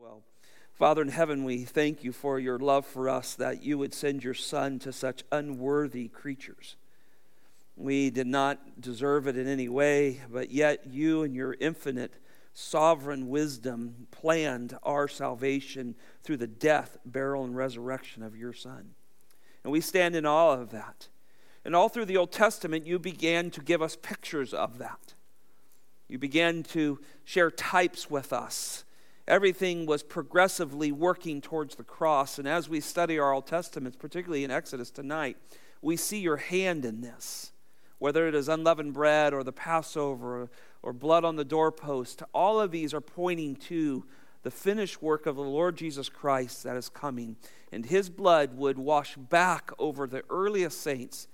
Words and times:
Well, 0.00 0.22
Father 0.72 1.02
in 1.02 1.08
heaven, 1.08 1.44
we 1.44 1.64
thank 1.64 2.02
you 2.04 2.10
for 2.10 2.38
your 2.38 2.58
love 2.58 2.86
for 2.86 3.06
us 3.06 3.34
that 3.34 3.62
you 3.62 3.76
would 3.76 3.92
send 3.92 4.24
your 4.24 4.32
Son 4.32 4.78
to 4.78 4.94
such 4.94 5.24
unworthy 5.30 6.08
creatures. 6.08 6.76
We 7.76 8.08
did 8.08 8.26
not 8.26 8.80
deserve 8.80 9.26
it 9.26 9.36
in 9.36 9.46
any 9.46 9.68
way, 9.68 10.22
but 10.32 10.50
yet 10.50 10.86
you 10.86 11.22
and 11.22 11.34
your 11.34 11.54
infinite 11.60 12.14
sovereign 12.54 13.28
wisdom 13.28 14.06
planned 14.10 14.78
our 14.84 15.06
salvation 15.06 15.96
through 16.22 16.38
the 16.38 16.46
death, 16.46 16.96
burial, 17.04 17.44
and 17.44 17.54
resurrection 17.54 18.22
of 18.22 18.34
your 18.34 18.54
Son. 18.54 18.92
And 19.64 19.70
we 19.70 19.82
stand 19.82 20.16
in 20.16 20.24
awe 20.24 20.54
of 20.54 20.70
that. 20.70 21.08
And 21.62 21.76
all 21.76 21.90
through 21.90 22.06
the 22.06 22.16
Old 22.16 22.32
Testament, 22.32 22.86
you 22.86 22.98
began 22.98 23.50
to 23.50 23.60
give 23.60 23.82
us 23.82 23.98
pictures 24.00 24.54
of 24.54 24.78
that. 24.78 25.12
You 26.08 26.18
began 26.18 26.62
to 26.62 27.00
share 27.22 27.50
types 27.50 28.10
with 28.10 28.32
us. 28.32 28.84
Everything 29.28 29.86
was 29.86 30.02
progressively 30.02 30.90
working 30.90 31.40
towards 31.40 31.76
the 31.76 31.84
cross. 31.84 32.38
And 32.38 32.48
as 32.48 32.68
we 32.68 32.80
study 32.80 33.18
our 33.18 33.32
Old 33.32 33.46
Testaments, 33.46 33.96
particularly 33.96 34.44
in 34.44 34.50
Exodus 34.50 34.90
tonight, 34.90 35.36
we 35.82 35.96
see 35.96 36.18
your 36.18 36.36
hand 36.36 36.84
in 36.84 37.00
this. 37.00 37.52
Whether 37.98 38.26
it 38.26 38.34
is 38.34 38.48
unleavened 38.48 38.94
bread 38.94 39.34
or 39.34 39.44
the 39.44 39.52
Passover 39.52 40.50
or, 40.82 40.92
blood 40.92 41.24
on 41.24 41.36
the 41.36 41.44
doorpost, 41.44 42.22
all 42.32 42.60
of 42.60 42.70
these 42.70 42.94
are 42.94 43.00
pointing 43.00 43.56
to 43.56 44.06
the 44.42 44.50
finished 44.50 45.02
work 45.02 45.26
of 45.26 45.36
the 45.36 45.42
Lord 45.42 45.76
Jesus 45.76 46.08
Christ 46.08 46.64
that 46.64 46.76
is 46.76 46.88
coming. 46.88 47.36
And 47.70 47.84
his 47.84 48.08
blood 48.08 48.56
would 48.56 48.78
wash 48.78 49.16
back 49.16 49.70
over 49.78 50.06
the 50.06 50.24
earliest 50.30 50.80
saints 50.80 51.28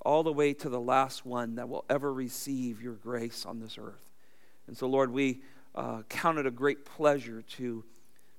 all 0.00 0.22
the 0.22 0.32
way 0.32 0.52
to 0.54 0.68
the 0.68 0.80
last 0.80 1.24
one 1.24 1.54
that 1.54 1.68
will 1.68 1.84
ever 1.88 2.12
receive 2.12 2.82
your 2.82 2.94
grace 2.94 3.46
on 3.46 3.60
this 3.60 3.78
earth. 3.78 4.08
And 4.66 4.76
so, 4.76 4.86
Lord, 4.86 5.12
we 5.12 5.42
uh, 5.78 6.02
count 6.08 6.38
it 6.38 6.46
a 6.46 6.50
great 6.50 6.84
pleasure 6.84 7.40
to 7.42 7.84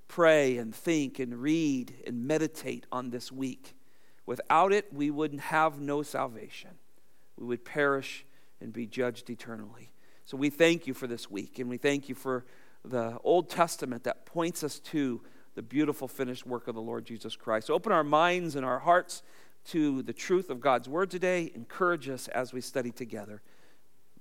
pray 0.09 0.57
and 0.57 0.75
think 0.75 1.19
and 1.19 1.41
read 1.41 1.93
and 2.05 2.27
meditate 2.27 2.85
on 2.91 3.11
this 3.11 3.31
week. 3.31 3.75
Without 4.25 4.73
it, 4.73 4.91
we 4.91 5.09
wouldn't 5.09 5.41
have 5.41 5.79
no 5.79 6.03
salvation. 6.03 6.71
We 7.37 7.45
would 7.47 7.63
perish 7.63 8.25
and 8.59 8.73
be 8.73 8.85
judged 8.85 9.29
eternally. 9.29 9.93
So 10.25 10.35
we 10.35 10.49
thank 10.49 10.85
you 10.85 10.93
for 10.93 11.07
this 11.07 11.31
week, 11.31 11.59
and 11.59 11.69
we 11.69 11.77
thank 11.77 12.09
you 12.09 12.15
for 12.15 12.45
the 12.83 13.17
Old 13.23 13.49
Testament 13.49 14.03
that 14.03 14.25
points 14.25 14.61
us 14.63 14.79
to 14.79 15.21
the 15.55 15.61
beautiful 15.61 16.09
finished 16.09 16.45
work 16.45 16.67
of 16.67 16.75
the 16.75 16.81
Lord 16.81 17.05
Jesus 17.05 17.37
Christ. 17.37 17.69
Open 17.69 17.93
our 17.93 18.03
minds 18.03 18.55
and 18.55 18.65
our 18.65 18.79
hearts 18.79 19.23
to 19.67 20.01
the 20.03 20.13
truth 20.13 20.49
of 20.49 20.59
God's 20.59 20.89
word 20.89 21.09
today. 21.09 21.51
Encourage 21.55 22.09
us 22.09 22.27
as 22.27 22.51
we 22.51 22.59
study 22.59 22.91
together. 22.91 23.41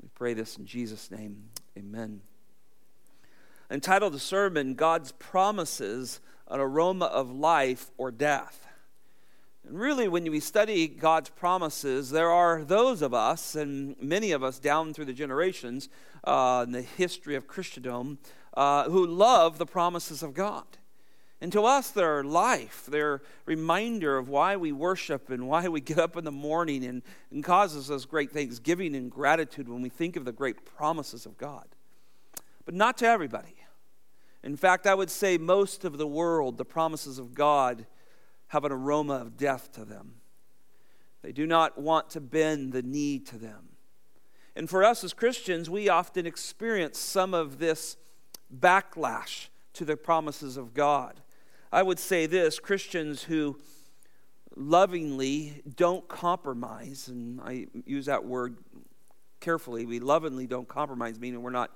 We 0.01 0.09
pray 0.15 0.35
this 0.35 0.57
in 0.57 0.67
Jesus' 0.67 1.11
name. 1.11 1.51
Amen. 1.77 2.21
Entitled 3.71 4.15
the 4.15 4.19
sermon, 4.19 4.75
God's 4.75 5.13
Promises, 5.13 6.21
an 6.49 6.61
Aroma 6.61 7.05
of 7.07 7.31
Life 7.31 7.91
or 7.99 8.11
Death. 8.11 8.67
And 9.67 9.79
really, 9.79 10.09
when 10.09 10.25
we 10.31 10.41
study 10.41 10.89
God's 10.89 11.29
promises, 11.29 12.09
there 12.09 12.31
are 12.31 12.65
those 12.65 13.03
of 13.03 13.13
us, 13.13 13.55
and 13.55 13.95
many 14.01 14.33
of 14.33 14.43
us 14.43 14.59
down 14.59 14.95
through 14.95 15.05
the 15.05 15.13
generations 15.13 15.91
uh, 16.25 16.65
in 16.67 16.73
the 16.73 16.81
history 16.81 17.35
of 17.35 17.47
Christendom, 17.47 18.19
uh, 18.55 18.85
who 18.85 19.07
love 19.07 19.59
the 19.59 19.67
promises 19.67 20.23
of 20.23 20.33
God. 20.33 20.65
And 21.43 21.53
to 21.53 21.67
us, 21.67 21.91
they're 21.91 22.25
life. 22.25 22.87
They're 22.91 23.21
reminder 23.45 24.17
of 24.17 24.29
why 24.31 24.57
we 24.57 24.73
worship 24.73 25.29
and 25.29 25.47
why 25.47 25.69
we 25.69 25.81
get 25.83 25.99
up 25.99 26.17
in 26.17 26.25
the 26.25 26.33
morning 26.33 26.85
and, 26.85 27.03
and 27.31 27.45
causes 27.45 27.91
us 27.91 28.07
great 28.07 28.33
thanksgiving 28.33 28.97
and 28.97 29.11
gratitude 29.11 29.69
when 29.69 29.83
we 29.83 29.91
think 29.91 30.17
of 30.17 30.25
the 30.25 30.33
great 30.33 30.65
promises 30.65 31.27
of 31.27 31.37
God. 31.37 31.67
But 32.65 32.75
not 32.75 32.97
to 32.99 33.07
everybody. 33.07 33.58
In 34.43 34.57
fact, 34.57 34.87
I 34.87 34.95
would 34.95 35.11
say 35.11 35.37
most 35.37 35.85
of 35.85 35.99
the 35.99 36.07
world, 36.07 36.59
the 36.59 36.65
promises 36.65 37.19
of 37.19 37.35
God 37.35 37.87
have 38.49 38.65
an 38.65 38.73
aroma 38.73 39.15
of 39.15 39.37
death 39.37 39.73
to 39.73 39.85
them. 39.85 40.15
They 41.23 41.33
do 41.33 41.47
not 41.47 41.79
want 41.79 42.11
to 42.11 42.21
bend 42.21 42.73
the 42.73 42.83
knee 42.83 43.19
to 43.21 43.37
them. 43.37 43.71
And 44.55 44.69
for 44.69 44.85
us 44.85 45.05
as 45.05 45.13
Christians, 45.13 45.69
we 45.69 45.89
often 45.89 46.27
experience 46.27 46.99
some 46.99 47.35
of 47.35 47.59
this 47.59 47.97
backlash 48.57 49.49
to 49.75 49.85
the 49.85 49.97
promises 49.97 50.57
of 50.57 50.75
God. 50.75 51.21
I 51.71 51.83
would 51.83 51.99
say 51.99 52.27
this 52.27 52.59
Christians 52.59 53.25
who 53.25 53.59
lovingly 54.57 55.63
don't 55.77 56.09
compromise, 56.09 57.09
and 57.09 57.41
I 57.41 57.67
use 57.85 58.07
that 58.07 58.25
word 58.25 58.59
carefully, 59.41 59.87
we 59.87 60.01
lovingly 60.01 60.47
don't 60.47 60.67
compromise, 60.67 61.21
meaning 61.21 61.43
we're 61.43 61.51
not 61.51 61.71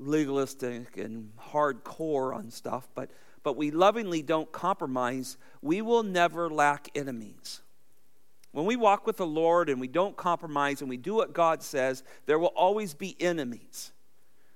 legalistic 0.00 0.96
and 0.96 1.30
hardcore 1.52 2.34
on 2.34 2.50
stuff, 2.50 2.88
but, 2.94 3.10
but 3.42 3.56
we 3.56 3.70
lovingly 3.70 4.22
don't 4.22 4.50
compromise, 4.50 5.36
we 5.62 5.82
will 5.82 6.02
never 6.02 6.48
lack 6.48 6.88
enemies. 6.94 7.60
When 8.52 8.66
we 8.66 8.76
walk 8.76 9.06
with 9.06 9.16
the 9.16 9.26
Lord 9.26 9.68
and 9.68 9.80
we 9.80 9.86
don't 9.86 10.16
compromise 10.16 10.80
and 10.80 10.90
we 10.90 10.96
do 10.96 11.14
what 11.14 11.32
God 11.32 11.62
says, 11.62 12.02
there 12.26 12.38
will 12.38 12.48
always 12.48 12.94
be 12.94 13.16
enemies. 13.20 13.92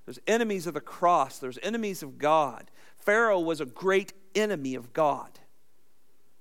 There's 0.04 0.18
enemies 0.26 0.66
of 0.66 0.74
the 0.74 0.80
cross, 0.80 1.38
there's 1.38 1.58
enemies 1.62 2.02
of 2.02 2.18
God. 2.18 2.70
Pharaoh 2.96 3.40
was 3.40 3.60
a 3.60 3.66
great 3.66 4.12
enemy 4.34 4.74
of 4.74 4.92
God. 4.92 5.38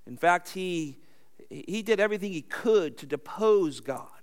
In 0.08 0.18
fact, 0.18 0.50
he, 0.50 0.97
he 1.50 1.81
did 1.81 2.00
everything 2.00 2.31
he 2.31 2.42
could 2.42 2.97
to 2.97 3.06
depose 3.06 3.80
God. 3.80 4.22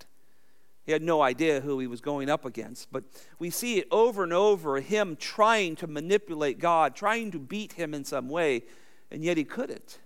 He 0.91 0.93
had 0.93 1.03
no 1.03 1.23
idea 1.23 1.61
who 1.61 1.79
he 1.79 1.87
was 1.87 2.01
going 2.01 2.29
up 2.29 2.45
against. 2.45 2.91
But 2.91 3.05
we 3.39 3.49
see 3.49 3.79
it 3.79 3.87
over 3.93 4.25
and 4.25 4.33
over 4.33 4.81
him 4.81 5.15
trying 5.15 5.77
to 5.77 5.87
manipulate 5.87 6.59
God, 6.59 6.97
trying 6.97 7.31
to 7.31 7.39
beat 7.39 7.75
him 7.75 7.95
in 7.95 8.05
some 8.05 8.29
way, 8.29 8.65
and 9.09 9.23
yet 9.23 9.37
he 9.37 9.45
couldn't. 9.45 10.01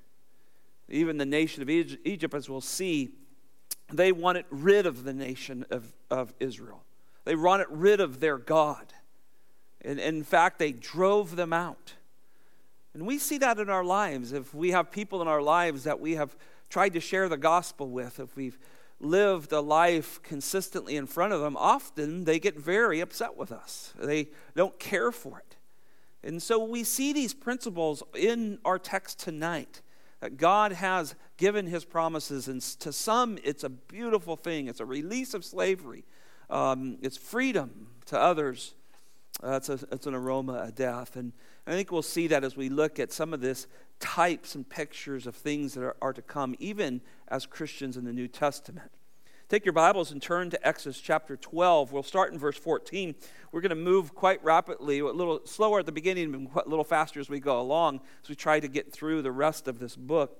Even 0.90 1.16
the 1.16 1.24
nation 1.24 1.62
of 1.62 1.70
Egypt, 1.70 2.34
as 2.34 2.50
we'll 2.50 2.60
see, 2.60 3.14
they 3.94 4.12
wanted 4.12 4.44
rid 4.50 4.84
of 4.84 5.04
the 5.04 5.14
nation 5.14 5.64
of, 5.70 5.90
of 6.10 6.34
Israel. 6.38 6.84
They 7.24 7.34
wanted 7.34 7.68
rid 7.70 8.00
of 8.00 8.20
their 8.20 8.36
God. 8.36 8.92
And, 9.80 9.98
and 9.98 10.18
in 10.18 10.22
fact, 10.22 10.58
they 10.58 10.72
drove 10.72 11.34
them 11.34 11.54
out. 11.54 11.94
And 12.92 13.06
we 13.06 13.16
see 13.16 13.38
that 13.38 13.58
in 13.58 13.70
our 13.70 13.84
lives. 13.84 14.34
If 14.34 14.54
we 14.54 14.72
have 14.72 14.90
people 14.90 15.22
in 15.22 15.28
our 15.28 15.40
lives 15.40 15.84
that 15.84 15.98
we 15.98 16.16
have 16.16 16.36
tried 16.68 16.92
to 16.92 17.00
share 17.00 17.30
the 17.30 17.38
gospel 17.38 17.88
with, 17.88 18.20
if 18.20 18.36
we've 18.36 18.58
lived 19.04 19.52
a 19.52 19.60
life 19.60 20.20
consistently 20.22 20.96
in 20.96 21.06
front 21.06 21.32
of 21.32 21.40
them, 21.40 21.56
often 21.56 22.24
they 22.24 22.38
get 22.38 22.58
very 22.58 23.00
upset 23.00 23.36
with 23.36 23.52
us. 23.52 23.92
They 24.00 24.28
don't 24.56 24.78
care 24.78 25.12
for 25.12 25.38
it. 25.38 25.56
And 26.22 26.42
so 26.42 26.64
we 26.64 26.84
see 26.84 27.12
these 27.12 27.34
principles 27.34 28.02
in 28.16 28.58
our 28.64 28.78
text 28.78 29.20
tonight 29.20 29.82
that 30.20 30.38
God 30.38 30.72
has 30.72 31.14
given 31.36 31.66
his 31.66 31.84
promises. 31.84 32.48
And 32.48 32.62
to 32.80 32.92
some, 32.92 33.38
it's 33.44 33.62
a 33.62 33.68
beautiful 33.68 34.36
thing, 34.36 34.68
it's 34.68 34.80
a 34.80 34.86
release 34.86 35.34
of 35.34 35.44
slavery, 35.44 36.04
um, 36.48 36.98
it's 37.02 37.16
freedom. 37.16 37.88
To 38.06 38.20
others, 38.20 38.74
uh, 39.42 39.52
it's, 39.52 39.70
a, 39.70 39.78
it's 39.90 40.06
an 40.06 40.14
aroma 40.14 40.54
of 40.54 40.74
death. 40.74 41.16
And 41.16 41.32
I 41.66 41.70
think 41.72 41.90
we'll 41.90 42.02
see 42.02 42.26
that 42.26 42.44
as 42.44 42.54
we 42.54 42.68
look 42.68 42.98
at 42.98 43.12
some 43.12 43.32
of 43.32 43.40
this 43.40 43.66
types 44.04 44.54
and 44.54 44.68
pictures 44.68 45.26
of 45.26 45.34
things 45.34 45.72
that 45.72 45.82
are, 45.82 45.96
are 46.02 46.12
to 46.12 46.20
come, 46.20 46.54
even 46.58 47.00
as 47.28 47.46
Christians 47.46 47.96
in 47.96 48.04
the 48.04 48.12
New 48.12 48.28
Testament. 48.28 48.90
Take 49.48 49.64
your 49.64 49.72
Bibles 49.72 50.12
and 50.12 50.20
turn 50.20 50.50
to 50.50 50.66
Exodus 50.66 51.00
chapter 51.00 51.38
12. 51.38 51.90
We'll 51.90 52.02
start 52.02 52.30
in 52.30 52.38
verse 52.38 52.58
14. 52.58 53.14
We're 53.50 53.62
going 53.62 53.70
to 53.70 53.76
move 53.76 54.14
quite 54.14 54.44
rapidly, 54.44 54.98
a 54.98 55.06
little 55.06 55.40
slower 55.46 55.78
at 55.78 55.86
the 55.86 55.92
beginning 55.92 56.34
and 56.34 56.48
a 56.54 56.68
little 56.68 56.84
faster 56.84 57.18
as 57.18 57.30
we 57.30 57.40
go 57.40 57.58
along 57.58 58.02
as 58.22 58.28
we 58.28 58.34
try 58.34 58.60
to 58.60 58.68
get 58.68 58.92
through 58.92 59.22
the 59.22 59.32
rest 59.32 59.68
of 59.68 59.78
this 59.78 59.96
book. 59.96 60.38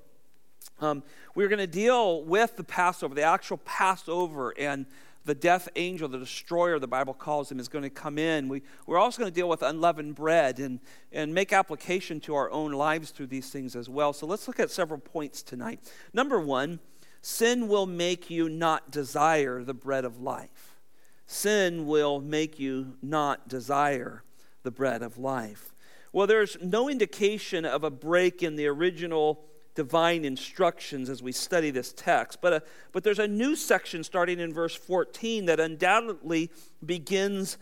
Um, 0.81 1.03
we're 1.35 1.49
going 1.49 1.59
to 1.59 1.67
deal 1.67 2.23
with 2.23 2.57
the 2.57 2.65
Passover, 2.65 3.15
the 3.15 3.23
actual 3.23 3.57
Passover, 3.59 4.53
and 4.59 4.85
the 5.25 5.35
death 5.35 5.69
angel, 5.77 6.09
the 6.09 6.19
destroyer, 6.19 6.79
the 6.79 6.87
Bible 6.87 7.15
calls 7.15 7.51
him, 7.51 7.59
is 7.59 7.69
going 7.69 7.83
to 7.83 7.91
come 7.91 8.19
in. 8.19 8.49
We, 8.49 8.63
we're 8.87 8.99
also 8.99 9.19
going 9.19 9.31
to 9.31 9.35
deal 9.35 9.49
with 9.49 9.63
unleavened 9.63 10.15
bread 10.15 10.59
and, 10.59 10.81
and 11.13 11.33
make 11.33 11.53
application 11.53 12.21
to 12.21 12.35
our 12.35 12.51
own 12.51 12.73
lives 12.73 13.11
through 13.11 13.29
these 13.29 13.51
things 13.51 13.75
as 13.75 13.89
well. 13.89 14.13
So 14.13 14.27
let's 14.27 14.47
look 14.47 14.61
at 14.61 14.71
several 14.71 15.01
points 15.01 15.43
tonight. 15.43 15.81
Number 16.13 16.39
one, 16.39 16.81
sin 17.23 17.69
will 17.69 17.87
make 17.87 18.29
you 18.29 18.49
not 18.49 18.91
desire 18.91 19.63
the 19.63 19.75
bread 19.75 20.05
of 20.05 20.21
life. 20.21 20.77
Sin 21.27 21.87
will 21.87 22.21
make 22.21 22.59
you 22.59 22.99
not 23.01 23.49
desire 23.49 24.25
the 24.63 24.71
bread 24.71 25.03
of 25.03 25.17
life. 25.17 25.75
Well, 26.13 26.27
there's 26.27 26.57
no 26.63 26.89
indication 26.89 27.65
of 27.65 27.83
a 27.83 27.91
break 27.91 28.43
in 28.43 28.57
the 28.57 28.67
original 28.67 29.47
divine 29.75 30.25
instructions 30.25 31.11
as 31.11 31.23
we 31.23 31.33
study 31.33 31.71
this 31.71 31.93
text. 31.93 32.41
But, 32.41 32.53
uh, 32.53 32.61
but 32.93 33.05
there's 33.05 33.19
a 33.19 33.29
new 33.29 33.57
section 33.57 34.05
starting 34.05 34.39
in 34.39 34.53
verse 34.53 34.75
14 34.75 35.47
that 35.47 35.61
undoubtedly 35.61 36.51
begins 36.85 37.59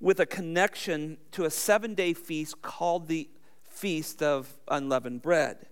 with 0.00 0.20
a 0.20 0.26
connection 0.26 1.16
to 1.32 1.44
a 1.44 1.50
seven 1.50 1.94
day 1.94 2.12
feast 2.12 2.60
called 2.62 3.08
the 3.08 3.28
Feast 3.64 4.22
of 4.22 4.54
Unleavened 4.68 5.22
Bread. 5.22 5.66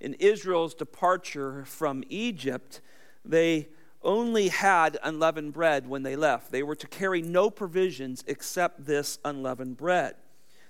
In 0.00 0.14
Israel's 0.14 0.74
departure 0.74 1.64
from 1.64 2.02
Egypt, 2.08 2.80
they 3.24 3.68
only 4.02 4.48
had 4.48 4.98
unleavened 5.02 5.52
bread 5.52 5.86
when 5.86 6.02
they 6.02 6.16
left. 6.16 6.50
They 6.50 6.62
were 6.62 6.74
to 6.74 6.88
carry 6.88 7.22
no 7.22 7.50
provisions 7.50 8.24
except 8.26 8.86
this 8.86 9.18
unleavened 9.24 9.76
bread. 9.76 10.14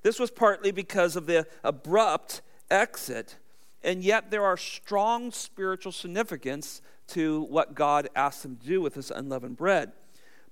This 0.03 0.19
was 0.19 0.31
partly 0.31 0.71
because 0.71 1.17
of 1.17 1.27
the 1.27 1.47
abrupt 1.65 2.43
exit, 2.71 3.39
and 3.85 4.03
yet 4.05 4.31
there 4.31 4.45
are 4.45 4.57
strong 4.57 5.31
spiritual 5.31 5.93
significance 5.93 6.83
to 7.09 7.43
what 7.43 7.75
God 7.75 8.09
asked 8.15 8.43
them 8.43 8.57
to 8.57 8.67
do 8.67 8.81
with 8.81 8.95
this 8.95 9.11
unleavened 9.11 9.57
bread. 9.57 9.93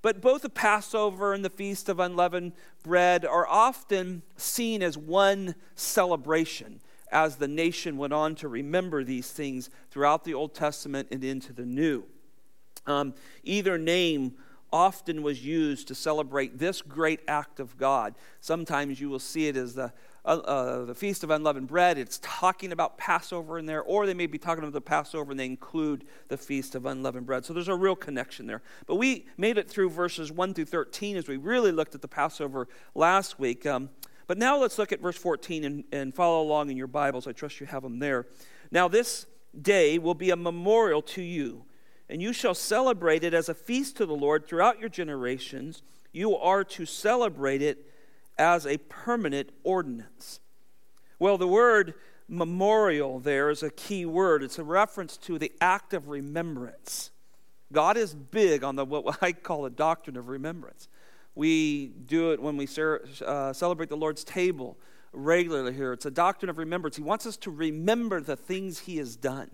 But 0.03 0.21
both 0.21 0.43
the 0.43 0.51
Passover 0.51 1.35
and 1.35 1.45
the 1.45 1.51
Feast 1.51 1.89
of 1.89 2.01
Unleavened 2.01 2.53
Bread 2.83 3.25
are 3.25 3.47
often 3.47 4.23
seen 4.37 4.83
as 4.83 4.97
one 4.97 5.55
celebration 5.75 6.81
as 7.13 7.37
the 7.37 7.49
nation 7.49 7.97
went 7.97 8.13
on 8.13 8.35
to 8.37 8.49
remember 8.49 9.05
these 9.05 9.31
things 9.31 9.69
throughout 9.91 10.25
the 10.25 10.35
Old 10.35 10.55
Testament 10.55 11.09
and 11.11 11.23
into 11.23 11.53
the 11.53 11.67
New. 11.67 12.05
Um, 12.87 13.15
either 13.45 13.77
name 13.77 14.37
often 14.73 15.23
was 15.23 15.45
used 15.45 15.89
to 15.89 15.95
celebrate 15.95 16.59
this 16.59 16.81
great 16.81 17.21
act 17.27 17.61
of 17.61 17.77
God. 17.77 18.15
Sometimes 18.41 19.01
you 19.01 19.11
will 19.11 19.19
see 19.19 19.49
it 19.49 19.57
as 19.57 19.75
the 19.75 19.93
uh, 20.25 20.29
uh, 20.29 20.85
the 20.85 20.95
Feast 20.95 21.25
of 21.25 21.31
Unleavened 21.31 21.69
Bread, 21.69 21.99
it's 21.99 22.19
talking 22.23 22.73
about 22.73 22.99
Passover 22.99 23.59
in 23.59 23.67
there, 23.67 23.83
or 23.83 24.07
they 24.07 24.15
may 24.15 24.27
be 24.27 24.39
talking 24.39 24.63
about 24.63 24.73
the 24.73 24.81
Passover 24.81 25.31
and 25.31 25.41
they 25.41 25.47
include 25.47 26.05
the 26.29 26.37
Feast 26.37 26.75
of 26.75 26.87
Unleavened 26.87 27.27
Bread. 27.27 27.45
So 27.45 27.53
there's 27.53 27.69
a 27.69 27.75
real 27.75 27.97
connection 27.97 28.47
there. 28.47 28.63
But 28.87 28.97
we 28.97 29.27
made 29.37 29.57
it 29.59 29.69
through 29.69 29.91
verses 29.91 30.31
1 30.31 30.55
through 30.55 30.67
13 30.67 31.17
as 31.17 31.29
we 31.29 31.37
really 31.37 31.73
looked 31.73 31.95
at 31.95 32.03
the 32.03 32.09
Passover 32.09 32.69
last 32.95 33.39
week. 33.39 33.65
Um, 33.65 33.91
but 34.27 34.39
now 34.39 34.59
let's 34.59 34.79
look 34.79 34.93
at 34.93 35.01
verse 35.01 35.17
14 35.17 35.65
and, 35.65 35.85
and 35.91 36.15
follow 36.15 36.43
along 36.43 36.71
in 36.71 36.77
your 36.77 36.87
Bibles. 36.87 37.27
I 37.27 37.33
trust 37.33 37.59
you 37.59 37.67
have 37.67 37.83
them 37.83 37.99
there. 37.99 38.27
Now, 38.71 38.87
this 38.87 39.27
day 39.61 39.99
will 39.99 40.15
be 40.15 40.31
a 40.31 40.37
memorial 40.37 41.03
to 41.03 41.23
you, 41.23 41.65
and 42.09 42.23
you 42.23 42.33
shall 42.33 42.55
celebrate 42.55 43.25
it 43.25 43.35
as 43.35 43.49
a 43.49 43.55
feast 43.55 43.97
to 43.97 44.07
the 44.07 44.15
Lord 44.15 44.47
throughout 44.47 44.79
your 44.79 44.89
generations. 44.89 45.83
You 46.13 46.37
are 46.37 46.63
to 46.65 46.87
celebrate 46.87 47.63
it 47.63 47.90
as 48.41 48.67
a 48.67 48.79
permanent 48.79 49.51
ordinance. 49.63 50.41
Well, 51.19 51.37
the 51.37 51.47
word 51.47 51.95
memorial 52.27 53.21
there 53.21 53.51
is 53.51 53.63
a 53.63 53.71
key 53.71 54.07
word. 54.07 54.43
It's 54.43 54.59
a 54.59 54.65
reference 54.65 55.17
to 55.19 55.39
the 55.39 55.53
act 55.61 55.93
of 55.93 56.09
remembrance. 56.09 57.11
God 57.73 57.97
is 57.97 58.15
big 58.15 58.65
on 58.65 58.77
the 58.77 58.85
what 58.85 59.19
I 59.23 59.33
call 59.33 59.63
the 59.63 59.71
doctrine 59.71 60.17
of 60.17 60.29
remembrance. 60.29 60.89
We 61.35 61.89
do 61.89 62.33
it 62.33 62.43
when 62.43 62.57
we 62.57 62.67
uh, 62.67 63.53
celebrate 63.53 63.89
the 63.89 63.97
Lord's 63.97 64.25
table 64.25 64.79
regularly 65.13 65.75
here. 65.75 65.93
It's 65.93 66.07
a 66.07 66.11
doctrine 66.11 66.49
of 66.49 66.59
remembrance. 66.59 66.97
He 66.97 67.03
wants 67.03 67.27
us 67.27 67.37
to 67.39 67.51
remember 67.51 68.21
the 68.21 68.37
things 68.37 68.81
He 68.81 68.97
has 68.97 69.17
done. 69.17 69.51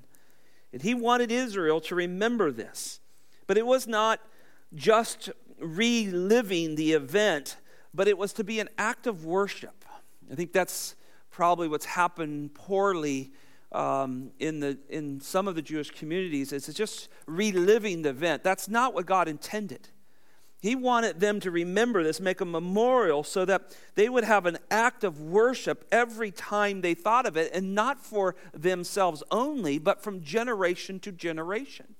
And 0.72 0.82
He 0.82 0.94
wanted 0.94 1.32
Israel 1.32 1.80
to 1.82 1.94
remember 1.94 2.52
this. 2.52 3.00
But 3.46 3.58
it 3.58 3.66
was 3.66 3.86
not 3.86 4.20
just 4.74 5.30
reliving 5.58 6.76
the 6.76 6.92
event 6.92 7.56
but 7.96 8.06
it 8.06 8.18
was 8.18 8.34
to 8.34 8.44
be 8.44 8.60
an 8.60 8.68
act 8.76 9.06
of 9.06 9.24
worship. 9.24 9.84
I 10.30 10.34
think 10.34 10.52
that's 10.52 10.94
probably 11.30 11.66
what's 11.66 11.86
happened 11.86 12.54
poorly 12.54 13.32
um, 13.72 14.30
in, 14.38 14.60
the, 14.60 14.78
in 14.88 15.20
some 15.20 15.48
of 15.48 15.54
the 15.54 15.62
Jewish 15.62 15.90
communities 15.90 16.52
is 16.52 16.68
it's 16.68 16.76
just 16.76 17.08
reliving 17.26 18.02
the 18.02 18.10
event. 18.10 18.44
That's 18.44 18.68
not 18.68 18.94
what 18.94 19.06
God 19.06 19.28
intended. 19.28 19.88
He 20.60 20.74
wanted 20.74 21.20
them 21.20 21.40
to 21.40 21.50
remember 21.50 22.02
this, 22.02 22.20
make 22.20 22.40
a 22.40 22.44
memorial 22.44 23.22
so 23.22 23.44
that 23.44 23.76
they 23.94 24.08
would 24.08 24.24
have 24.24 24.46
an 24.46 24.58
act 24.70 25.04
of 25.04 25.20
worship 25.20 25.86
every 25.90 26.30
time 26.30 26.80
they 26.80 26.94
thought 26.94 27.26
of 27.26 27.36
it, 27.36 27.50
and 27.54 27.74
not 27.74 28.00
for 28.00 28.34
themselves 28.52 29.22
only, 29.30 29.78
but 29.78 30.02
from 30.02 30.22
generation 30.22 30.98
to 31.00 31.12
generation. 31.12 31.94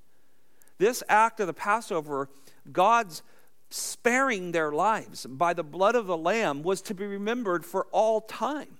This 0.79 1.01
act 1.09 1.39
of 1.39 1.47
the 1.47 1.53
Passover, 1.53 2.29
God's 2.71 3.23
sparing 3.69 4.51
their 4.51 4.71
lives 4.71 5.25
by 5.25 5.53
the 5.53 5.63
blood 5.63 5.95
of 5.95 6.07
the 6.07 6.17
Lamb 6.17 6.63
was 6.63 6.81
to 6.83 6.93
be 6.93 7.05
remembered 7.05 7.65
for 7.65 7.87
all 7.91 8.21
time. 8.21 8.77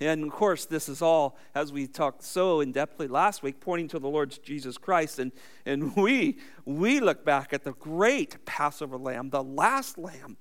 And 0.00 0.24
of 0.24 0.30
course, 0.30 0.64
this 0.64 0.88
is 0.88 1.02
all, 1.02 1.36
as 1.54 1.72
we 1.72 1.86
talked 1.86 2.22
so 2.22 2.60
in 2.60 2.72
depthly 2.72 3.10
last 3.10 3.42
week, 3.42 3.60
pointing 3.60 3.88
to 3.88 3.98
the 3.98 4.08
Lord 4.08 4.38
Jesus 4.44 4.78
Christ. 4.78 5.18
And, 5.18 5.32
and 5.66 5.96
we, 5.96 6.38
we 6.64 7.00
look 7.00 7.24
back 7.24 7.52
at 7.52 7.64
the 7.64 7.72
great 7.72 8.44
Passover 8.44 8.96
lamb, 8.96 9.30
the 9.30 9.42
last 9.42 9.98
lamb, 9.98 10.36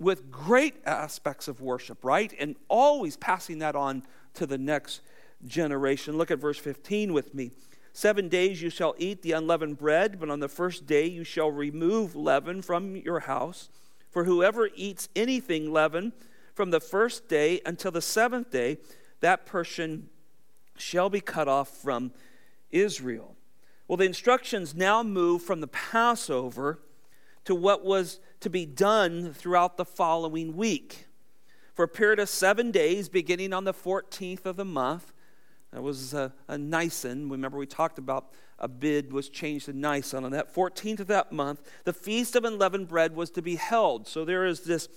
with 0.00 0.30
great 0.30 0.76
aspects 0.84 1.48
of 1.48 1.60
worship, 1.60 2.04
right? 2.04 2.32
And 2.38 2.56
always 2.68 3.16
passing 3.16 3.58
that 3.60 3.76
on 3.76 4.04
to 4.34 4.46
the 4.46 4.58
next 4.58 5.00
generation. 5.44 6.16
Look 6.16 6.30
at 6.30 6.38
verse 6.38 6.58
15 6.58 7.12
with 7.12 7.34
me. 7.34 7.52
Seven 7.98 8.28
days 8.28 8.62
you 8.62 8.70
shall 8.70 8.94
eat 8.96 9.22
the 9.22 9.32
unleavened 9.32 9.76
bread, 9.76 10.20
but 10.20 10.30
on 10.30 10.38
the 10.38 10.46
first 10.46 10.86
day 10.86 11.04
you 11.04 11.24
shall 11.24 11.50
remove 11.50 12.14
leaven 12.14 12.62
from 12.62 12.94
your 12.94 13.18
house. 13.18 13.70
For 14.08 14.22
whoever 14.22 14.68
eats 14.76 15.08
anything 15.16 15.72
leavened 15.72 16.12
from 16.54 16.70
the 16.70 16.78
first 16.78 17.26
day 17.26 17.60
until 17.66 17.90
the 17.90 18.00
seventh 18.00 18.52
day, 18.52 18.78
that 19.18 19.46
person 19.46 20.10
shall 20.76 21.10
be 21.10 21.20
cut 21.20 21.48
off 21.48 21.70
from 21.70 22.12
Israel. 22.70 23.34
Well, 23.88 23.96
the 23.96 24.04
instructions 24.04 24.76
now 24.76 25.02
move 25.02 25.42
from 25.42 25.60
the 25.60 25.66
Passover 25.66 26.78
to 27.46 27.54
what 27.56 27.84
was 27.84 28.20
to 28.38 28.48
be 28.48 28.64
done 28.64 29.32
throughout 29.32 29.76
the 29.76 29.84
following 29.84 30.56
week. 30.56 31.08
For 31.74 31.84
a 31.84 31.88
period 31.88 32.20
of 32.20 32.28
seven 32.28 32.70
days, 32.70 33.08
beginning 33.08 33.52
on 33.52 33.64
the 33.64 33.74
14th 33.74 34.46
of 34.46 34.54
the 34.54 34.64
month, 34.64 35.12
that 35.72 35.82
was 35.82 36.14
a, 36.14 36.32
a 36.48 36.56
Nisan. 36.56 37.28
Remember, 37.28 37.58
we 37.58 37.66
talked 37.66 37.98
about 37.98 38.32
Abib 38.58 39.12
was 39.12 39.28
changed 39.28 39.66
to 39.66 39.72
Nisan. 39.72 40.24
On 40.24 40.32
that 40.32 40.54
14th 40.54 41.00
of 41.00 41.06
that 41.08 41.30
month, 41.30 41.60
the 41.84 41.92
Feast 41.92 42.34
of 42.36 42.44
Unleavened 42.44 42.88
Bread 42.88 43.14
was 43.14 43.30
to 43.32 43.42
be 43.42 43.56
held. 43.56 44.08
So 44.08 44.24
there 44.24 44.46
is 44.46 44.60
this, 44.60 44.88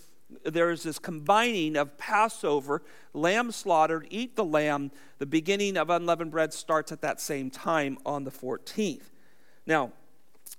there 0.44 0.72
is 0.72 0.84
this 0.84 0.98
combining 0.98 1.76
of 1.76 1.98
Passover, 1.98 2.82
lamb 3.14 3.52
slaughtered, 3.52 4.08
eat 4.10 4.36
the 4.36 4.46
lamb. 4.46 4.92
The 5.20 5.26
beginning 5.26 5.78
of 5.78 5.90
unleavened 5.90 6.32
bread 6.32 6.54
starts 6.54 6.92
at 6.92 7.02
that 7.02 7.20
same 7.20 7.52
time 7.52 7.98
on 8.06 8.24
the 8.24 8.32
14th. 8.32 9.12
Now, 9.68 9.92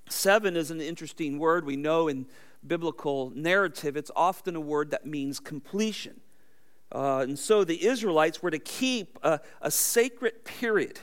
seven 0.08 0.56
is 0.56 0.70
an 0.70 0.80
interesting 0.80 1.38
word. 1.38 1.64
We 1.64 1.76
know 1.76 2.06
in 2.08 2.26
biblical 2.64 3.32
narrative, 3.34 3.96
it's 3.96 4.10
often 4.14 4.54
a 4.56 4.60
word 4.60 4.90
that 4.90 5.06
means 5.06 5.40
completion. 5.40 6.20
Uh, 6.94 7.20
and 7.20 7.38
so 7.38 7.64
the 7.64 7.86
Israelites 7.86 8.42
were 8.42 8.50
to 8.50 8.58
keep 8.58 9.18
a, 9.22 9.40
a 9.62 9.70
sacred 9.70 10.44
period, 10.44 11.00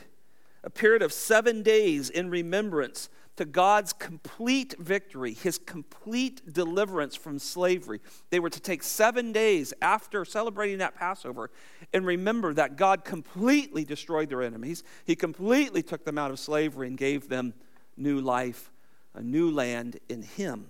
a 0.62 0.70
period 0.70 1.02
of 1.02 1.12
seven 1.12 1.62
days 1.62 2.10
in 2.10 2.30
remembrance 2.30 3.08
to 3.36 3.44
God's 3.44 3.92
complete 3.94 4.74
victory, 4.78 5.32
his 5.32 5.56
complete 5.56 6.52
deliverance 6.52 7.16
from 7.16 7.38
slavery. 7.38 8.00
They 8.28 8.38
were 8.38 8.50
to 8.50 8.60
take 8.60 8.82
seven 8.82 9.32
days 9.32 9.72
after 9.80 10.24
celebrating 10.24 10.78
that 10.78 10.94
Passover 10.94 11.50
and 11.92 12.04
remember 12.04 12.52
that 12.54 12.76
God 12.76 13.04
completely 13.04 13.82
destroyed 13.82 14.28
their 14.28 14.42
enemies. 14.42 14.84
He 15.06 15.16
completely 15.16 15.82
took 15.82 16.04
them 16.04 16.18
out 16.18 16.30
of 16.30 16.38
slavery 16.38 16.86
and 16.86 16.98
gave 16.98 17.28
them 17.28 17.54
new 17.96 18.20
life, 18.20 18.70
a 19.14 19.22
new 19.22 19.50
land 19.50 19.98
in 20.08 20.22
him. 20.22 20.66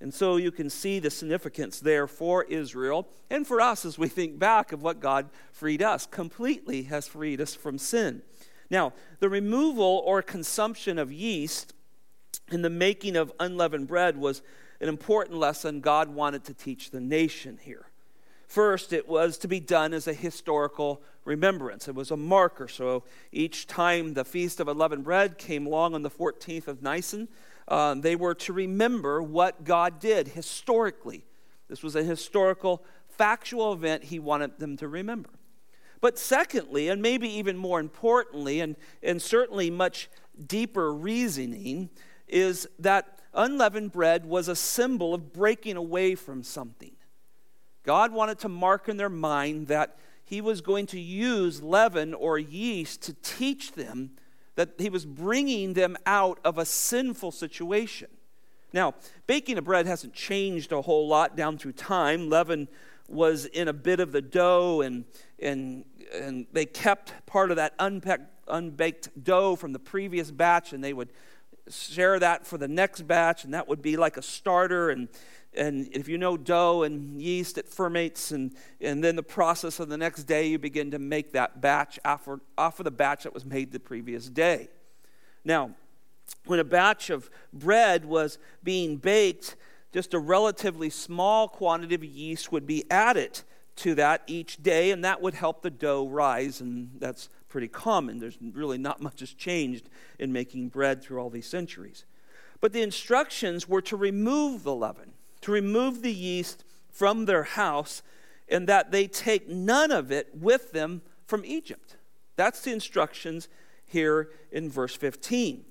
And 0.00 0.14
so 0.14 0.36
you 0.36 0.52
can 0.52 0.70
see 0.70 1.00
the 1.00 1.10
significance 1.10 1.80
there 1.80 2.06
for 2.06 2.44
Israel 2.44 3.08
and 3.30 3.46
for 3.46 3.60
us 3.60 3.84
as 3.84 3.98
we 3.98 4.08
think 4.08 4.38
back 4.38 4.72
of 4.72 4.82
what 4.82 5.00
God 5.00 5.28
freed 5.50 5.82
us, 5.82 6.06
completely 6.06 6.84
has 6.84 7.08
freed 7.08 7.40
us 7.40 7.54
from 7.54 7.78
sin. 7.78 8.22
Now, 8.70 8.92
the 9.18 9.28
removal 9.28 10.02
or 10.04 10.22
consumption 10.22 10.98
of 10.98 11.10
yeast 11.10 11.74
in 12.52 12.62
the 12.62 12.70
making 12.70 13.16
of 13.16 13.32
unleavened 13.40 13.88
bread 13.88 14.16
was 14.16 14.42
an 14.80 14.88
important 14.88 15.36
lesson 15.38 15.80
God 15.80 16.08
wanted 16.08 16.44
to 16.44 16.54
teach 16.54 16.90
the 16.90 17.00
nation 17.00 17.58
here. 17.62 17.86
First, 18.46 18.92
it 18.92 19.08
was 19.08 19.36
to 19.38 19.48
be 19.48 19.60
done 19.60 19.92
as 19.92 20.06
a 20.06 20.14
historical 20.14 21.02
remembrance. 21.24 21.88
It 21.88 21.94
was 21.94 22.10
a 22.10 22.16
marker. 22.16 22.68
So 22.68 23.04
each 23.30 23.66
time 23.66 24.14
the 24.14 24.24
Feast 24.24 24.60
of 24.60 24.68
Unleavened 24.68 25.04
Bread 25.04 25.36
came 25.36 25.66
along 25.66 25.94
on 25.94 26.02
the 26.02 26.10
14th 26.10 26.68
of 26.68 26.82
Nisan, 26.82 27.28
um, 27.68 28.00
they 28.00 28.16
were 28.16 28.34
to 28.34 28.52
remember 28.52 29.22
what 29.22 29.64
God 29.64 30.00
did 30.00 30.28
historically. 30.28 31.24
This 31.68 31.82
was 31.82 31.94
a 31.94 32.02
historical, 32.02 32.82
factual 33.08 33.72
event 33.72 34.04
he 34.04 34.18
wanted 34.18 34.58
them 34.58 34.76
to 34.78 34.88
remember. 34.88 35.30
But 36.00 36.18
secondly, 36.18 36.88
and 36.88 37.02
maybe 37.02 37.28
even 37.28 37.56
more 37.56 37.80
importantly, 37.80 38.60
and, 38.60 38.76
and 39.02 39.20
certainly 39.20 39.70
much 39.70 40.08
deeper 40.46 40.94
reasoning, 40.94 41.90
is 42.26 42.68
that 42.78 43.18
unleavened 43.34 43.92
bread 43.92 44.24
was 44.24 44.48
a 44.48 44.56
symbol 44.56 45.12
of 45.12 45.32
breaking 45.32 45.76
away 45.76 46.14
from 46.14 46.42
something. 46.42 46.92
God 47.82 48.12
wanted 48.12 48.38
to 48.40 48.48
mark 48.48 48.88
in 48.88 48.96
their 48.96 49.08
mind 49.08 49.66
that 49.68 49.98
he 50.24 50.40
was 50.40 50.60
going 50.60 50.86
to 50.86 51.00
use 51.00 51.62
leaven 51.62 52.14
or 52.14 52.38
yeast 52.38 53.02
to 53.02 53.14
teach 53.14 53.72
them 53.72 54.10
that 54.58 54.70
he 54.76 54.90
was 54.90 55.06
bringing 55.06 55.74
them 55.74 55.96
out 56.04 56.40
of 56.44 56.58
a 56.58 56.64
sinful 56.64 57.30
situation. 57.30 58.08
Now, 58.72 58.94
baking 59.28 59.56
of 59.56 59.62
bread 59.62 59.86
hasn't 59.86 60.14
changed 60.14 60.72
a 60.72 60.82
whole 60.82 61.06
lot 61.06 61.36
down 61.36 61.58
through 61.58 61.74
time. 61.74 62.28
Leaven 62.28 62.66
was 63.08 63.44
in 63.44 63.68
a 63.68 63.72
bit 63.72 64.00
of 64.00 64.10
the 64.10 64.20
dough, 64.20 64.80
and, 64.80 65.04
and, 65.38 65.84
and 66.12 66.44
they 66.52 66.66
kept 66.66 67.12
part 67.24 67.52
of 67.52 67.56
that 67.58 67.72
unpacked, 67.78 68.32
unbaked 68.48 69.22
dough 69.22 69.54
from 69.54 69.72
the 69.72 69.78
previous 69.78 70.32
batch, 70.32 70.72
and 70.72 70.82
they 70.82 70.92
would 70.92 71.12
share 71.70 72.18
that 72.18 72.44
for 72.44 72.58
the 72.58 72.66
next 72.66 73.06
batch, 73.06 73.44
and 73.44 73.54
that 73.54 73.68
would 73.68 73.80
be 73.80 73.96
like 73.96 74.16
a 74.16 74.22
starter. 74.22 74.90
And, 74.90 75.06
and 75.54 75.88
if 75.92 76.08
you 76.08 76.18
know 76.18 76.36
dough 76.36 76.82
and 76.82 77.20
yeast, 77.20 77.58
it 77.58 77.68
ferments, 77.68 78.30
and, 78.30 78.54
and 78.80 79.02
then 79.02 79.16
the 79.16 79.22
process 79.22 79.80
of 79.80 79.88
the 79.88 79.96
next 79.96 80.24
day, 80.24 80.46
you 80.46 80.58
begin 80.58 80.90
to 80.90 80.98
make 80.98 81.32
that 81.32 81.60
batch 81.60 81.98
off 82.04 82.28
of, 82.28 82.40
off 82.56 82.80
of 82.80 82.84
the 82.84 82.90
batch 82.90 83.24
that 83.24 83.34
was 83.34 83.44
made 83.44 83.72
the 83.72 83.80
previous 83.80 84.28
day. 84.28 84.68
Now, 85.44 85.70
when 86.44 86.60
a 86.60 86.64
batch 86.64 87.10
of 87.10 87.30
bread 87.52 88.04
was 88.04 88.38
being 88.62 88.96
baked, 88.96 89.56
just 89.92 90.12
a 90.14 90.18
relatively 90.18 90.90
small 90.90 91.48
quantity 91.48 91.94
of 91.94 92.04
yeast 92.04 92.52
would 92.52 92.66
be 92.66 92.84
added 92.90 93.40
to 93.76 93.94
that 93.94 94.22
each 94.26 94.62
day, 94.62 94.90
and 94.90 95.04
that 95.04 95.22
would 95.22 95.34
help 95.34 95.62
the 95.62 95.70
dough 95.70 96.06
rise, 96.06 96.60
and 96.60 96.90
that's 96.98 97.28
pretty 97.48 97.68
common. 97.68 98.18
There's 98.18 98.36
really 98.40 98.78
not 98.78 99.00
much 99.00 99.20
has 99.20 99.32
changed 99.32 99.88
in 100.18 100.32
making 100.32 100.68
bread 100.68 101.02
through 101.02 101.20
all 101.20 101.30
these 101.30 101.46
centuries. 101.46 102.04
But 102.60 102.72
the 102.72 102.82
instructions 102.82 103.68
were 103.68 103.82
to 103.82 103.96
remove 103.96 104.64
the 104.64 104.74
leaven, 104.74 105.12
to 105.42 105.52
remove 105.52 106.02
the 106.02 106.12
yeast 106.12 106.64
from 106.90 107.26
their 107.26 107.44
house, 107.44 108.02
and 108.48 108.66
that 108.66 108.90
they 108.90 109.06
take 109.06 109.48
none 109.48 109.90
of 109.90 110.10
it 110.10 110.28
with 110.34 110.72
them 110.72 111.02
from 111.26 111.44
Egypt. 111.44 111.96
That's 112.36 112.60
the 112.62 112.72
instructions 112.72 113.48
here 113.84 114.30
in 114.50 114.70
verse 114.70 114.96
15. 114.96 115.64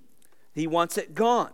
He 0.53 0.67
wants 0.67 0.97
it 0.97 1.13
gone. 1.13 1.51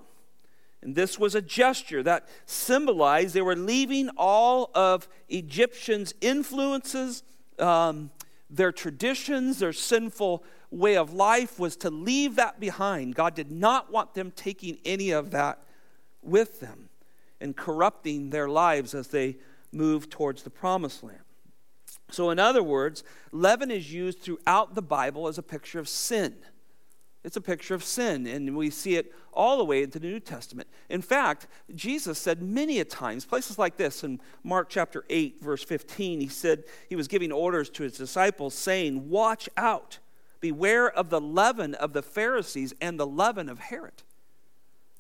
And 0.82 0.96
this 0.96 1.18
was 1.18 1.34
a 1.34 1.42
gesture 1.42 2.04
that 2.04 2.28
symbolized 2.46 3.34
they 3.34 3.42
were 3.42 3.56
leaving 3.56 4.10
all 4.18 4.70
of 4.76 5.08
Egyptians' 5.30 6.14
influences, 6.20 7.24
um, 7.58 8.12
their 8.50 8.74
traditions, 8.74 9.60
their 9.60 9.72
sinful 9.72 10.44
way 10.72 10.98
of 10.98 11.14
life 11.14 11.58
was 11.58 11.78
to 11.78 11.90
leave 11.90 12.36
that 12.36 12.60
behind. 12.60 13.16
God 13.16 13.34
did 13.34 13.50
not 13.50 13.92
want 13.92 14.14
them 14.14 14.32
taking 14.32 14.78
any 14.84 15.12
of 15.12 15.32
that 15.32 15.60
with 16.22 16.60
them 16.60 16.90
and 17.44 17.56
corrupting 17.56 18.30
their 18.30 18.48
lives 18.48 18.96
as 18.96 19.10
they 19.10 19.36
move 19.74 20.10
towards 20.10 20.44
the 20.44 20.50
promised 20.50 21.04
land. 21.04 21.20
So, 22.10 22.30
in 22.30 22.40
other 22.40 22.64
words, 22.64 23.04
leaven 23.32 23.70
is 23.70 23.92
used 23.92 24.22
throughout 24.22 24.76
the 24.76 24.82
Bible 24.82 25.28
as 25.28 25.38
a 25.38 25.44
picture 25.44 25.80
of 25.80 25.90
sin. 25.90 26.36
It's 27.24 27.36
a 27.36 27.42
picture 27.42 27.76
of 27.76 27.84
sin, 27.84 28.28
and 28.28 28.56
we 28.56 28.70
see 28.70 28.96
it 28.96 29.14
all 29.34 29.58
the 29.58 29.66
way 29.66 29.84
into 29.84 30.00
the 30.00 30.08
New 30.08 30.20
Testament. 30.20 30.70
In 30.90 31.02
fact, 31.02 31.48
Jesus 31.76 32.18
said 32.18 32.42
many 32.42 32.80
a 32.80 32.86
times, 32.86 33.26
places 33.26 33.58
like 33.60 33.78
this 33.78 34.04
in 34.04 34.22
Mark 34.44 34.70
chapter 34.70 35.04
8, 35.10 35.42
verse 35.42 35.64
15, 35.64 36.22
he 36.22 36.28
said 36.28 36.64
he 36.88 36.96
was 36.96 37.08
giving 37.08 37.32
orders 37.32 37.70
to 37.72 37.84
his 37.84 37.98
disciples, 37.98 38.54
saying, 38.54 39.10
Watch 39.10 39.50
out, 39.58 40.00
beware 40.40 40.90
of 40.90 41.10
the 41.10 41.22
leaven 41.22 41.74
of 41.76 41.94
the 41.94 42.04
Pharisees 42.04 42.74
and 42.80 43.00
the 43.00 43.08
leaven 43.08 43.50
of 43.50 43.60
Herod. 43.60 44.04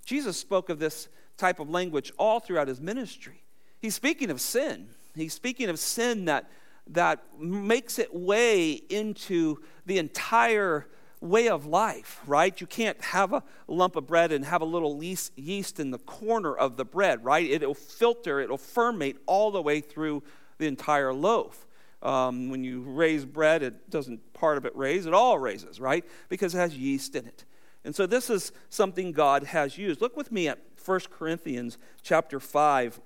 Jesus 0.05 0.37
spoke 0.37 0.69
of 0.69 0.79
this 0.79 1.07
type 1.37 1.59
of 1.59 1.69
language 1.69 2.11
all 2.17 2.39
throughout 2.39 2.67
his 2.67 2.81
ministry. 2.81 3.43
He's 3.79 3.95
speaking 3.95 4.29
of 4.29 4.39
sin. 4.39 4.87
He's 5.15 5.33
speaking 5.33 5.69
of 5.69 5.79
sin 5.79 6.25
that, 6.25 6.49
that 6.87 7.23
makes 7.39 7.99
it 7.99 8.13
way 8.13 8.71
into 8.71 9.57
the 9.85 9.97
entire 9.97 10.87
way 11.23 11.47
of 11.47 11.65
life, 11.65 12.21
right? 12.27 12.59
You 12.59 12.67
can't 12.67 13.01
have 13.01 13.31
a 13.31 13.43
lump 13.67 13.95
of 13.95 14.05
bread 14.05 14.31
and 14.31 14.43
have 14.43 14.61
a 14.61 14.65
little 14.65 15.01
yeast 15.01 15.79
in 15.79 15.91
the 15.91 15.99
corner 15.99 16.53
of 16.53 16.75
the 16.75 16.83
bread, 16.83 17.23
right? 17.23 17.49
It'll 17.49 17.73
filter, 17.73 18.41
it'll 18.41 18.57
ferment 18.57 19.17
all 19.25 19.49
the 19.49 19.61
way 19.61 19.79
through 19.79 20.23
the 20.57 20.67
entire 20.67 21.13
loaf. 21.13 21.65
Um, 22.01 22.49
when 22.49 22.65
you 22.65 22.81
raise 22.81 23.23
bread, 23.23 23.63
it 23.63 23.89
doesn't 23.89 24.33
part 24.33 24.57
of 24.57 24.65
it 24.65 24.75
raise, 24.75 25.05
it 25.05 25.13
all 25.13 25.39
raises, 25.39 25.79
right? 25.79 26.03
Because 26.27 26.53
it 26.53 26.57
has 26.57 26.77
yeast 26.77 27.15
in 27.15 27.25
it. 27.25 27.45
And 27.85 27.95
so 27.95 28.05
this 28.05 28.29
is 28.29 28.51
something 28.69 29.13
God 29.13 29.43
has 29.43 29.77
used. 29.77 30.01
Look 30.01 30.17
with 30.17 30.31
me 30.31 30.49
at 30.49 30.72
1 30.85 30.99
Corinthians 31.17 31.77
chapter 32.01 32.39
5. 32.39 32.99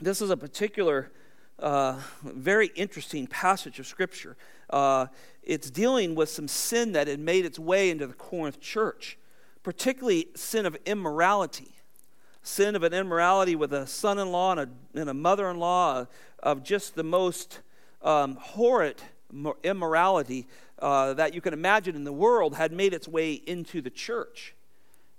This 0.00 0.22
is 0.22 0.30
a 0.30 0.36
particular, 0.36 1.10
uh, 1.58 2.00
very 2.22 2.68
interesting 2.76 3.26
passage 3.26 3.80
of 3.80 3.86
Scripture. 3.86 4.36
Uh, 4.70 5.06
it's 5.42 5.70
dealing 5.70 6.14
with 6.14 6.28
some 6.28 6.46
sin 6.46 6.92
that 6.92 7.08
had 7.08 7.18
made 7.18 7.44
its 7.44 7.58
way 7.58 7.90
into 7.90 8.06
the 8.06 8.14
Corinth 8.14 8.60
church, 8.60 9.18
particularly 9.64 10.28
sin 10.36 10.66
of 10.66 10.76
immorality. 10.86 11.74
Sin 12.42 12.76
of 12.76 12.82
an 12.82 12.92
immorality 12.92 13.56
with 13.56 13.72
a 13.72 13.86
son 13.86 14.18
in 14.18 14.30
law 14.30 14.52
and 14.52 14.60
a, 14.60 15.00
and 15.00 15.10
a 15.10 15.14
mother 15.14 15.50
in 15.50 15.58
law, 15.58 16.06
of 16.42 16.62
just 16.62 16.94
the 16.94 17.02
most 17.02 17.60
um, 18.02 18.36
horrid 18.36 19.02
immorality 19.64 20.46
uh, 20.78 21.14
that 21.14 21.34
you 21.34 21.40
can 21.40 21.54
imagine 21.54 21.96
in 21.96 22.04
the 22.04 22.12
world, 22.12 22.54
had 22.54 22.70
made 22.70 22.92
its 22.92 23.08
way 23.08 23.32
into 23.32 23.80
the 23.80 23.90
church. 23.90 24.54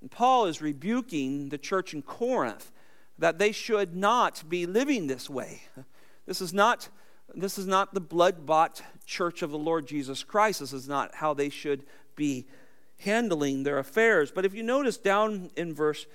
Paul 0.09 0.45
is 0.45 0.61
rebuking 0.61 1.49
the 1.49 1.57
church 1.57 1.93
in 1.93 2.01
Corinth 2.01 2.71
that 3.17 3.39
they 3.39 3.51
should 3.51 3.95
not 3.95 4.43
be 4.47 4.65
living 4.65 5.07
this 5.07 5.29
way. 5.29 5.63
This 6.25 6.41
is 6.41 6.53
not 6.53 6.89
this 7.33 7.57
is 7.57 7.65
not 7.65 7.93
the 7.93 8.01
blood 8.01 8.45
bought 8.45 8.81
church 9.05 9.41
of 9.41 9.51
the 9.51 9.57
Lord 9.57 9.87
Jesus 9.87 10.23
Christ. 10.23 10.59
This 10.59 10.73
is 10.73 10.87
not 10.87 11.15
how 11.15 11.33
they 11.33 11.49
should 11.49 11.83
be 12.15 12.45
handling 12.99 13.63
their 13.63 13.79
affairs. 13.79 14.31
But 14.31 14.45
if 14.45 14.53
you 14.53 14.63
notice 14.63 14.97
down 14.97 15.49
in 15.57 15.73
verse 15.73 16.05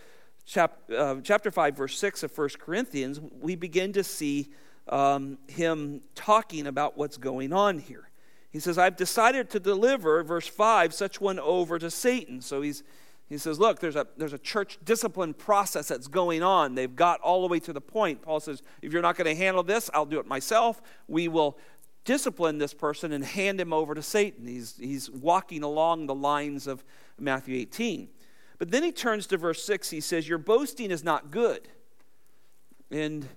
chap, 0.47 0.79
uh, 0.97 1.17
chapter 1.23 1.51
5, 1.51 1.77
verse 1.77 1.99
6 1.99 2.23
of 2.23 2.37
1 2.37 2.49
Corinthians, 2.59 3.21
we 3.41 3.55
begin 3.55 3.93
to 3.93 4.05
see 4.05 4.51
um, 4.89 5.39
him 5.49 6.01
talking 6.15 6.67
about 6.67 6.97
what's 6.97 7.17
going 7.17 7.53
on 7.53 7.79
here. 7.79 8.09
He 8.51 8.59
says, 8.59 8.79
I've 8.79 8.97
decided 8.97 9.51
to 9.51 9.61
deliver, 9.61 10.25
verse 10.25 10.47
5, 10.47 10.93
such 10.93 11.21
one 11.21 11.39
over 11.39 11.79
to 11.79 11.91
Satan. 11.91 12.41
So 12.41 12.63
he's 12.63 12.83
he 13.31 13.39
says, 13.39 13.61
Look, 13.61 13.79
there's 13.79 13.95
a, 13.95 14.09
there's 14.17 14.33
a 14.33 14.39
church 14.39 14.79
discipline 14.85 15.35
process 15.35 15.89
that's 15.89 16.09
going 16.09 16.43
on. 16.43 16.75
They've 16.75 16.95
got 16.95 17.21
all 17.21 17.43
the 17.43 17.47
way 17.47 17.61
to 17.61 17.73
the 17.73 17.81
point. 17.81 18.23
Paul 18.23 18.41
says, 18.41 18.61
If 18.83 18.93
you're 18.93 19.03
not 19.03 19.17
going 19.17 19.35
to 19.35 19.41
handle 19.41 19.63
this, 19.63 19.89
I'll 19.95 20.05
do 20.05 20.19
it 20.19 20.27
myself. 20.27 20.83
We 21.07 21.29
will 21.29 21.57
discipline 22.05 22.59
this 22.59 22.75
person 22.75 23.13
and 23.13 23.25
hand 23.25 23.61
him 23.61 23.73
over 23.73 23.95
to 23.95 24.03
Satan. 24.03 24.49
He's, 24.49 24.77
he's 24.77 25.09
walking 25.09 25.63
along 25.63 26.07
the 26.07 26.15
lines 26.15 26.67
of 26.67 26.85
Matthew 27.21 27.57
18. 27.57 28.09
But 28.59 28.73
then 28.73 28.83
he 28.83 28.91
turns 28.91 29.29
to 29.29 29.37
verse 29.37 29.63
6. 29.65 29.91
He 29.91 30.01
says, 30.01 30.29
Your 30.29 30.39
boasting 30.39 30.91
is 30.91 31.05
not 31.05 31.31
good. 31.31 31.69
And, 32.91 33.29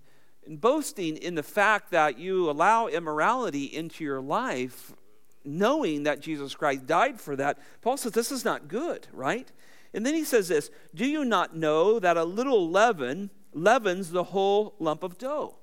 and 0.48 0.60
boasting 0.60 1.18
in 1.18 1.36
the 1.36 1.44
fact 1.44 1.92
that 1.92 2.18
you 2.18 2.50
allow 2.50 2.88
immorality 2.88 3.66
into 3.66 4.04
your 4.04 4.22
life, 4.22 4.92
knowing 5.46 6.04
that 6.04 6.20
Jesus 6.20 6.56
Christ 6.56 6.88
died 6.88 7.22
for 7.22 7.36
that, 7.36 7.60
Paul 7.84 7.98
says 7.98 8.14
this 8.14 8.32
is 8.32 8.44
not 8.44 8.68
good, 8.68 9.08
right? 9.14 9.52
And 9.94 10.06
then 10.06 10.14
he 10.14 10.24
says 10.24 10.48
this 10.48 10.70
Do 10.94 11.06
you 11.06 11.26
not 11.26 11.56
know 11.56 12.00
that 12.00 12.18
a 12.18 12.24
little 12.24 12.70
leaven 12.70 13.30
leavens 13.54 14.12
the 14.12 14.26
whole 14.26 14.76
lump 14.80 15.04
of 15.04 15.18
dough? 15.18 15.56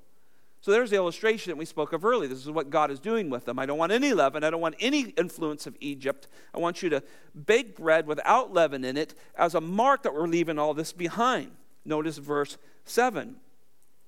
So 0.61 0.69
there's 0.69 0.91
the 0.91 0.95
illustration 0.95 1.49
that 1.49 1.57
we 1.57 1.65
spoke 1.65 1.91
of 1.91 2.05
earlier. 2.05 2.29
This 2.29 2.41
is 2.41 2.51
what 2.51 2.69
God 2.69 2.91
is 2.91 2.99
doing 2.99 3.31
with 3.31 3.45
them. 3.45 3.57
I 3.57 3.65
don't 3.65 3.79
want 3.79 3.91
any 3.91 4.13
leaven. 4.13 4.43
I 4.43 4.51
don't 4.51 4.61
want 4.61 4.75
any 4.79 5.01
influence 5.17 5.65
of 5.65 5.75
Egypt. 5.79 6.27
I 6.53 6.59
want 6.59 6.83
you 6.83 6.89
to 6.89 7.01
bake 7.47 7.77
bread 7.77 8.05
without 8.05 8.53
leaven 8.53 8.85
in 8.85 8.95
it 8.95 9.15
as 9.35 9.55
a 9.55 9.61
mark 9.61 10.03
that 10.03 10.13
we're 10.13 10.27
leaving 10.27 10.59
all 10.59 10.75
this 10.75 10.93
behind. 10.93 11.51
Notice 11.83 12.19
verse 12.19 12.59
7 12.85 13.37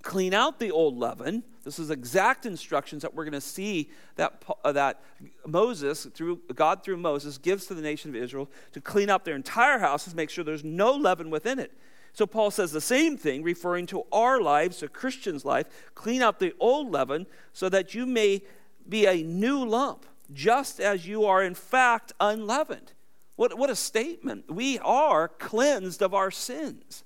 clean 0.04 0.34
out 0.34 0.60
the 0.60 0.70
old 0.70 0.98
leaven. 0.98 1.44
This 1.64 1.80
is 1.80 1.90
exact 1.90 2.46
instructions 2.46 3.02
that 3.02 3.16
we're 3.16 3.24
going 3.24 3.34
to 3.34 3.42
see 3.42 3.90
that, 4.18 4.44
uh, 4.64 4.72
that 4.74 5.02
Moses, 5.48 6.06
through 6.14 6.42
God 6.54 6.84
through 6.84 6.98
Moses, 6.98 7.38
gives 7.38 7.66
to 7.68 7.74
the 7.74 7.82
nation 7.82 8.12
of 8.12 8.16
Israel 8.16 8.52
to 8.74 8.82
clean 8.82 9.10
up 9.10 9.24
their 9.24 9.36
entire 9.36 9.80
houses, 9.80 10.14
make 10.14 10.30
sure 10.30 10.44
there's 10.44 10.64
no 10.64 10.94
leaven 10.94 11.30
within 11.30 11.58
it. 11.58 11.72
So 12.12 12.28
Paul 12.28 12.52
says 12.52 12.72
the 12.72 12.82
same 12.82 13.18
thing, 13.18 13.42
referring 13.42 13.88
to 13.88 14.04
our 14.12 14.40
lives, 14.40 14.84
a 14.84 14.88
Christian's 14.88 15.46
life. 15.46 15.68
Clean 15.96 16.22
out 16.22 16.38
the 16.38 16.54
old 16.60 16.92
leaven 16.92 17.26
so 17.54 17.70
that 17.70 17.96
you 17.96 18.06
may 18.06 18.44
be 18.88 19.06
a 19.06 19.24
new 19.24 19.66
lump, 19.66 20.06
just 20.32 20.80
as 20.80 21.08
you 21.08 21.26
are 21.26 21.42
in 21.42 21.56
fact 21.56 22.12
unleavened. 22.20 22.92
What, 23.36 23.58
what 23.58 23.72
a 23.72 23.76
statement. 23.76 24.52
We 24.52 24.78
are 24.80 25.28
cleansed 25.28 26.04
of 26.04 26.14
our 26.14 26.30
sins. 26.30 27.04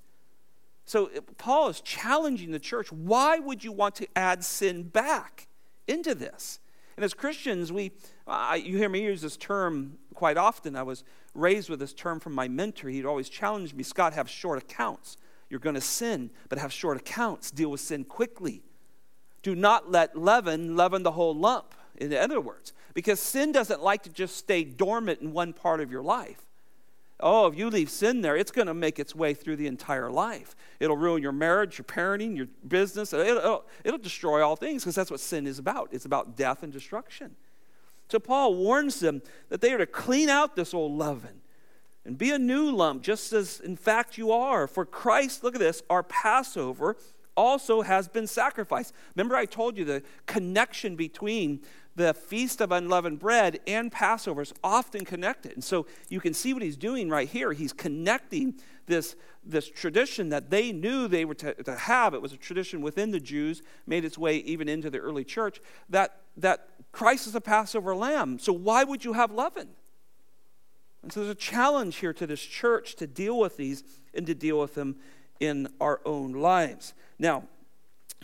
So 0.87 1.09
Paul 1.37 1.67
is 1.67 1.81
challenging 1.81 2.51
the 2.51 2.59
church. 2.59 2.91
Why 2.93 3.39
would 3.39 3.61
you 3.61 3.73
want 3.73 3.93
to 3.95 4.07
add 4.15 4.43
sin 4.43 4.83
back 4.83 5.47
into 5.85 6.15
this? 6.15 6.59
And 6.95 7.03
as 7.03 7.13
Christians, 7.13 7.73
we, 7.73 7.91
you 8.55 8.77
hear 8.77 8.87
me 8.87 9.03
use 9.03 9.21
this 9.21 9.35
term 9.35 9.97
quite 10.15 10.37
often. 10.37 10.77
I 10.77 10.83
was 10.83 11.03
raised 11.35 11.69
with 11.69 11.81
this 11.81 11.93
term 11.93 12.21
from 12.21 12.33
my 12.33 12.47
mentor. 12.47 12.87
He'd 12.87 13.05
always 13.05 13.27
challenge 13.27 13.73
me 13.73 13.83
Scott, 13.83 14.13
have 14.13 14.29
short 14.29 14.63
accounts. 14.63 15.17
You're 15.49 15.59
going 15.59 15.75
to 15.75 15.81
sin, 15.81 16.31
but 16.47 16.57
have 16.57 16.71
short 16.71 16.95
accounts. 16.95 17.51
Deal 17.51 17.69
with 17.69 17.81
sin 17.81 18.05
quickly. 18.05 18.63
Do 19.43 19.55
not 19.55 19.91
let 19.91 20.17
leaven 20.17 20.77
leaven 20.77 21.03
the 21.03 21.11
whole 21.11 21.35
lump, 21.35 21.75
in 21.97 22.13
other 22.13 22.41
words, 22.41 22.73
because 22.93 23.19
sin 23.19 23.51
doesn't 23.51 23.83
like 23.83 24.03
to 24.03 24.09
just 24.09 24.37
stay 24.37 24.63
dormant 24.63 25.21
in 25.21 25.33
one 25.33 25.51
part 25.51 25.81
of 25.81 25.91
your 25.91 26.01
life. 26.01 26.46
Oh, 27.19 27.47
if 27.47 27.57
you 27.57 27.69
leave 27.69 27.89
sin 27.89 28.21
there, 28.21 28.37
it's 28.37 28.51
going 28.51 28.67
to 28.67 28.75
make 28.75 28.99
its 28.99 29.15
way 29.15 29.33
through 29.33 29.55
the 29.55 29.65
entire 29.65 30.11
life. 30.11 30.55
It'll 30.79 30.97
ruin 30.97 31.23
your 31.23 31.31
marriage, 31.31 31.79
your 31.79 31.85
parenting, 31.85 32.37
your 32.37 32.47
business. 32.67 33.11
It'll, 33.11 33.65
it'll, 33.83 33.97
destroy 33.97 34.45
all 34.45 34.55
things 34.55 34.83
because 34.83 34.93
that's 34.93 35.09
what 35.09 35.19
sin 35.19 35.47
is 35.47 35.57
about. 35.57 35.89
It's 35.91 36.05
about 36.05 36.37
death 36.37 36.61
and 36.61 36.71
destruction. 36.71 37.35
So 38.09 38.19
Paul 38.19 38.55
warns 38.55 38.99
them 38.99 39.23
that 39.49 39.61
they 39.61 39.73
are 39.73 39.79
to 39.79 39.87
clean 39.87 40.29
out 40.29 40.55
this 40.55 40.73
old 40.73 40.95
leaven. 40.97 41.41
and 42.05 42.17
be 42.17 42.31
a 42.31 42.39
new 42.39 42.71
lump, 42.71 43.01
just 43.01 43.33
as 43.33 43.59
in 43.59 43.75
fact 43.75 44.17
you 44.17 44.31
are. 44.31 44.67
For 44.67 44.85
Christ, 44.85 45.43
look 45.43 45.55
at 45.55 45.59
this, 45.59 45.81
our 45.89 46.03
Passover 46.03 46.97
also 47.37 47.83
has 47.83 48.09
been 48.09 48.27
sacrificed. 48.27 48.93
Remember, 49.15 49.35
I 49.35 49.45
told 49.45 49.77
you 49.77 49.85
the 49.85 50.03
connection 50.25 50.95
between 50.97 51.61
the 51.95 52.13
Feast 52.13 52.61
of 52.61 52.71
Unleavened 52.71 53.19
Bread 53.19 53.59
and 53.65 53.91
Passover 53.91 54.41
is 54.41 54.53
often 54.63 55.05
connected. 55.05 55.53
And 55.53 55.63
so 55.63 55.87
you 56.09 56.19
can 56.19 56.33
see 56.33 56.53
what 56.53 56.61
he's 56.61 56.77
doing 56.77 57.09
right 57.09 57.27
here. 57.27 57.53
He's 57.53 57.73
connecting 57.73 58.59
this, 58.85 59.15
this 59.43 59.67
tradition 59.67 60.29
that 60.29 60.49
they 60.49 60.71
knew 60.71 61.07
they 61.07 61.25
were 61.25 61.35
to, 61.35 61.53
to 61.63 61.75
have. 61.75 62.13
It 62.13 62.21
was 62.21 62.33
a 62.33 62.37
tradition 62.37 62.81
within 62.81 63.11
the 63.11 63.19
Jews, 63.19 63.63
made 63.87 64.05
its 64.05 64.17
way 64.17 64.37
even 64.37 64.69
into 64.69 64.89
the 64.89 64.99
early 64.99 65.23
church, 65.23 65.59
that, 65.89 66.21
that 66.37 66.69
Christ 66.91 67.27
is 67.27 67.35
a 67.35 67.41
Passover 67.41 67.95
lamb. 67.95 68.37
So 68.37 68.53
why 68.53 68.83
would 68.83 69.03
you 69.03 69.13
have 69.13 69.31
leaven? 69.31 69.69
And 71.01 71.11
so 71.11 71.21
there's 71.21 71.31
a 71.31 71.35
challenge 71.35 71.97
here 71.97 72.13
to 72.13 72.27
this 72.27 72.41
church 72.41 72.95
to 72.97 73.07
deal 73.07 73.39
with 73.39 73.57
these 73.57 73.83
and 74.13 74.25
to 74.27 74.35
deal 74.35 74.59
with 74.59 74.75
them 74.75 74.97
in 75.39 75.67
our 75.79 76.01
own 76.05 76.33
lives. 76.33 76.93
Now, 77.19 77.43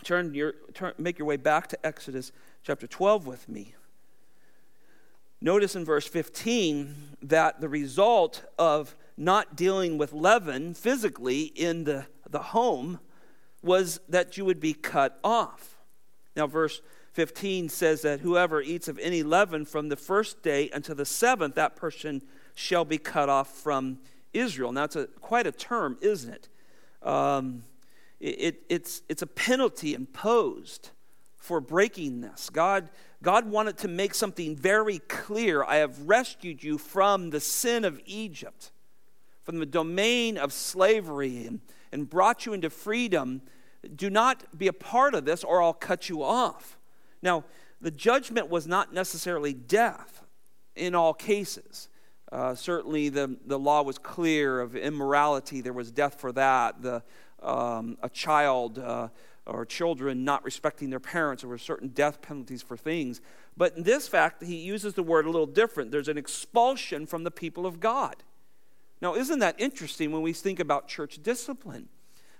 turn 0.02 0.34
your, 0.34 0.54
turn, 0.72 0.94
make 0.98 1.18
your 1.18 1.26
way 1.26 1.36
back 1.36 1.68
to 1.68 1.86
Exodus 1.86 2.32
chapter 2.62 2.86
12 2.86 3.26
with 3.26 3.48
me. 3.48 3.74
Notice 5.40 5.76
in 5.76 5.84
verse 5.84 6.06
15 6.06 6.94
that 7.22 7.60
the 7.60 7.68
result 7.68 8.44
of 8.58 8.96
not 9.16 9.56
dealing 9.56 9.98
with 9.98 10.12
leaven 10.12 10.74
physically 10.74 11.42
in 11.42 11.84
the, 11.84 12.06
the 12.28 12.38
home 12.38 12.98
was 13.62 14.00
that 14.08 14.36
you 14.36 14.44
would 14.44 14.60
be 14.60 14.74
cut 14.74 15.18
off. 15.22 15.76
Now, 16.36 16.46
verse 16.46 16.80
15 17.12 17.68
says 17.68 18.02
that 18.02 18.20
whoever 18.20 18.60
eats 18.60 18.88
of 18.88 18.98
any 18.98 19.22
leaven 19.22 19.64
from 19.64 19.88
the 19.88 19.96
first 19.96 20.42
day 20.42 20.68
until 20.72 20.94
the 20.94 21.04
seventh, 21.04 21.54
that 21.54 21.76
person 21.76 22.22
shall 22.54 22.84
be 22.84 22.98
cut 22.98 23.28
off 23.28 23.48
from 23.48 23.98
Israel. 24.32 24.72
Now, 24.72 24.84
it's 24.84 24.96
a, 24.96 25.06
quite 25.20 25.46
a 25.46 25.52
term, 25.52 25.96
isn't 26.00 26.32
it? 26.32 26.48
Um, 27.04 27.62
it, 28.20 28.40
it 28.40 28.62
it's, 28.68 29.02
it's 29.08 29.22
a 29.22 29.26
penalty 29.26 29.94
imposed 29.94 30.90
for 31.36 31.60
breaking 31.60 32.22
this. 32.22 32.48
God, 32.48 32.88
God 33.22 33.50
wanted 33.50 33.76
to 33.78 33.88
make 33.88 34.14
something 34.14 34.56
very 34.56 34.98
clear. 35.00 35.62
I 35.62 35.76
have 35.76 36.00
rescued 36.00 36.62
you 36.62 36.78
from 36.78 37.30
the 37.30 37.40
sin 37.40 37.84
of 37.84 38.00
Egypt, 38.06 38.72
from 39.42 39.58
the 39.58 39.66
domain 39.66 40.38
of 40.38 40.52
slavery, 40.52 41.46
and, 41.46 41.60
and 41.92 42.08
brought 42.08 42.46
you 42.46 42.54
into 42.54 42.70
freedom. 42.70 43.42
Do 43.94 44.08
not 44.08 44.58
be 44.58 44.68
a 44.68 44.72
part 44.72 45.14
of 45.14 45.26
this, 45.26 45.44
or 45.44 45.62
I'll 45.62 45.74
cut 45.74 46.08
you 46.08 46.22
off. 46.22 46.78
Now, 47.20 47.44
the 47.82 47.90
judgment 47.90 48.48
was 48.48 48.66
not 48.66 48.94
necessarily 48.94 49.52
death 49.52 50.22
in 50.74 50.94
all 50.94 51.12
cases. 51.12 51.90
Uh, 52.34 52.52
certainly, 52.52 53.08
the, 53.10 53.36
the 53.46 53.56
law 53.56 53.80
was 53.80 53.96
clear 53.96 54.60
of 54.60 54.74
immorality. 54.74 55.60
There 55.60 55.72
was 55.72 55.92
death 55.92 56.20
for 56.20 56.32
that. 56.32 56.82
The, 56.82 57.00
um, 57.40 57.96
a 58.02 58.08
child 58.08 58.80
uh, 58.80 59.08
or 59.46 59.64
children 59.64 60.24
not 60.24 60.44
respecting 60.44 60.90
their 60.90 60.98
parents, 60.98 61.42
there 61.42 61.48
were 61.48 61.58
certain 61.58 61.88
death 61.88 62.20
penalties 62.20 62.60
for 62.60 62.76
things. 62.76 63.20
But 63.56 63.76
in 63.76 63.84
this 63.84 64.08
fact, 64.08 64.42
he 64.42 64.56
uses 64.56 64.94
the 64.94 65.02
word 65.04 65.26
a 65.26 65.30
little 65.30 65.46
different. 65.46 65.92
There's 65.92 66.08
an 66.08 66.18
expulsion 66.18 67.06
from 67.06 67.22
the 67.22 67.30
people 67.30 67.66
of 67.66 67.78
God. 67.78 68.16
Now, 69.00 69.14
isn't 69.14 69.38
that 69.38 69.54
interesting 69.60 70.10
when 70.10 70.22
we 70.22 70.32
think 70.32 70.58
about 70.58 70.88
church 70.88 71.22
discipline? 71.22 71.88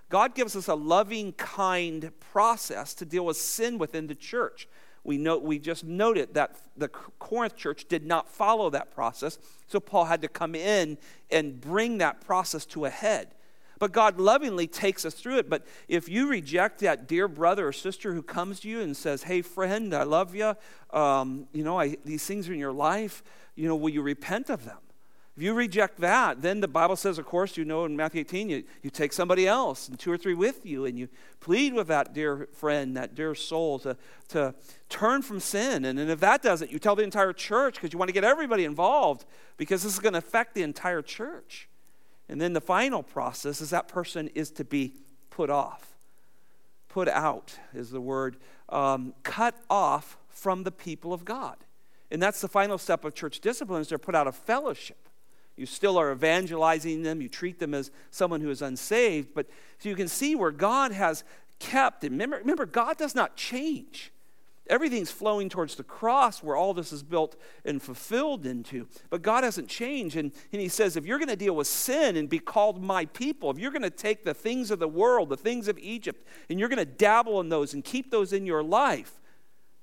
God 0.09 0.35
gives 0.35 0.57
us 0.57 0.67
a 0.67 0.75
loving, 0.75 1.31
kind 1.33 2.11
process 2.19 2.93
to 2.95 3.05
deal 3.05 3.25
with 3.25 3.37
sin 3.37 3.77
within 3.77 4.07
the 4.07 4.15
church. 4.15 4.67
We, 5.05 5.17
know, 5.17 5.37
we 5.37 5.59
just 5.59 5.83
noted 5.83 6.33
that 6.33 6.55
the 6.75 6.87
Corinth 6.87 7.55
church 7.55 7.85
did 7.87 8.05
not 8.05 8.27
follow 8.27 8.69
that 8.71 8.93
process, 8.93 9.37
so 9.67 9.79
Paul 9.79 10.05
had 10.05 10.21
to 10.23 10.27
come 10.27 10.55
in 10.55 10.97
and 11.29 11.61
bring 11.61 11.99
that 11.99 12.21
process 12.21 12.65
to 12.67 12.85
a 12.85 12.89
head. 12.89 13.35
But 13.77 13.91
God 13.91 14.19
lovingly 14.19 14.67
takes 14.67 15.05
us 15.05 15.13
through 15.13 15.37
it. 15.37 15.49
But 15.49 15.65
if 15.87 16.09
you 16.09 16.27
reject 16.27 16.79
that 16.79 17.07
dear 17.07 17.27
brother 17.27 17.67
or 17.67 17.73
sister 17.73 18.13
who 18.13 18.23
comes 18.23 18.61
to 18.61 18.69
you 18.69 18.81
and 18.81 18.95
says, 18.95 19.23
Hey, 19.23 19.41
friend, 19.41 19.93
I 19.93 20.03
love 20.03 20.33
you, 20.33 20.55
um, 20.91 21.47
you 21.51 21.63
know, 21.63 21.79
I, 21.79 21.97
these 22.03 22.25
things 22.25 22.49
are 22.49 22.53
in 22.53 22.59
your 22.59 22.71
life, 22.71 23.23
you 23.55 23.67
know, 23.67 23.75
will 23.75 23.89
you 23.89 24.01
repent 24.01 24.49
of 24.49 24.65
them? 24.65 24.77
If 25.35 25.43
you 25.43 25.53
reject 25.53 25.99
that, 25.99 26.41
then 26.41 26.61
the 26.61 26.67
Bible 26.67 26.95
says, 26.95 27.17
of 27.17 27.25
course, 27.25 27.57
you 27.57 27.65
know 27.65 27.83
in 27.83 27.97
Matthew 27.97 28.21
18, 28.21 28.49
you, 28.49 28.63
you 28.81 28.89
take 28.89 29.11
somebody 29.11 29.45
else 29.45 29.89
and 29.89 29.99
two 29.99 30.09
or 30.09 30.17
three 30.17 30.33
with 30.33 30.65
you, 30.65 30.85
and 30.85 30.97
you 30.97 31.09
plead 31.41 31.73
with 31.73 31.87
that 31.87 32.13
dear 32.13 32.47
friend, 32.53 32.95
that 32.95 33.15
dear 33.15 33.35
soul 33.35 33.77
to, 33.79 33.97
to 34.29 34.55
turn 34.87 35.21
from 35.21 35.41
sin. 35.41 35.83
And, 35.83 35.99
and 35.99 36.09
if 36.09 36.21
that 36.21 36.41
doesn't, 36.41 36.71
you 36.71 36.79
tell 36.79 36.95
the 36.95 37.03
entire 37.03 37.33
church 37.33 37.75
because 37.75 37.91
you 37.91 37.99
want 37.99 38.07
to 38.07 38.13
get 38.13 38.23
everybody 38.23 38.63
involved 38.63 39.25
because 39.57 39.83
this 39.83 39.93
is 39.93 39.99
going 39.99 40.13
to 40.13 40.19
affect 40.19 40.55
the 40.55 40.63
entire 40.63 41.01
church. 41.01 41.67
And 42.29 42.39
then 42.39 42.53
the 42.53 42.61
final 42.61 43.03
process 43.03 43.59
is 43.59 43.71
that 43.71 43.89
person 43.89 44.29
is 44.35 44.51
to 44.51 44.63
be 44.63 44.93
put 45.29 45.49
off. 45.49 45.97
Put 46.87 47.09
out 47.09 47.59
is 47.73 47.91
the 47.91 47.99
word, 47.99 48.37
um, 48.69 49.13
cut 49.23 49.55
off 49.69 50.17
from 50.29 50.63
the 50.63 50.71
people 50.71 51.11
of 51.11 51.25
God. 51.25 51.57
And 52.09 52.21
that's 52.21 52.39
the 52.39 52.47
final 52.47 52.77
step 52.77 53.03
of 53.03 53.13
church 53.13 53.41
discipline 53.41 53.81
is 53.81 53.89
they're 53.89 53.97
put 53.97 54.15
out 54.15 54.27
of 54.27 54.35
fellowship. 54.37 55.04
You 55.55 55.65
still 55.65 55.97
are 55.97 56.11
evangelizing 56.11 57.03
them. 57.03 57.21
You 57.21 57.29
treat 57.29 57.59
them 57.59 57.73
as 57.73 57.91
someone 58.11 58.41
who 58.41 58.49
is 58.49 58.61
unsaved. 58.61 59.33
But 59.33 59.47
so 59.79 59.89
you 59.89 59.95
can 59.95 60.07
see 60.07 60.35
where 60.35 60.51
God 60.51 60.91
has 60.91 61.23
kept. 61.59 62.03
And 62.03 62.13
remember, 62.13 62.37
remember, 62.37 62.65
God 62.65 62.97
does 62.97 63.15
not 63.15 63.37
change. 63.37 64.11
Everything's 64.67 65.11
flowing 65.11 65.47
towards 65.47 65.75
the 65.75 65.83
cross 65.83 66.41
where 66.41 66.55
all 66.55 66.73
this 66.73 66.91
is 66.91 67.03
built 67.03 67.35
and 67.63 67.81
fulfilled 67.81 68.45
into. 68.47 68.87
But 69.11 69.21
God 69.21 69.43
hasn't 69.43 69.69
changed. 69.69 70.17
And, 70.17 70.31
and 70.51 70.61
He 70.61 70.67
says, 70.67 70.97
if 70.97 71.05
you're 71.05 71.19
going 71.19 71.29
to 71.29 71.35
deal 71.35 71.55
with 71.55 71.67
sin 71.67 72.17
and 72.17 72.27
be 72.27 72.39
called 72.39 72.83
my 72.83 73.05
people, 73.05 73.51
if 73.51 73.59
you're 73.59 73.71
going 73.71 73.83
to 73.83 73.91
take 73.91 74.25
the 74.25 74.33
things 74.33 74.71
of 74.71 74.79
the 74.79 74.87
world, 74.87 75.29
the 75.29 75.37
things 75.37 75.67
of 75.67 75.77
Egypt, 75.77 76.27
and 76.49 76.59
you're 76.59 76.69
going 76.69 76.79
to 76.79 76.85
dabble 76.85 77.39
in 77.41 77.49
those 77.49 77.75
and 77.75 77.83
keep 77.83 78.09
those 78.09 78.33
in 78.33 78.45
your 78.45 78.63
life, 78.63 79.21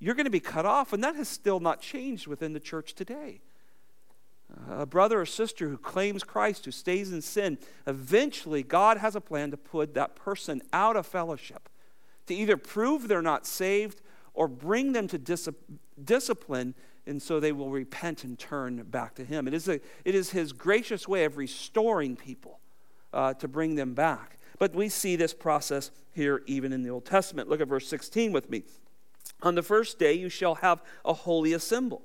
you're 0.00 0.16
going 0.16 0.24
to 0.24 0.30
be 0.30 0.40
cut 0.40 0.66
off. 0.66 0.92
And 0.92 1.02
that 1.04 1.14
has 1.14 1.28
still 1.28 1.60
not 1.60 1.80
changed 1.80 2.26
within 2.26 2.52
the 2.52 2.60
church 2.60 2.94
today 2.94 3.40
a 4.68 4.86
brother 4.86 5.20
or 5.20 5.26
sister 5.26 5.68
who 5.68 5.76
claims 5.76 6.24
Christ, 6.24 6.64
who 6.64 6.70
stays 6.70 7.12
in 7.12 7.22
sin, 7.22 7.58
eventually 7.86 8.62
God 8.62 8.98
has 8.98 9.16
a 9.16 9.20
plan 9.20 9.50
to 9.50 9.56
put 9.56 9.94
that 9.94 10.16
person 10.16 10.62
out 10.72 10.96
of 10.96 11.06
fellowship, 11.06 11.68
to 12.26 12.34
either 12.34 12.56
prove 12.56 13.08
they're 13.08 13.22
not 13.22 13.46
saved 13.46 14.00
or 14.34 14.48
bring 14.48 14.92
them 14.92 15.08
to 15.08 15.18
dis- 15.18 15.48
discipline, 16.02 16.74
and 17.06 17.20
so 17.20 17.40
they 17.40 17.52
will 17.52 17.70
repent 17.70 18.24
and 18.24 18.38
turn 18.38 18.82
back 18.84 19.14
to 19.16 19.24
Him. 19.24 19.46
It 19.46 19.54
is, 19.54 19.68
a, 19.68 19.80
it 20.04 20.14
is 20.14 20.30
His 20.30 20.52
gracious 20.52 21.06
way 21.06 21.24
of 21.24 21.36
restoring 21.36 22.16
people 22.16 22.60
uh, 23.12 23.34
to 23.34 23.48
bring 23.48 23.74
them 23.74 23.94
back. 23.94 24.38
But 24.58 24.74
we 24.74 24.88
see 24.88 25.16
this 25.16 25.34
process 25.34 25.90
here 26.12 26.42
even 26.46 26.72
in 26.72 26.82
the 26.82 26.90
Old 26.90 27.04
Testament. 27.04 27.48
Look 27.48 27.60
at 27.60 27.68
verse 27.68 27.88
16 27.88 28.32
with 28.32 28.48
me. 28.48 28.62
On 29.42 29.54
the 29.54 29.62
first 29.62 29.98
day, 29.98 30.12
you 30.12 30.28
shall 30.28 30.56
have 30.56 30.82
a 31.04 31.12
holy 31.12 31.52
assembly 31.52 31.98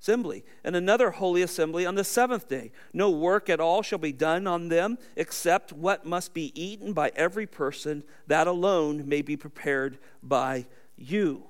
assembly, 0.00 0.44
and 0.62 0.76
another 0.76 1.10
holy 1.10 1.42
assembly 1.42 1.86
on 1.86 1.94
the 1.94 2.04
seventh 2.04 2.48
day. 2.48 2.72
No 2.92 3.10
work 3.10 3.48
at 3.48 3.60
all 3.60 3.82
shall 3.82 3.98
be 3.98 4.12
done 4.12 4.46
on 4.46 4.68
them 4.68 4.98
except 5.16 5.72
what 5.72 6.04
must 6.04 6.34
be 6.34 6.52
eaten 6.60 6.92
by 6.92 7.10
every 7.16 7.46
person, 7.46 8.04
that 8.26 8.46
alone 8.46 9.08
may 9.08 9.22
be 9.22 9.36
prepared 9.36 9.98
by 10.22 10.66
you. 10.96 11.44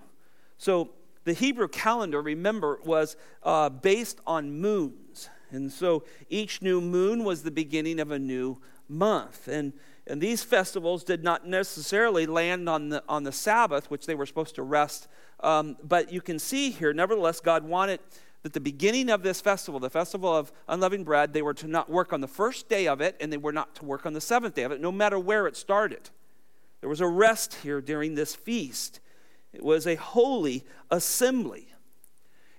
So 0.58 0.90
the 1.24 1.32
Hebrew 1.32 1.68
calendar, 1.68 2.22
remember, 2.22 2.78
was 2.84 3.16
uh, 3.42 3.70
based 3.70 4.20
on 4.26 4.60
moons. 4.60 5.28
And 5.50 5.72
so 5.72 6.04
each 6.28 6.62
new 6.62 6.80
moon 6.80 7.24
was 7.24 7.42
the 7.42 7.50
beginning 7.50 8.00
of 8.00 8.10
a 8.10 8.18
new 8.18 8.58
month. 8.88 9.48
And, 9.48 9.72
and 10.06 10.20
these 10.20 10.42
festivals 10.42 11.04
did 11.04 11.24
not 11.24 11.46
necessarily 11.46 12.26
land 12.26 12.68
on 12.68 12.90
the, 12.90 13.02
on 13.08 13.24
the 13.24 13.32
Sabbath, 13.32 13.90
which 13.90 14.06
they 14.06 14.14
were 14.14 14.26
supposed 14.26 14.54
to 14.56 14.62
rest. 14.62 15.08
Um, 15.40 15.76
but 15.82 16.12
you 16.12 16.20
can 16.20 16.38
see 16.38 16.70
here, 16.70 16.92
nevertheless, 16.92 17.40
God 17.40 17.64
wanted 17.64 18.00
that 18.44 18.52
the 18.52 18.60
beginning 18.60 19.08
of 19.08 19.22
this 19.22 19.40
festival, 19.40 19.80
the 19.80 19.88
festival 19.88 20.36
of 20.36 20.52
unleavened 20.68 21.06
bread, 21.06 21.32
they 21.32 21.40
were 21.40 21.54
to 21.54 21.66
not 21.66 21.90
work 21.90 22.12
on 22.12 22.20
the 22.20 22.28
first 22.28 22.68
day 22.68 22.86
of 22.86 23.00
it 23.00 23.16
and 23.18 23.32
they 23.32 23.38
were 23.38 23.52
not 23.52 23.74
to 23.74 23.86
work 23.86 24.04
on 24.04 24.12
the 24.12 24.20
seventh 24.20 24.54
day 24.54 24.64
of 24.64 24.70
it, 24.70 24.82
no 24.82 24.92
matter 24.92 25.18
where 25.18 25.46
it 25.46 25.56
started. 25.56 26.10
There 26.80 26.90
was 26.90 27.00
a 27.00 27.08
rest 27.08 27.54
here 27.62 27.80
during 27.80 28.14
this 28.14 28.34
feast. 28.34 29.00
It 29.54 29.64
was 29.64 29.86
a 29.86 29.94
holy 29.94 30.62
assembly. 30.90 31.68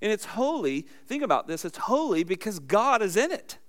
And 0.01 0.11
it's 0.11 0.25
holy, 0.25 0.87
think 1.05 1.21
about 1.21 1.47
this, 1.47 1.63
it's 1.63 1.77
holy 1.77 2.23
because 2.23 2.57
God 2.57 3.03
is 3.03 3.15
in 3.15 3.31
it. 3.31 3.59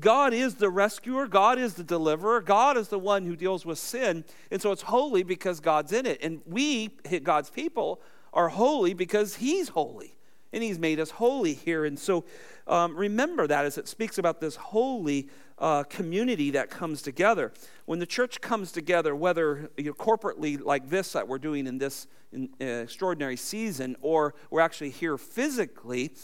God 0.00 0.32
is 0.32 0.54
the 0.54 0.70
rescuer, 0.70 1.26
God 1.26 1.58
is 1.58 1.74
the 1.74 1.84
deliverer, 1.84 2.40
God 2.40 2.78
is 2.78 2.88
the 2.88 2.98
one 2.98 3.26
who 3.26 3.36
deals 3.36 3.66
with 3.66 3.78
sin. 3.78 4.24
And 4.50 4.62
so 4.62 4.72
it's 4.72 4.82
holy 4.82 5.22
because 5.22 5.60
God's 5.60 5.92
in 5.92 6.06
it. 6.06 6.18
And 6.22 6.40
we, 6.46 6.88
God's 7.22 7.50
people, 7.50 8.00
are 8.32 8.48
holy 8.48 8.94
because 8.94 9.36
He's 9.36 9.68
holy 9.68 10.15
and 10.56 10.64
he's 10.64 10.78
made 10.78 10.98
us 10.98 11.10
holy 11.10 11.52
here. 11.52 11.84
And 11.84 11.98
so 11.98 12.24
um, 12.66 12.96
remember 12.96 13.46
that 13.46 13.66
as 13.66 13.76
it 13.76 13.86
speaks 13.86 14.16
about 14.16 14.40
this 14.40 14.56
holy 14.56 15.28
uh, 15.58 15.82
community 15.84 16.50
that 16.52 16.70
comes 16.70 17.02
together. 17.02 17.52
When 17.84 17.98
the 17.98 18.06
church 18.06 18.40
comes 18.40 18.72
together, 18.72 19.14
whether 19.14 19.70
you 19.76 19.84
know, 19.84 19.92
corporately 19.92 20.58
like 20.58 20.88
this 20.88 21.12
that 21.12 21.28
we're 21.28 21.38
doing 21.38 21.66
in 21.66 21.76
this 21.76 22.06
in, 22.32 22.48
uh, 22.58 22.64
extraordinary 22.64 23.36
season, 23.36 23.96
or 24.00 24.34
we're 24.50 24.62
actually 24.62 24.90
here 24.90 25.18
physically, 25.18 26.14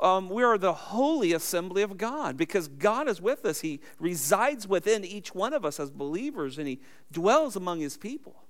um, 0.00 0.28
we 0.28 0.42
are 0.42 0.58
the 0.58 0.74
holy 0.74 1.32
assembly 1.32 1.82
of 1.82 1.96
God 1.96 2.36
because 2.36 2.68
God 2.68 3.08
is 3.08 3.22
with 3.22 3.46
us. 3.46 3.62
He 3.62 3.80
resides 3.98 4.68
within 4.68 5.02
each 5.02 5.34
one 5.34 5.54
of 5.54 5.64
us 5.64 5.80
as 5.80 5.90
believers 5.90 6.58
and 6.58 6.68
He 6.68 6.80
dwells 7.10 7.56
among 7.56 7.80
His 7.80 7.96
people. 7.96 8.44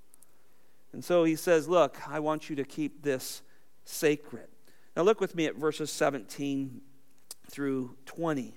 And 0.93 1.05
so 1.05 1.23
He 1.23 1.37
says, 1.37 1.69
Look, 1.69 2.09
I 2.09 2.19
want 2.19 2.51
you 2.51 2.57
to 2.57 2.65
keep 2.65 3.03
this 3.03 3.43
sacred. 3.85 4.49
Now, 4.99 5.05
look 5.05 5.21
with 5.21 5.37
me 5.37 5.47
at 5.47 5.55
verses 5.55 5.93
17 5.93 6.81
through 7.49 7.95
20. 8.07 8.53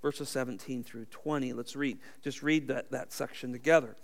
Verses 0.00 0.28
17 0.28 0.84
through 0.84 1.06
20. 1.06 1.52
Let's 1.52 1.74
read, 1.74 1.98
just 2.22 2.44
read 2.44 2.68
that, 2.68 2.92
that 2.92 3.12
section 3.12 3.50
together. 3.50 3.96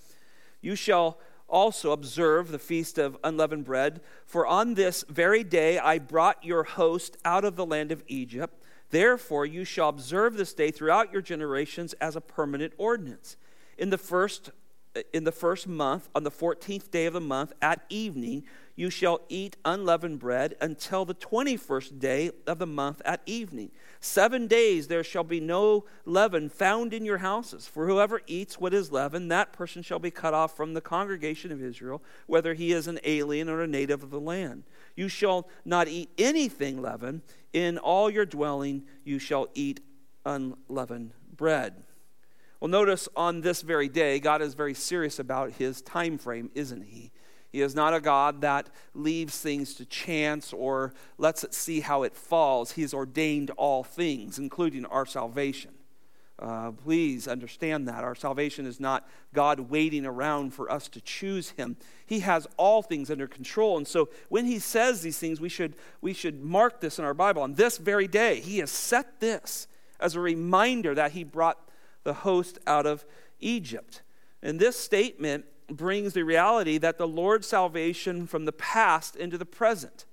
You 0.61 0.75
shall 0.75 1.21
also 1.49 1.93
observe 1.93 2.51
the 2.51 2.59
feast 2.59 2.99
of 2.99 3.17
unleavened 3.23 3.67
bread, 3.67 4.01
for 4.25 4.49
on 4.49 4.75
this 4.75 5.05
very 5.09 5.45
day 5.45 5.79
I 5.79 6.01
brought 6.01 6.45
your 6.45 6.65
host 6.65 7.19
out 7.25 7.45
of 7.45 7.55
the 7.55 7.65
land 7.65 7.93
of 7.93 8.03
Egypt. 8.09 8.61
Therefore, 8.91 9.47
you 9.47 9.65
shall 9.65 9.89
observe 9.89 10.37
this 10.37 10.55
day 10.55 10.73
throughout 10.73 11.13
your 11.13 11.23
generations 11.23 11.93
as 12.01 12.17
a 12.17 12.21
permanent 12.21 12.73
ordinance. 12.79 13.37
In 13.79 13.91
the 13.91 13.99
first 13.99 14.51
in 15.13 15.25
the 15.25 15.33
first 15.33 15.67
month, 15.67 16.09
on 16.15 16.23
the 16.23 16.31
14th 16.31 16.91
day 16.91 17.07
of 17.07 17.13
the 17.13 17.21
month, 17.21 17.53
at 17.61 17.83
evening, 17.91 18.45
you 18.77 18.91
shall 18.91 19.23
eat 19.31 19.57
unleavened 19.65 20.19
bread 20.19 20.55
until 20.61 21.07
the 21.07 21.15
21st 21.15 21.99
day 21.99 22.31
of 22.47 22.59
the 22.59 22.67
month 22.67 23.01
at 23.07 23.23
evening. 23.25 23.71
Seven 24.01 24.47
days 24.47 24.87
there 24.87 25.03
shall 25.03 25.25
be 25.25 25.41
no 25.41 25.87
leaven 26.05 26.51
found 26.51 26.93
in 26.93 27.05
your 27.05 27.19
houses. 27.19 27.67
For 27.67 27.87
whoever 27.87 28.21
eats 28.27 28.61
what 28.61 28.75
is 28.75 28.93
leavened, 28.93 29.31
that 29.33 29.55
person 29.55 29.83
shall 29.83 29.99
be 29.99 30.11
cut 30.11 30.35
off 30.35 30.55
from 30.55 30.75
the 30.75 30.83
congregation 30.83 31.51
of 31.51 31.63
Israel, 31.63 32.03
whether 32.27 32.53
he 32.53 32.73
is 32.73 32.87
an 32.87 33.01
alien 33.03 33.49
or 33.49 33.63
a 33.63 33.67
native 33.67 34.03
of 34.03 34.11
the 34.11 34.21
land. 34.21 34.65
You 34.95 35.09
shall 35.09 35.49
not 35.65 35.89
eat 35.89 36.11
anything 36.19 36.83
leavened. 36.83 37.23
In 37.55 37.79
all 37.79 38.11
your 38.11 38.27
dwelling 38.27 38.85
you 39.03 39.19
shall 39.19 39.49
eat 39.55 39.81
unleavened 40.27 41.15
bread. 41.35 41.83
Well, 42.61 42.69
notice 42.69 43.09
on 43.17 43.41
this 43.41 43.63
very 43.63 43.89
day, 43.89 44.19
God 44.19 44.43
is 44.43 44.55
very 44.55 44.75
serious 44.75 45.19
about 45.19 45.53
his 45.53 45.81
time 45.83 46.19
frame, 46.19 46.51
isn't 46.55 46.83
he? 46.83 47.13
He 47.57 47.63
is 47.63 47.75
not 47.75 47.95
a 47.95 48.03
God 48.03 48.43
that 48.43 48.69
leaves 48.93 49.41
things 49.41 49.73
to 49.77 49.87
chance 49.87 50.53
or 50.53 50.93
lets 51.17 51.43
it 51.43 51.55
see 51.55 51.81
how 51.81 52.03
it 52.03 52.15
falls. 52.15 52.73
He 52.73 52.83
has 52.83 52.93
ordained 52.93 53.49
all 53.57 53.83
things, 53.83 54.39
including 54.39 54.85
our 54.85 55.07
salvation. 55.07 55.71
Uh, 56.39 56.73
please 56.73 57.27
understand 57.27 57.89
that. 57.89 58.05
Our 58.05 58.15
salvation 58.15 58.67
is 58.67 58.79
not 58.79 59.09
God 59.33 59.71
waiting 59.71 60.05
around 60.05 60.53
for 60.53 60.71
us 60.71 60.87
to 60.89 61.01
choose 61.01 61.49
Him. 61.53 61.79
He 62.05 62.21
has 62.21 62.47
all 62.59 62.83
things 62.83 63.11
under 63.11 63.27
control. 63.27 63.79
And 63.79 63.89
so 63.89 64.11
when 64.29 64.45
He 64.45 64.59
says 64.59 65.01
these 65.01 65.19
things, 65.19 65.41
we 65.41 65.49
should, 65.49 65.77
we 66.03 66.13
should 66.13 66.45
mark 66.45 66.83
this 66.83 66.99
in 66.99 67.07
our 67.07 67.15
Bible. 67.15 67.41
On 67.41 67.55
this 67.55 67.79
very 67.79 68.07
day, 68.07 68.41
He 68.41 68.59
has 68.59 68.71
set 68.71 69.19
this 69.21 69.67
as 69.99 70.15
a 70.15 70.21
reminder 70.21 70.95
that 70.95 71.13
He 71.13 71.25
brought 71.25 71.71
the 72.05 72.13
host 72.13 72.59
out 72.67 72.85
of 72.85 73.07
Egypt. 73.41 74.03
And 74.43 74.61
this 74.61 74.79
statement 74.79 75.47
brings 75.69 76.13
the 76.13 76.23
reality 76.23 76.79
that 76.79 76.99
the 76.99 77.09
Lord's 77.09 77.47
salvation 77.47 78.27
from 78.27 78.45
the 78.45 78.53
past 78.53 79.17
into 79.17 79.39
the 79.39 79.47
present. 79.47 80.05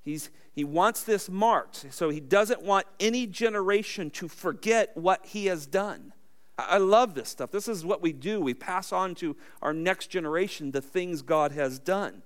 He's, 0.00 0.30
he 0.52 0.64
wants 0.64 1.02
this 1.02 1.28
marked, 1.28 1.86
so 1.90 2.10
he 2.10 2.20
doesn't 2.20 2.62
want 2.62 2.86
any 3.00 3.26
generation 3.26 4.10
to 4.10 4.28
forget 4.28 4.96
what 4.96 5.24
he 5.26 5.46
has 5.46 5.66
done. 5.66 6.12
I, 6.56 6.78
love 6.78 7.14
this 7.14 7.30
stuff. 7.30 7.50
This 7.50 7.66
is 7.66 7.84
what 7.84 8.02
we 8.02 8.12
do. 8.12 8.40
We 8.40 8.54
pass 8.54 8.92
on 8.92 9.14
to 9.16 9.36
our 9.60 9.72
next 9.72 10.08
generation 10.08 10.70
the 10.70 10.80
things 10.80 11.22
God 11.22 11.52
has 11.52 11.78
done. 11.78 12.22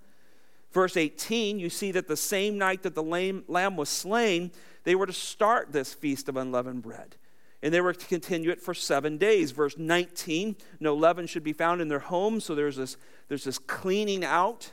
Verse 0.71 0.99
18, 0.99 1.59
you 1.59 1.71
see 1.71 1.93
that 1.93 2.09
the 2.09 2.17
same 2.17 2.59
night 2.59 2.83
that 2.83 2.95
the 2.95 3.03
lamb 3.03 3.77
was 3.77 3.89
slain, 3.89 4.51
they 4.85 4.95
were 4.95 5.07
to 5.07 5.15
start 5.15 5.73
this 5.73 5.95
feast 5.95 6.29
of 6.29 6.37
unleavened 6.37 6.83
bread 6.83 7.17
and 7.63 7.75
they 7.75 7.81
were 7.81 7.93
to 7.93 8.07
continue 8.07 8.51
it 8.51 8.61
for 8.61 8.75
seven 8.75 9.19
days. 9.19 9.51
Verse 9.51 9.77
19 9.77 10.57
no 10.81 10.95
leaven 10.95 11.27
should 11.27 11.45
be 11.45 11.53
found 11.53 11.81
in 11.81 11.89
their 11.89 11.99
homes, 11.99 12.45
so 12.45 12.55
there's 12.55 12.77
this, 12.77 12.97
there's 13.29 13.45
this 13.45 13.59
cleaning 13.59 14.25
out. 14.25 14.73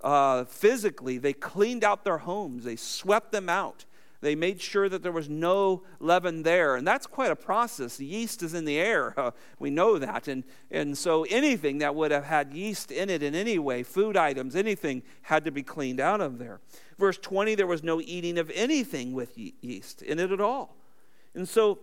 Uh, 0.00 0.44
physically, 0.44 1.18
they 1.18 1.32
cleaned 1.32 1.84
out 1.84 2.04
their 2.04 2.18
homes, 2.18 2.64
they 2.64 2.76
swept 2.76 3.32
them 3.32 3.48
out. 3.48 3.84
They 4.22 4.34
made 4.34 4.60
sure 4.60 4.88
that 4.88 5.02
there 5.02 5.12
was 5.12 5.30
no 5.30 5.82
leaven 5.98 6.42
there. 6.42 6.76
And 6.76 6.86
that's 6.86 7.06
quite 7.06 7.30
a 7.30 7.36
process. 7.36 7.96
The 7.96 8.04
yeast 8.04 8.42
is 8.42 8.52
in 8.52 8.66
the 8.66 8.78
air. 8.78 9.18
Uh, 9.18 9.30
we 9.58 9.70
know 9.70 9.98
that. 9.98 10.28
And, 10.28 10.44
and 10.70 10.96
so 10.96 11.24
anything 11.24 11.78
that 11.78 11.94
would 11.94 12.10
have 12.10 12.24
had 12.24 12.52
yeast 12.52 12.90
in 12.90 13.08
it 13.08 13.22
in 13.22 13.34
any 13.34 13.58
way, 13.58 13.82
food 13.82 14.16
items, 14.16 14.54
anything, 14.54 15.02
had 15.22 15.44
to 15.46 15.50
be 15.50 15.62
cleaned 15.62 16.00
out 16.00 16.20
of 16.20 16.38
there. 16.38 16.60
Verse 16.98 17.16
20, 17.16 17.54
there 17.54 17.66
was 17.66 17.82
no 17.82 18.00
eating 18.00 18.36
of 18.36 18.50
anything 18.54 19.14
with 19.14 19.38
yeast 19.38 20.02
in 20.02 20.18
it 20.18 20.30
at 20.30 20.40
all. 20.40 20.76
And 21.34 21.48
so 21.48 21.78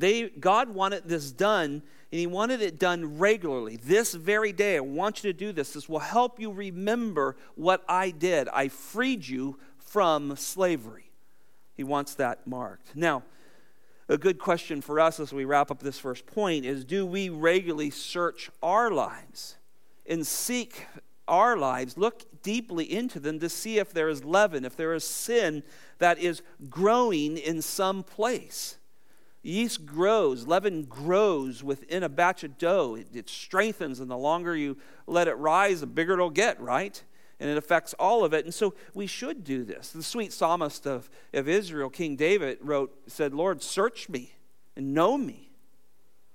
they, 0.00 0.28
God 0.28 0.70
wanted 0.70 1.04
this 1.08 1.32
done, 1.32 1.82
and 2.12 2.20
He 2.20 2.26
wanted 2.26 2.62
it 2.62 2.78
done 2.78 3.18
regularly. 3.18 3.76
This 3.76 4.14
very 4.14 4.52
day, 4.52 4.76
I 4.76 4.80
want 4.80 5.22
you 5.22 5.32
to 5.32 5.38
do 5.38 5.52
this. 5.52 5.72
This 5.72 5.88
will 5.88 5.98
help 5.98 6.40
you 6.40 6.50
remember 6.50 7.36
what 7.54 7.84
I 7.88 8.10
did. 8.10 8.48
I 8.48 8.68
freed 8.68 9.26
you 9.26 9.58
from 9.78 10.36
slavery. 10.36 11.10
He 11.74 11.84
wants 11.84 12.14
that 12.14 12.46
marked. 12.46 12.96
Now, 12.96 13.22
a 14.08 14.16
good 14.16 14.38
question 14.38 14.80
for 14.80 15.00
us 15.00 15.18
as 15.18 15.32
we 15.32 15.44
wrap 15.44 15.70
up 15.70 15.80
this 15.80 15.98
first 15.98 16.26
point 16.26 16.64
is 16.64 16.84
do 16.84 17.04
we 17.04 17.28
regularly 17.28 17.90
search 17.90 18.50
our 18.62 18.90
lives 18.90 19.56
and 20.08 20.26
seek 20.26 20.86
our 21.26 21.56
lives, 21.56 21.98
look 21.98 22.42
deeply 22.42 22.90
into 22.90 23.18
them 23.18 23.40
to 23.40 23.48
see 23.48 23.78
if 23.78 23.92
there 23.92 24.08
is 24.08 24.24
leaven, 24.24 24.64
if 24.64 24.76
there 24.76 24.94
is 24.94 25.02
sin 25.02 25.64
that 25.98 26.18
is 26.18 26.42
growing 26.70 27.36
in 27.36 27.60
some 27.60 28.04
place? 28.04 28.78
Yeast 29.46 29.86
grows, 29.86 30.44
leaven 30.44 30.82
grows 30.82 31.62
within 31.62 32.02
a 32.02 32.08
batch 32.08 32.42
of 32.42 32.58
dough. 32.58 32.96
It, 32.96 33.14
it, 33.14 33.28
strengthens, 33.28 34.00
and 34.00 34.10
the 34.10 34.16
longer 34.16 34.56
you 34.56 34.76
let 35.06 35.28
it 35.28 35.34
rise, 35.34 35.80
the 35.80 35.86
bigger 35.86 36.14
it'll 36.14 36.30
get, 36.30 36.60
right? 36.60 37.00
And 37.38 37.48
it 37.48 37.56
affects 37.56 37.94
all 37.94 38.24
of 38.24 38.34
it. 38.34 38.44
And 38.44 38.52
so 38.52 38.74
we 38.92 39.06
should 39.06 39.44
do 39.44 39.62
this. 39.62 39.92
The 39.92 40.02
sweet 40.02 40.32
psalmist 40.32 40.84
of, 40.84 41.08
of 41.32 41.48
Israel, 41.48 41.90
King 41.90 42.16
David, 42.16 42.58
wrote, 42.60 42.92
said, 43.06 43.32
Lord, 43.32 43.62
search 43.62 44.08
me 44.08 44.32
and 44.74 44.92
know 44.92 45.16
me. 45.16 45.50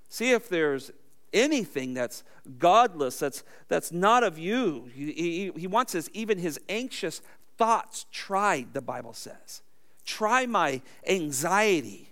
See 0.08 0.32
if 0.32 0.48
there's 0.48 0.92
anything 1.34 1.94
that's 1.94 2.24
godless, 2.60 3.20
that's, 3.20 3.44
that's 3.68 3.92
not 3.92 4.24
of 4.24 4.40
you. 4.40 4.90
He, 4.94 5.12
he, 5.12 5.52
he 5.58 5.68
wants 5.68 5.92
his, 5.92 6.10
even 6.14 6.38
his 6.38 6.62
anxious 6.70 7.22
thoughts 7.58 8.06
tried, 8.10 8.74
the 8.74 8.82
Bible 8.82 9.14
says. 9.14 9.62
Try 10.06 10.46
my 10.46 10.82
anxiety 11.06 12.11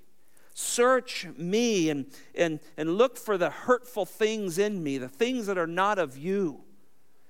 Search 0.62 1.26
me 1.38 1.90
and, 1.90 2.06
and, 2.36 2.60
and 2.76 2.98
look 2.98 3.16
for 3.16 3.38
the 3.38 3.50
hurtful 3.50 4.06
things 4.06 4.58
in 4.58 4.84
me, 4.84 4.98
the 4.98 5.08
things 5.08 5.46
that 5.46 5.58
are 5.58 5.66
not 5.66 5.98
of 5.98 6.18
you, 6.18 6.60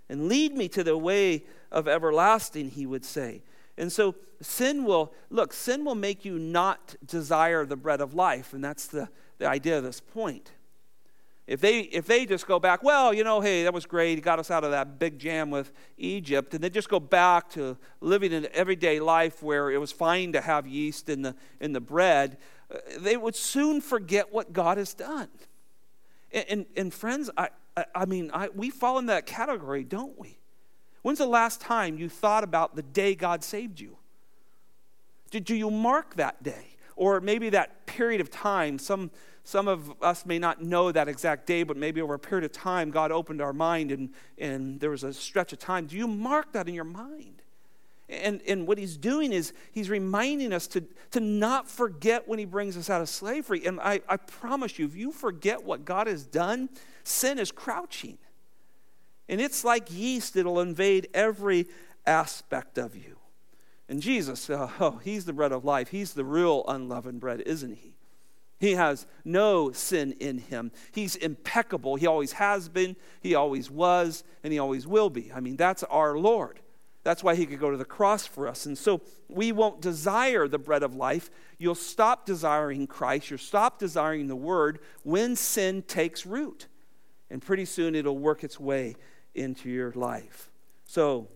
and 0.10 0.28
lead 0.28 0.56
me 0.56 0.68
to 0.70 0.84
the 0.84 0.98
way 0.98 1.44
of 1.72 1.88
everlasting, 1.88 2.72
he 2.72 2.88
would 2.88 3.06
say. 3.06 3.44
And 3.78 3.92
so 3.92 4.16
sin 4.42 4.84
will, 4.84 5.14
look, 5.30 5.54
sin 5.54 5.86
will 5.86 5.94
make 5.94 6.26
you 6.26 6.40
not 6.40 6.96
desire 7.06 7.68
the 7.68 7.76
bread 7.76 8.02
of 8.02 8.16
life, 8.16 8.52
and 8.52 8.64
that's 8.64 8.88
the, 8.88 9.10
the 9.38 9.46
idea 9.46 9.78
of 9.78 9.84
this 9.84 10.00
point. 10.00 10.52
If 11.46 11.62
they, 11.62 11.82
if 11.82 12.08
they 12.08 12.26
just 12.26 12.48
go 12.48 12.60
back, 12.60 12.82
well, 12.82 13.14
you 13.14 13.24
know, 13.24 13.42
hey, 13.42 13.64
that 13.64 13.74
was 13.74 13.86
great. 13.86 14.16
He 14.16 14.22
got 14.22 14.38
us 14.38 14.52
out 14.52 14.64
of 14.64 14.70
that 14.70 15.00
big 15.00 15.18
jam 15.18 15.50
with 15.50 15.72
Egypt. 15.98 16.54
And 16.54 16.64
they 16.64 16.70
just 16.70 16.90
go 16.90 17.00
back 17.00 17.50
to 17.52 17.76
living 18.02 18.34
an 18.34 18.48
everyday 18.54 19.00
life 19.00 19.42
where 19.42 19.72
it 19.72 19.78
was 19.80 19.92
fine 19.92 20.32
to 20.34 20.42
have 20.42 20.68
yeast 20.68 21.10
in 21.10 21.24
the, 21.24 21.36
in 21.60 21.74
the 21.74 21.82
bread, 21.82 22.38
they 22.98 23.18
would 23.18 23.36
soon 23.36 23.82
forget 23.82 24.32
what 24.32 24.54
God 24.54 24.78
has 24.78 24.94
done. 24.94 25.30
And, 26.32 26.46
and, 26.50 26.66
and 26.76 26.94
friends, 26.94 27.30
I, 27.38 27.50
I, 27.76 27.86
I 27.96 28.06
mean, 28.06 28.30
I, 28.34 28.50
we 28.50 28.70
fall 28.70 29.00
in 29.00 29.08
that 29.08 29.26
category, 29.26 29.84
don't 29.84 30.18
we? 30.20 30.38
When's 31.02 31.20
the 31.20 31.26
last 31.26 31.62
time 31.62 31.98
you 31.98 32.10
thought 32.10 32.44
about 32.44 32.76
the 32.76 32.84
day 32.84 33.16
God 33.16 33.44
saved 33.44 33.80
you? 33.80 33.98
Did, 35.32 35.46
do 35.46 35.56
you 35.56 35.72
mark 35.72 36.16
that 36.16 36.44
day? 36.44 36.76
Or 36.96 37.22
maybe 37.22 37.50
that 37.52 37.86
period 37.86 38.20
of 38.20 38.30
time, 38.30 38.78
some, 38.78 39.10
some 39.44 39.68
of 39.68 39.92
us 40.02 40.26
may 40.26 40.38
not 40.38 40.62
know 40.62 40.92
that 40.92 41.08
exact 41.08 41.48
day, 41.48 41.64
but 41.64 41.78
maybe 41.78 42.02
over 42.02 42.14
a 42.14 42.20
period 42.20 42.44
of 42.44 42.52
time, 42.52 42.92
God 42.92 43.12
opened 43.12 43.42
our 43.42 43.54
mind 43.54 43.92
and, 43.92 44.10
and 44.38 44.80
there 44.80 44.90
was 44.90 45.04
a 45.04 45.14
stretch 45.14 45.54
of 45.54 45.60
time. 45.60 45.86
Do 45.86 45.96
you 45.96 46.08
mark 46.08 46.52
that 46.54 46.68
in 46.68 46.74
your 46.74 46.84
mind? 46.84 47.39
And, 48.10 48.42
and 48.48 48.68
what 48.68 48.78
he's 48.78 48.98
doing 48.98 49.32
is 49.32 49.54
he's 49.72 49.90
reminding 49.90 50.52
us 50.52 50.68
to, 50.68 50.84
to 51.12 51.20
not 51.20 51.70
forget 51.70 52.28
when 52.28 52.40
he 52.40 52.46
brings 52.46 52.76
us 52.76 52.90
out 52.90 53.02
of 53.02 53.10
slavery. 53.10 53.66
And 53.66 53.80
I, 53.80 54.02
I 54.10 54.18
promise 54.18 54.80
you, 54.80 54.86
if 54.86 54.96
you 54.96 55.12
forget 55.12 55.64
what 55.64 55.86
God 55.86 56.08
has 56.08 56.26
done, 56.26 56.70
sin 57.04 57.38
is 57.38 57.52
crouching. 57.52 58.18
And 59.28 59.40
it's 59.40 59.64
like 59.64 59.94
yeast, 59.94 60.36
it'll 60.36 60.60
invade 60.60 61.08
every 61.14 61.68
aspect 62.06 62.80
of 62.80 62.96
you. 62.96 63.18
And 63.88 64.02
Jesus, 64.02 64.50
uh, 64.50 64.70
oh, 64.80 65.00
he's 65.04 65.26
the 65.26 65.34
bread 65.34 65.52
of 65.52 65.64
life. 65.64 65.90
He's 65.90 66.14
the 66.14 66.26
real 66.26 66.64
unleavened 66.68 67.20
bread, 67.20 67.42
isn't 67.42 67.76
he? 67.76 67.94
He 68.60 68.74
has 68.74 69.08
no 69.24 69.72
sin 69.72 70.16
in 70.20 70.40
him. 70.40 70.72
He's 70.92 71.16
impeccable. 71.16 71.96
He 71.96 72.08
always 72.08 72.34
has 72.34 72.70
been, 72.70 72.96
he 73.22 73.34
always 73.34 73.72
was, 73.72 74.24
and 74.44 74.52
he 74.52 74.60
always 74.60 74.86
will 74.86 75.10
be. 75.10 75.32
I 75.32 75.40
mean, 75.40 75.56
that's 75.56 75.84
our 75.84 76.18
Lord. 76.18 76.60
That's 77.04 77.24
why 77.24 77.36
he 77.36 77.46
could 77.46 77.60
go 77.60 77.72
to 77.72 77.78
the 77.78 77.86
cross 77.86 78.26
for 78.26 78.48
us. 78.48 78.66
And 78.66 78.78
so 78.78 79.02
we 79.30 79.52
won't 79.52 79.82
desire 79.82 80.48
the 80.48 80.60
bread 80.60 80.84
of 80.84 80.96
life. 80.96 81.30
You'll 81.58 81.76
stop 81.76 82.26
desiring 82.26 82.88
Christ. 82.88 83.30
You'll 83.30 83.40
stop 83.40 83.80
desiring 83.80 84.28
the 84.28 84.36
word 84.36 84.80
when 85.04 85.36
sin 85.36 85.82
takes 85.84 86.26
root. 86.26 86.68
And 87.30 87.42
pretty 87.42 87.66
soon 87.66 87.96
it'll 87.96 88.18
work 88.18 88.44
its 88.44 88.60
way 88.60 88.96
into 89.34 89.70
your 89.70 89.92
life. 89.94 90.52
So 90.86 91.30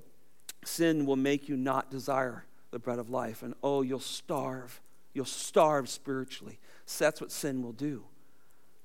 sin 0.65 1.05
will 1.05 1.15
make 1.15 1.47
you 1.47 1.55
not 1.55 1.89
desire 1.89 2.45
the 2.71 2.79
bread 2.79 2.99
of 2.99 3.09
life. 3.09 3.41
And 3.41 3.53
oh, 3.63 3.83
you'll 3.83 3.99
starve. 3.99 4.81
You'll 5.13 5.25
starve 5.25 5.87
spiritually. 5.87 6.59
So 6.85 7.05
that's 7.05 7.21
what 7.21 7.31
sin 7.31 7.61
will 7.61 7.71
do. 7.73 8.03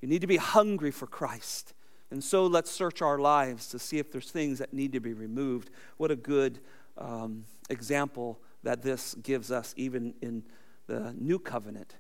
You 0.01 0.09
need 0.09 0.21
to 0.21 0.27
be 0.27 0.37
hungry 0.37 0.93
for 0.93 1.07
Christ. 1.07 1.75
And 2.11 2.25
so 2.25 2.47
let's 2.47 2.71
search 2.71 3.03
our 3.03 3.19
lives 3.19 3.69
to 3.69 3.79
see 3.79 3.99
if 3.99 4.11
there's 4.11 4.31
things 4.31 4.59
that 4.59 4.73
need 4.73 4.93
to 4.93 5.01
be 5.01 5.13
removed. 5.13 5.71
What 5.99 6.11
a 6.11 6.17
good 6.17 6.61
um, 6.97 7.45
example 7.69 8.41
that 8.63 8.83
this 8.83 9.15
gives 9.15 9.51
us, 9.51 9.75
even 9.77 10.15
in 10.21 10.43
the 10.87 11.15
new 11.19 11.39
covenant. 11.39 11.97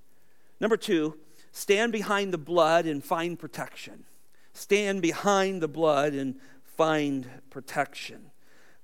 Number 0.61 0.77
two, 0.77 1.18
stand 1.53 1.92
behind 1.92 2.33
the 2.33 2.38
blood 2.38 2.87
and 2.87 3.05
find 3.05 3.38
protection. 3.38 4.05
Stand 4.55 5.03
behind 5.03 5.61
the 5.61 5.68
blood 5.68 6.14
and 6.14 6.37
find 6.64 7.29
protection. 7.51 8.31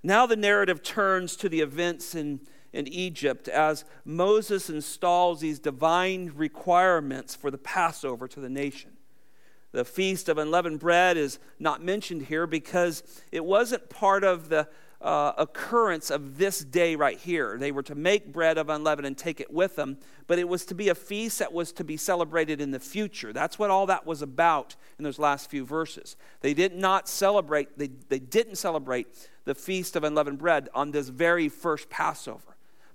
Now 0.02 0.26
the 0.26 0.36
narrative 0.36 0.82
turns 0.82 1.36
to 1.36 1.48
the 1.48 1.62
events 1.62 2.14
in, 2.14 2.40
in 2.72 2.86
Egypt 2.86 3.48
as 3.48 3.84
Moses 4.04 4.68
installs 4.68 5.40
these 5.40 5.58
divine 5.58 6.32
requirements 6.34 7.34
for 7.34 7.50
the 7.50 7.58
Passover 7.58 8.28
to 8.28 8.40
the 8.40 8.50
nation. 8.50 8.93
The 9.74 9.84
Feast 9.84 10.28
of 10.28 10.38
Unleavened 10.38 10.78
Bread 10.78 11.16
is 11.16 11.40
not 11.58 11.82
mentioned 11.82 12.22
here 12.22 12.46
because 12.46 13.02
it 13.32 13.44
wasn't 13.44 13.90
part 13.90 14.22
of 14.22 14.48
the 14.48 14.68
uh, 15.00 15.32
occurrence 15.36 16.10
of 16.10 16.38
this 16.38 16.60
day 16.60 16.94
right 16.94 17.18
here. 17.18 17.58
They 17.58 17.72
were 17.72 17.82
to 17.82 17.96
make 17.96 18.32
bread 18.32 18.56
of 18.56 18.68
unleavened 18.68 19.04
and 19.04 19.18
take 19.18 19.40
it 19.40 19.52
with 19.52 19.74
them, 19.74 19.98
but 20.28 20.38
it 20.38 20.48
was 20.48 20.64
to 20.66 20.76
be 20.76 20.90
a 20.90 20.94
feast 20.94 21.40
that 21.40 21.52
was 21.52 21.72
to 21.72 21.82
be 21.82 21.96
celebrated 21.96 22.60
in 22.60 22.70
the 22.70 22.78
future. 22.78 23.32
That's 23.32 23.58
what 23.58 23.68
all 23.68 23.86
that 23.86 24.06
was 24.06 24.22
about 24.22 24.76
in 24.96 25.02
those 25.02 25.18
last 25.18 25.50
few 25.50 25.64
verses. 25.64 26.14
They 26.40 26.54
did 26.54 26.76
not 26.76 27.08
celebrate, 27.08 27.76
they, 27.76 27.88
they 28.08 28.20
didn't 28.20 28.56
celebrate 28.56 29.08
the 29.44 29.56
feast 29.56 29.96
of 29.96 30.04
unleavened 30.04 30.38
bread 30.38 30.68
on 30.72 30.92
this 30.92 31.08
very 31.08 31.48
first 31.48 31.90
Passover. 31.90 32.53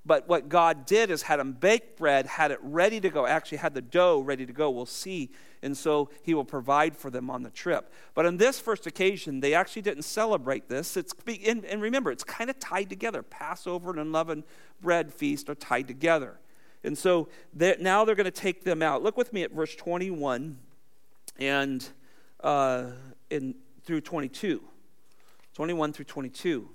But 0.10 0.28
what 0.28 0.50
God 0.50 0.88
did 0.88 1.12
is 1.12 1.22
had 1.22 1.40
them 1.40 1.52
bake 1.52 1.96
bread, 1.96 2.26
had 2.26 2.50
it 2.50 2.58
ready 2.64 3.00
to 3.00 3.12
go, 3.12 3.28
actually 3.28 3.60
had 3.60 3.76
the 3.76 3.82
dough 3.84 4.22
ready 4.22 4.44
to 4.44 4.52
go. 4.52 4.72
We'll 4.72 4.88
see. 4.88 5.30
And 5.62 5.78
so 5.78 6.10
he 6.24 6.34
will 6.34 6.46
provide 6.46 6.98
for 6.98 7.12
them 7.12 7.30
on 7.30 7.44
the 7.44 7.52
trip. 7.52 7.94
But 8.16 8.26
on 8.26 8.38
this 8.38 8.60
first 8.60 8.88
occasion, 8.88 9.40
they 9.40 9.54
actually 9.54 9.84
didn't 9.84 10.06
celebrate 10.06 10.68
this. 10.68 10.98
It's, 10.98 11.14
and, 11.46 11.64
and 11.64 11.80
remember, 11.80 12.12
it's 12.12 12.24
kind 12.24 12.50
of 12.50 12.58
tied 12.58 12.90
together. 12.90 13.22
Passover 13.22 13.92
and 13.92 14.00
unleavened 14.00 14.46
bread 14.82 15.14
feast 15.14 15.48
are 15.48 15.54
tied 15.54 15.88
together. 15.88 16.40
And 16.84 16.98
so 16.98 17.30
they're, 17.54 17.78
now 17.80 18.04
they're 18.04 18.16
going 18.16 18.26
to 18.26 18.32
take 18.32 18.64
them 18.64 18.82
out. 18.82 19.04
Look 19.04 19.16
with 19.16 19.32
me 19.32 19.44
at 19.44 19.52
verse 19.52 19.76
21 19.76 20.58
and 21.38 21.88
uh, 22.44 22.86
in, 23.30 23.54
through 23.84 24.02
22. 24.02 24.64
21 25.54 25.94
through 25.94 26.06
22. 26.06 26.68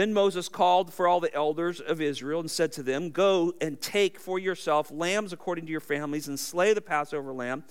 Then 0.00 0.14
Moses 0.14 0.48
called 0.48 0.94
for 0.94 1.06
all 1.06 1.20
the 1.20 1.34
elders 1.34 1.78
of 1.78 2.00
Israel 2.00 2.40
and 2.40 2.50
said 2.50 2.72
to 2.72 2.82
them, 2.82 3.10
Go 3.10 3.52
and 3.60 3.78
take 3.78 4.18
for 4.18 4.38
yourself 4.38 4.90
lambs 4.90 5.34
according 5.34 5.66
to 5.66 5.70
your 5.70 5.82
families 5.82 6.26
and 6.26 6.40
slay 6.40 6.72
the 6.72 6.80
Passover 6.80 7.34
lamb. 7.34 7.64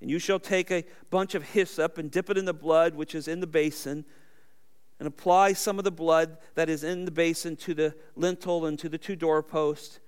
And 0.00 0.08
you 0.08 0.20
shall 0.20 0.38
take 0.38 0.70
a 0.70 0.84
bunch 1.10 1.34
of 1.34 1.42
hyssop 1.42 1.98
and 1.98 2.08
dip 2.08 2.30
it 2.30 2.38
in 2.38 2.44
the 2.44 2.54
blood 2.54 2.94
which 2.94 3.16
is 3.16 3.26
in 3.26 3.40
the 3.40 3.48
basin, 3.48 4.04
and 5.00 5.08
apply 5.08 5.54
some 5.54 5.76
of 5.76 5.82
the 5.82 5.90
blood 5.90 6.38
that 6.54 6.68
is 6.68 6.84
in 6.84 7.04
the 7.04 7.10
basin 7.10 7.56
to 7.56 7.74
the 7.74 7.96
lintel 8.14 8.64
and 8.64 8.78
to 8.78 8.88
the 8.88 8.96
two 8.96 9.16
doorposts. 9.16 9.98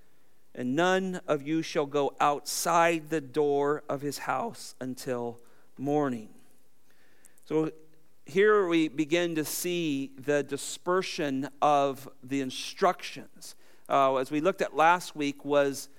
And 0.53 0.77
none 0.77 1.19
of 1.27 1.41
you 1.41 1.61
shall 1.61 1.87
go 1.87 2.15
outside 2.21 3.09
the 3.09 3.19
door 3.19 3.83
of 3.89 3.99
his 3.99 4.19
house 4.19 4.75
until 4.79 5.41
morning. 5.77 6.29
So 7.43 7.73
here 8.25 8.67
we 8.67 8.87
begin 8.87 9.35
to 9.35 9.45
see 9.45 10.11
the 10.17 10.41
dispersion 10.43 11.47
of 11.61 12.09
the 12.23 12.41
instructions. 12.41 13.55
Uh, 13.87 14.15
as 14.15 14.31
we 14.31 14.41
looked 14.41 14.61
at 14.61 14.75
last 14.75 15.15
week, 15.15 15.45
was 15.45 15.89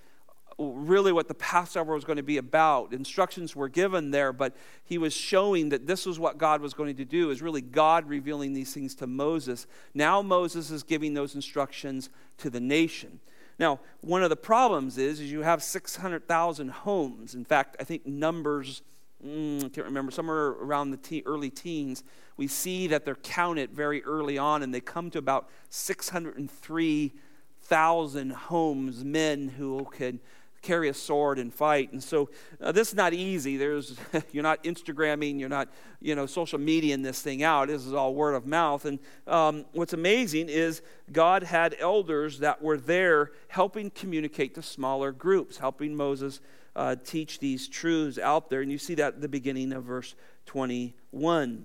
really 0.59 1.12
what 1.12 1.29
the 1.29 1.35
Passover 1.35 1.95
was 1.95 2.05
going 2.05 2.17
to 2.17 2.23
be 2.23 2.39
about. 2.39 2.93
Instructions 2.93 3.55
were 3.55 3.69
given 3.69 4.11
there, 4.11 4.33
but 4.33 4.57
he 4.85 4.99
was 4.99 5.15
showing 5.15 5.69
that 5.69 5.87
this 5.87 6.07
was 6.07 6.19
what 6.19 6.39
God 6.39 6.61
was 6.61 6.75
going 6.75 6.97
to 6.97 7.05
do, 7.05 7.31
is 7.31 7.43
really 7.43 7.61
God 7.61 8.09
revealing 8.09 8.55
these 8.55 8.73
things 8.73 8.95
to 8.97 9.07
Moses. 9.07 9.67
Now 9.95 10.23
Moses 10.23 10.71
is 10.71 10.83
giving 10.83 11.15
those 11.15 11.35
instructions 11.35 12.09
to 12.39 12.51
the 12.51 12.61
nation. 12.61 13.21
Now, 13.59 13.81
one 14.01 14.23
of 14.23 14.31
the 14.31 14.37
problems 14.37 14.99
is, 14.99 15.21
is 15.21 15.31
you 15.31 15.43
have 15.43 15.62
600,000 15.62 16.71
homes. 16.71 17.35
In 17.35 17.45
fact, 17.45 17.77
I 17.81 17.85
think 17.85 18.05
Numbers 18.05 18.83
mm, 19.24 19.59
I 19.59 19.68
can't 19.68 19.87
remember, 19.87 20.11
somewhere 20.11 20.48
around 20.48 20.90
the 20.90 20.96
te- 20.96 21.22
early 21.26 21.50
teens, 21.50 22.02
we 22.37 22.46
see 22.46 22.87
that 22.88 23.05
they're 23.05 23.14
counted 23.16 23.72
very 23.72 24.02
early 24.05 24.38
on, 24.38 24.62
and 24.62 24.74
they 24.74 24.81
come 24.81 25.11
to 25.11 25.18
about 25.18 25.48
603,000 25.70 28.33
homes, 28.33 29.05
men 29.05 29.48
who 29.48 29.87
can 29.92 30.20
carry 30.66 30.88
a 30.88 30.94
sword 30.94 31.38
and 31.38 31.55
fight. 31.55 31.92
And 31.92 32.02
so 32.02 32.29
uh, 32.61 32.72
this 32.72 32.88
is 32.88 32.94
not 32.94 33.14
easy. 33.14 33.57
There's 33.57 33.96
you're 34.33 34.42
not 34.42 34.64
Instagramming, 34.64 35.38
you're 35.38 35.48
not 35.48 35.68
you 36.00 36.14
know 36.14 36.26
social 36.26 36.59
mediaing 36.59 37.02
this 37.02 37.22
thing 37.22 37.42
out. 37.42 37.68
This 37.68 37.87
is 37.87 37.92
all 37.92 38.14
word 38.14 38.35
of 38.35 38.46
mouth. 38.46 38.85
And 38.85 38.98
um, 39.26 39.64
what's 39.72 39.92
amazing 39.92 40.48
is 40.48 40.83
God 41.12 41.44
had 41.44 41.76
elders 41.79 42.40
that 42.40 42.61
were 42.61 42.76
there 42.76 43.31
helping 43.48 43.90
communicate 43.90 44.55
to 44.57 44.62
smaller 44.62 45.12
groups, 45.12 45.59
helping 45.59 45.94
Moses 45.94 46.40
uh, 46.77 46.95
teach 47.03 47.41
these 47.41 47.67
truths 47.67 48.19
out 48.19 48.51
there. 48.51 48.61
And 48.61 48.71
you 48.71 48.79
see 48.79 48.95
that 48.97 49.15
at 49.15 49.21
the 49.21 49.29
beginning 49.29 49.73
of 49.73 49.85
verse 49.85 50.15
21. 50.45 51.65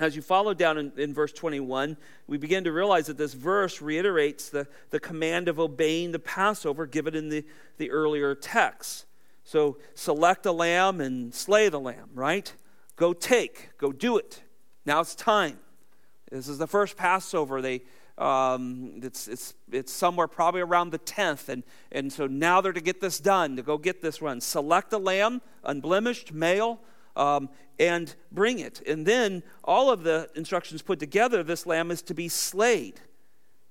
As 0.00 0.14
you 0.14 0.22
follow 0.22 0.54
down 0.54 0.78
in, 0.78 0.92
in, 0.96 1.12
verse 1.12 1.32
21, 1.32 1.96
we 2.28 2.38
begin 2.38 2.64
to 2.64 2.72
realize 2.72 3.08
that 3.08 3.18
this 3.18 3.34
verse 3.34 3.82
reiterates 3.82 4.48
the, 4.48 4.68
the 4.90 5.00
command 5.00 5.48
of 5.48 5.58
obeying 5.58 6.12
the 6.12 6.18
Passover 6.20 6.86
given 6.86 7.16
in 7.16 7.28
the, 7.28 7.44
the 7.78 7.90
earlier 7.90 8.34
text. 8.34 9.06
So 9.42 9.78
select 9.94 10.46
a 10.46 10.52
lamb 10.52 11.00
and 11.00 11.34
slay 11.34 11.68
the 11.68 11.80
lamb, 11.80 12.10
right? 12.14 12.52
Go 12.94 13.12
take, 13.12 13.70
go 13.76 13.92
do 13.92 14.18
it. 14.18 14.42
Now 14.86 15.00
it's 15.00 15.14
time. 15.14 15.58
This 16.30 16.48
is 16.48 16.58
the 16.58 16.66
first 16.66 16.96
Passover. 16.96 17.60
They, 17.60 17.82
um, 18.18 19.00
it's, 19.02 19.28
it's, 19.28 19.54
it's 19.70 19.92
somewhere 19.92 20.26
probably 20.28 20.60
around 20.60 20.90
the 20.90 20.98
10th. 20.98 21.48
And, 21.48 21.62
and 21.92 22.12
so 22.12 22.26
now 22.26 22.60
they're 22.60 22.72
to 22.72 22.80
get 22.80 23.00
this 23.00 23.18
done, 23.18 23.56
to 23.56 23.62
go 23.62 23.78
get 23.78 24.02
this 24.02 24.20
run. 24.20 24.40
Select 24.40 24.92
a 24.92 24.98
lamb, 24.98 25.40
unblemished, 25.64 26.32
male, 26.32 26.80
um, 27.16 27.48
and 27.78 28.14
bring 28.32 28.58
it. 28.58 28.82
And 28.86 29.06
then 29.06 29.42
all 29.64 29.90
of 29.90 30.02
the 30.02 30.30
instructions 30.34 30.82
put 30.82 30.98
together, 30.98 31.42
this 31.42 31.66
lamb 31.66 31.90
is 31.90 32.02
to 32.02 32.14
be 32.14 32.28
slayed. 32.28 33.00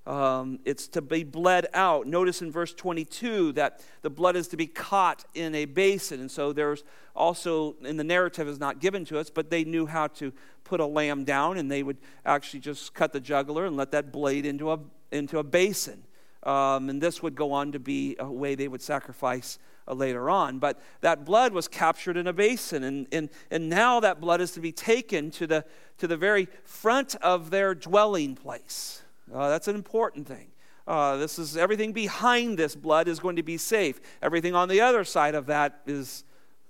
Um, 0.08 0.58
it's 0.64 0.88
to 0.88 1.02
be 1.02 1.22
bled 1.22 1.66
out. 1.74 2.06
Notice 2.06 2.40
in 2.40 2.50
verse 2.50 2.72
22 2.72 3.52
that 3.52 3.84
the 4.00 4.08
blood 4.08 4.36
is 4.36 4.48
to 4.48 4.56
be 4.56 4.66
caught 4.66 5.26
in 5.34 5.54
a 5.54 5.66
basin. 5.66 6.20
And 6.20 6.30
so 6.30 6.54
there's 6.54 6.82
also, 7.14 7.76
in 7.84 7.98
the 7.98 8.04
narrative 8.04 8.48
is 8.48 8.58
not 8.58 8.80
given 8.80 9.04
to 9.04 9.18
us, 9.18 9.28
but 9.28 9.50
they 9.50 9.64
knew 9.64 9.84
how 9.84 10.06
to 10.06 10.32
put 10.64 10.80
a 10.80 10.86
lamb 10.86 11.24
down 11.24 11.58
and 11.58 11.70
they 11.70 11.82
would 11.82 11.98
actually 12.24 12.60
just 12.60 12.94
cut 12.94 13.12
the 13.12 13.20
jugular 13.20 13.66
and 13.66 13.76
let 13.76 13.90
that 13.90 14.10
blade 14.10 14.46
into 14.46 14.72
a, 14.72 14.78
into 15.12 15.38
a 15.38 15.44
basin. 15.44 16.04
Um, 16.42 16.88
and 16.88 17.02
this 17.02 17.22
would 17.22 17.34
go 17.34 17.52
on 17.52 17.72
to 17.72 17.78
be 17.78 18.16
a 18.18 18.30
way 18.30 18.54
they 18.54 18.68
would 18.68 18.80
sacrifice 18.80 19.58
uh, 19.86 19.92
later 19.92 20.30
on. 20.30 20.58
But 20.58 20.80
that 21.02 21.26
blood 21.26 21.52
was 21.52 21.68
captured 21.68 22.16
in 22.16 22.26
a 22.26 22.32
basin, 22.32 22.84
and, 22.84 23.06
and, 23.12 23.28
and 23.50 23.68
now 23.68 24.00
that 24.00 24.20
blood 24.20 24.40
is 24.40 24.52
to 24.52 24.60
be 24.60 24.72
taken 24.72 25.30
to 25.32 25.46
the, 25.46 25.66
to 25.98 26.06
the 26.06 26.16
very 26.16 26.48
front 26.64 27.14
of 27.16 27.50
their 27.50 27.74
dwelling 27.74 28.36
place. 28.36 29.02
Uh, 29.32 29.48
that's 29.48 29.68
an 29.68 29.74
important 29.74 30.26
thing. 30.26 30.48
Uh, 30.86 31.16
this 31.18 31.38
is 31.38 31.56
everything 31.56 31.92
behind 31.92 32.58
this 32.58 32.74
blood 32.74 33.08
is 33.08 33.20
going 33.20 33.36
to 33.36 33.42
be 33.42 33.58
safe. 33.58 34.00
Everything 34.22 34.54
on 34.54 34.68
the 34.68 34.80
other 34.80 35.04
side 35.04 35.34
of 35.34 35.46
that 35.46 35.82
is 35.86 36.24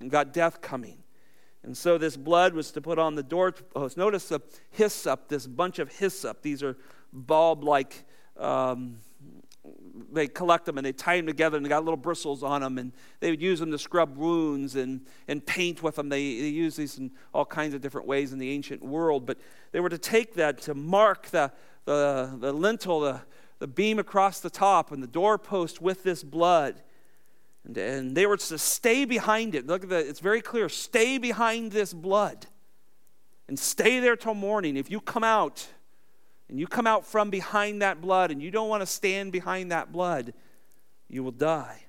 got 0.08 0.32
death 0.32 0.60
coming. 0.60 0.98
And 1.62 1.76
so 1.76 1.98
this 1.98 2.16
blood 2.16 2.54
was 2.54 2.70
to 2.72 2.80
put 2.80 2.98
on 2.98 3.14
the 3.14 3.22
doorpost. 3.22 3.96
Notice 3.96 4.28
the 4.28 4.40
hyssop, 4.70 5.28
this 5.28 5.46
bunch 5.46 5.78
of 5.78 5.92
hyssop. 5.92 6.42
These 6.42 6.62
are 6.62 6.76
bulb 7.12 7.62
like, 7.62 8.04
um, 8.36 8.98
they 10.12 10.28
collect 10.28 10.64
them 10.66 10.78
and 10.78 10.86
they 10.86 10.92
tie 10.92 11.16
them 11.16 11.26
together 11.26 11.56
and 11.56 11.66
they 11.66 11.68
got 11.68 11.84
little 11.84 11.96
bristles 11.96 12.42
on 12.42 12.60
them. 12.60 12.78
And 12.78 12.92
they 13.20 13.30
would 13.30 13.42
use 13.42 13.60
them 13.60 13.70
to 13.72 13.78
scrub 13.78 14.16
wounds 14.16 14.76
and, 14.76 15.02
and 15.26 15.44
paint 15.44 15.82
with 15.82 15.96
them. 15.96 16.08
They, 16.08 16.40
they 16.40 16.48
use 16.48 16.76
these 16.76 16.98
in 16.98 17.10
all 17.34 17.44
kinds 17.44 17.74
of 17.74 17.80
different 17.80 18.06
ways 18.06 18.32
in 18.32 18.38
the 18.38 18.50
ancient 18.50 18.82
world. 18.82 19.26
But 19.26 19.38
they 19.72 19.80
were 19.80 19.90
to 19.90 19.98
take 19.98 20.34
that 20.34 20.62
to 20.62 20.74
mark 20.74 21.26
the, 21.26 21.52
the, 21.88 22.36
the 22.38 22.52
lintel, 22.52 23.00
the, 23.00 23.22
the 23.58 23.66
beam 23.66 23.98
across 23.98 24.40
the 24.40 24.50
top, 24.50 24.92
and 24.92 25.02
the 25.02 25.06
doorpost 25.06 25.80
with 25.80 26.02
this 26.02 26.22
blood. 26.22 26.82
And, 27.64 27.76
and 27.78 28.14
they 28.14 28.26
were 28.26 28.36
to 28.36 28.58
stay 28.58 29.06
behind 29.06 29.54
it. 29.54 29.66
Look 29.66 29.84
at 29.84 29.88
that, 29.88 30.06
it's 30.06 30.20
very 30.20 30.42
clear. 30.42 30.68
Stay 30.68 31.16
behind 31.16 31.72
this 31.72 31.94
blood 31.94 32.46
and 33.48 33.58
stay 33.58 34.00
there 34.00 34.16
till 34.16 34.34
morning. 34.34 34.76
If 34.76 34.90
you 34.90 35.00
come 35.00 35.24
out, 35.24 35.66
and 36.50 36.58
you 36.58 36.66
come 36.66 36.86
out 36.86 37.04
from 37.04 37.28
behind 37.28 37.82
that 37.82 38.00
blood 38.00 38.30
and 38.30 38.42
you 38.42 38.50
don't 38.50 38.70
want 38.70 38.80
to 38.80 38.86
stand 38.86 39.32
behind 39.32 39.70
that 39.70 39.92
blood, 39.92 40.32
you 41.08 41.22
will 41.22 41.30
die. 41.30 41.84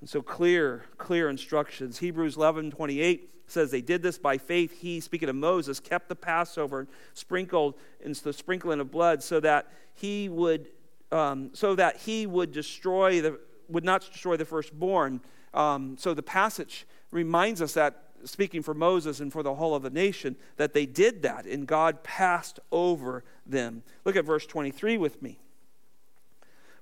And 0.00 0.08
so 0.08 0.22
clear, 0.22 0.86
clear 0.96 1.28
instructions. 1.28 1.98
Hebrews 1.98 2.36
11 2.36 2.70
28 2.70 3.39
says 3.50 3.70
they 3.70 3.80
did 3.80 4.02
this 4.02 4.18
by 4.18 4.38
faith. 4.38 4.80
He, 4.80 5.00
speaking 5.00 5.28
of 5.28 5.36
Moses, 5.36 5.80
kept 5.80 6.08
the 6.08 6.16
Passover, 6.16 6.80
and 6.80 6.88
sprinkled 7.14 7.74
into 8.00 8.22
the 8.22 8.32
sprinkling 8.32 8.80
of 8.80 8.90
blood 8.90 9.22
so 9.22 9.40
that 9.40 9.66
he 9.94 10.28
would 10.28 10.68
um, 11.12 11.50
so 11.54 11.74
that 11.74 11.96
he 11.96 12.26
would 12.26 12.52
destroy 12.52 13.20
the 13.20 13.38
would 13.68 13.84
not 13.84 14.02
destroy 14.02 14.36
the 14.36 14.44
firstborn. 14.44 15.20
Um, 15.54 15.96
so 15.98 16.14
the 16.14 16.22
passage 16.22 16.86
reminds 17.10 17.60
us 17.60 17.74
that 17.74 18.04
speaking 18.24 18.62
for 18.62 18.74
Moses 18.74 19.20
and 19.20 19.32
for 19.32 19.42
the 19.42 19.54
whole 19.54 19.74
of 19.74 19.82
the 19.82 19.90
nation, 19.90 20.36
that 20.56 20.74
they 20.74 20.86
did 20.86 21.22
that 21.22 21.46
and 21.46 21.66
God 21.66 22.02
passed 22.02 22.60
over 22.70 23.24
them. 23.46 23.82
Look 24.04 24.16
at 24.16 24.24
verse 24.24 24.46
23 24.46 24.98
with 24.98 25.22
me. 25.22 25.38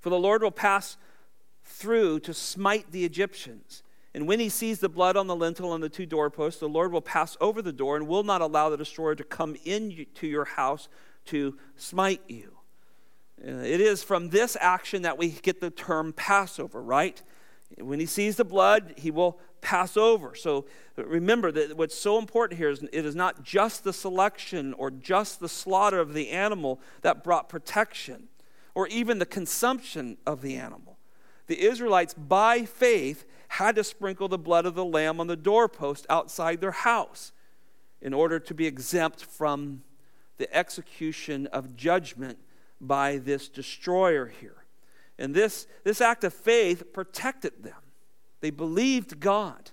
For 0.01 0.11
the 0.11 0.19
Lord 0.19 0.43
will 0.43 0.51
pass 0.51 0.97
through 1.65 2.21
to 2.21 2.35
smite 2.35 2.91
the 2.93 3.05
Egyptians. 3.05 3.83
And 4.15 4.27
when 4.27 4.41
he 4.41 4.49
sees 4.49 4.81
the 4.81 4.89
blood 4.89 5.17
on 5.17 5.27
the 5.27 5.37
lintel 5.37 5.75
and 5.75 5.83
the 5.83 5.89
two 5.89 6.07
doorposts, 6.07 6.61
the 6.61 6.69
Lord 6.69 6.93
will 6.93 7.03
pass 7.03 7.37
over 7.41 7.61
the 7.61 7.73
door 7.73 7.97
and 7.97 8.09
will 8.09 8.25
not 8.25 8.41
allow 8.41 8.71
the 8.71 8.77
destroyer 8.77 9.15
to 9.15 9.25
come 9.25 9.57
into 9.65 10.27
your 10.27 10.47
house 10.47 10.89
to 11.27 11.59
smite 11.77 12.23
you. 12.27 12.59
Uh, 13.41 13.51
it 13.51 13.81
is 13.81 14.03
from 14.03 14.31
this 14.31 14.57
action 14.61 15.03
that 15.03 15.19
we 15.19 15.29
get 15.31 15.61
the 15.61 15.71
term 15.71 16.13
Passover, 16.13 16.83
right? 16.83 17.23
When 17.79 18.01
he 18.01 18.07
sees 18.07 18.37
the 18.37 18.45
blood, 18.45 18.95
he 18.97 19.11
will 19.11 19.39
pass 19.61 19.97
over. 19.97 20.35
So 20.35 20.65
remember 20.97 21.53
that 21.53 21.77
what's 21.77 21.97
so 21.97 22.19
important 22.19 22.59
here 22.59 22.71
is 22.71 22.83
it 22.83 23.05
is 23.05 23.15
not 23.15 23.43
just 23.43 23.85
the 23.85 23.93
selection 23.93 24.73
or 24.75 24.91
just 24.91 25.41
the 25.41 25.49
slaughter 25.49 26.01
of 26.01 26.15
the 26.15 26.31
animal 26.31 26.81
that 27.03 27.23
brought 27.23 27.49
protection 27.49 28.29
or 28.75 28.87
even 28.89 29.19
the 29.19 29.27
consumption 29.27 30.17
of 30.27 30.41
the 30.41 30.57
animal. 30.57 30.99
The 31.47 31.61
Israelites, 31.61 32.15
by 32.15 32.65
faith, 32.65 33.25
had 33.49 33.77
to 33.77 33.85
sprinkle 33.85 34.29
the 34.29 34.39
blood 34.39 34.67
of 34.67 34.75
the 34.75 34.85
lamb 34.85 35.21
on 35.21 35.27
the 35.27 35.37
doorpost 35.37 36.07
outside 36.09 36.61
their 36.61 36.71
house 36.71 37.33
in 38.01 38.15
order 38.15 38.39
to 38.39 38.55
be 38.55 38.67
exempt 38.67 39.25
from 39.25 39.83
the 40.37 40.55
execution 40.55 41.47
of 41.49 41.77
judgment 41.77 42.39
by 42.81 43.17
this 43.17 43.49
destroyer 43.49 44.27
here. 44.27 44.65
And 45.19 45.35
this, 45.35 45.67
this 45.83 46.01
act 46.01 46.23
of 46.23 46.33
faith 46.33 46.93
protected 46.93 47.65
them. 47.65 47.75
They 48.41 48.51
believed 48.51 49.19
God. 49.19 49.73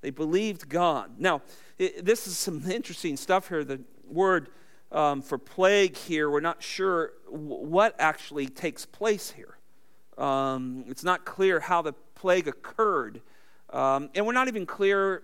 They 0.00 0.10
believed 0.10 0.68
God. 0.68 1.18
Now, 1.18 1.42
it, 1.78 2.04
this 2.04 2.28
is 2.28 2.38
some 2.38 2.70
interesting 2.70 3.16
stuff 3.16 3.48
here. 3.48 3.64
The 3.64 3.80
word 4.06 4.50
um, 4.92 5.20
for 5.20 5.36
plague 5.36 5.96
here, 5.96 6.30
we're 6.30 6.40
not 6.40 6.62
sure 6.62 7.12
w- 7.26 7.66
what 7.66 7.96
actually 7.98 8.46
takes 8.46 8.86
place 8.86 9.32
here. 9.32 9.57
Um, 10.18 10.84
it's 10.88 11.04
not 11.04 11.24
clear 11.24 11.60
how 11.60 11.80
the 11.82 11.92
plague 12.14 12.48
occurred. 12.48 13.22
Um, 13.70 14.10
and 14.14 14.26
we're 14.26 14.32
not 14.32 14.48
even 14.48 14.66
clear 14.66 15.22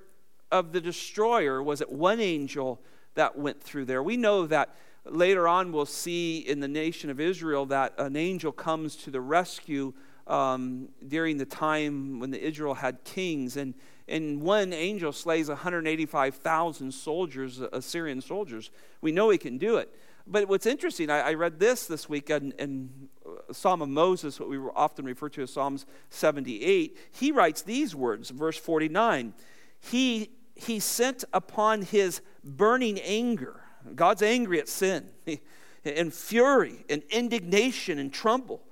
of 0.53 0.73
the 0.73 0.81
destroyer. 0.81 1.63
Was 1.63 1.81
it 1.81 1.91
one 1.91 2.21
angel 2.21 2.81
that 3.15 3.37
went 3.37 3.63
through 3.63 3.87
there? 3.87 4.03
We 4.03 4.17
know 4.17 4.47
that 4.47 4.75
later 5.05 5.49
on 5.49 5.73
we'll 5.73 5.87
see 5.87 6.39
in 6.39 6.61
the 6.61 6.69
nation 6.69 7.11
of 7.11 7.21
Israel 7.21 7.67
that 7.67 7.95
an 7.99 8.17
angel 8.17 8.53
comes 8.53 8.97
to 8.97 9.11
the 9.11 9.21
rescue 9.21 9.93
um, 10.27 10.89
during 11.07 11.37
the 11.37 11.45
time 11.45 12.21
when 12.21 12.31
the 12.31 12.43
Israel 12.43 12.75
had 12.75 13.05
kings. 13.05 13.57
And, 13.57 13.75
and 14.09 14.41
one 14.41 14.73
angel 14.73 15.13
slays 15.13 15.49
185,000 15.49 16.93
soldiers, 16.93 17.61
Assyrian 17.73 18.21
soldiers. 18.21 18.71
We 19.01 19.13
know 19.13 19.31
he 19.31 19.39
can 19.39 19.59
do 19.59 19.77
it. 19.77 19.95
But 20.27 20.49
what's 20.49 20.67
interesting, 20.67 21.11
I, 21.11 21.21
I 21.21 21.35
read 21.35 21.59
this 21.59 21.87
this 21.87 22.09
week 22.09 22.31
in 22.31 23.09
Psalm 23.53 23.83
of 23.83 23.89
Moses, 23.89 24.39
what 24.39 24.49
we 24.49 24.59
often 24.59 25.05
refer 25.05 25.29
to 25.31 25.43
as 25.43 25.53
Psalms 25.53 25.87
78. 26.11 26.97
He 27.13 27.33
writes 27.33 27.63
these 27.63 27.95
words, 27.95 28.31
verse 28.31 28.57
49. 28.57 29.35
He, 29.81 30.31
he 30.55 30.81
sent 30.81 31.25
upon 31.33 31.83
his 31.83 32.21
burning 32.43 32.99
anger. 33.01 33.61
God's 33.95 34.23
angry 34.23 34.59
at 34.61 34.69
sin, 34.69 35.09
and 35.85 36.13
fury, 36.13 36.85
and 36.89 37.03
indignation, 37.11 37.99
and 37.99 38.13
tremble 38.13 38.63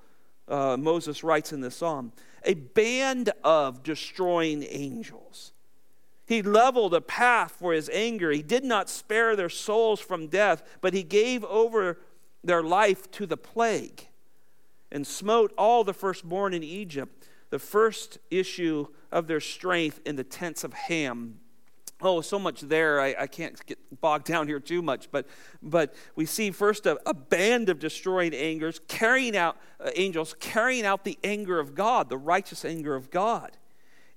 uh, 0.47 0.77
Moses 0.77 1.23
writes 1.23 1.53
in 1.53 1.61
the 1.61 1.71
psalm, 1.71 2.11
a 2.43 2.53
band 2.53 3.31
of 3.43 3.83
destroying 3.83 4.65
angels. 4.69 5.53
He 6.25 6.41
leveled 6.41 6.93
a 6.93 7.01
path 7.01 7.55
for 7.59 7.73
his 7.73 7.89
anger. 7.89 8.31
He 8.31 8.41
did 8.41 8.63
not 8.63 8.89
spare 8.89 9.35
their 9.35 9.49
souls 9.49 9.99
from 9.99 10.27
death, 10.27 10.63
but 10.81 10.93
he 10.93 11.03
gave 11.03 11.43
over 11.45 11.99
their 12.43 12.63
life 12.63 13.09
to 13.11 13.25
the 13.25 13.37
plague 13.37 14.07
and 14.93 15.05
smote 15.05 15.51
all 15.57 15.83
the 15.83 15.93
firstborn 15.93 16.53
in 16.53 16.63
Egypt, 16.63 17.27
the 17.49 17.59
first 17.59 18.19
issue 18.31 18.87
of 19.11 19.27
their 19.27 19.41
strength 19.41 19.99
in 20.05 20.15
the 20.15 20.23
tents 20.23 20.63
of 20.63 20.73
Ham 20.73 21.39
oh, 22.03 22.21
so 22.21 22.37
much 22.37 22.61
there. 22.61 22.99
I, 22.99 23.15
I, 23.19 23.27
can't 23.27 23.65
get 23.65 23.79
bogged 24.01 24.25
down 24.25 24.47
here 24.47 24.59
too 24.59 24.81
much, 24.81 25.09
but 25.11 25.27
but 25.61 25.93
we 26.15 26.25
see 26.25 26.51
first 26.51 26.85
a, 26.85 26.99
a 27.09 27.13
band 27.13 27.69
of 27.69 27.79
destroying 27.79 28.33
angers 28.33 28.79
carrying 28.87 29.35
out 29.35 29.57
uh, 29.79 29.89
angels 29.95 30.35
carrying 30.39 30.85
out 30.85 31.03
the 31.03 31.17
anger 31.23 31.59
of 31.59 31.75
God, 31.75 32.09
the 32.09 32.17
righteous 32.17 32.65
anger 32.65 32.95
of 32.95 33.09
God, 33.09 33.57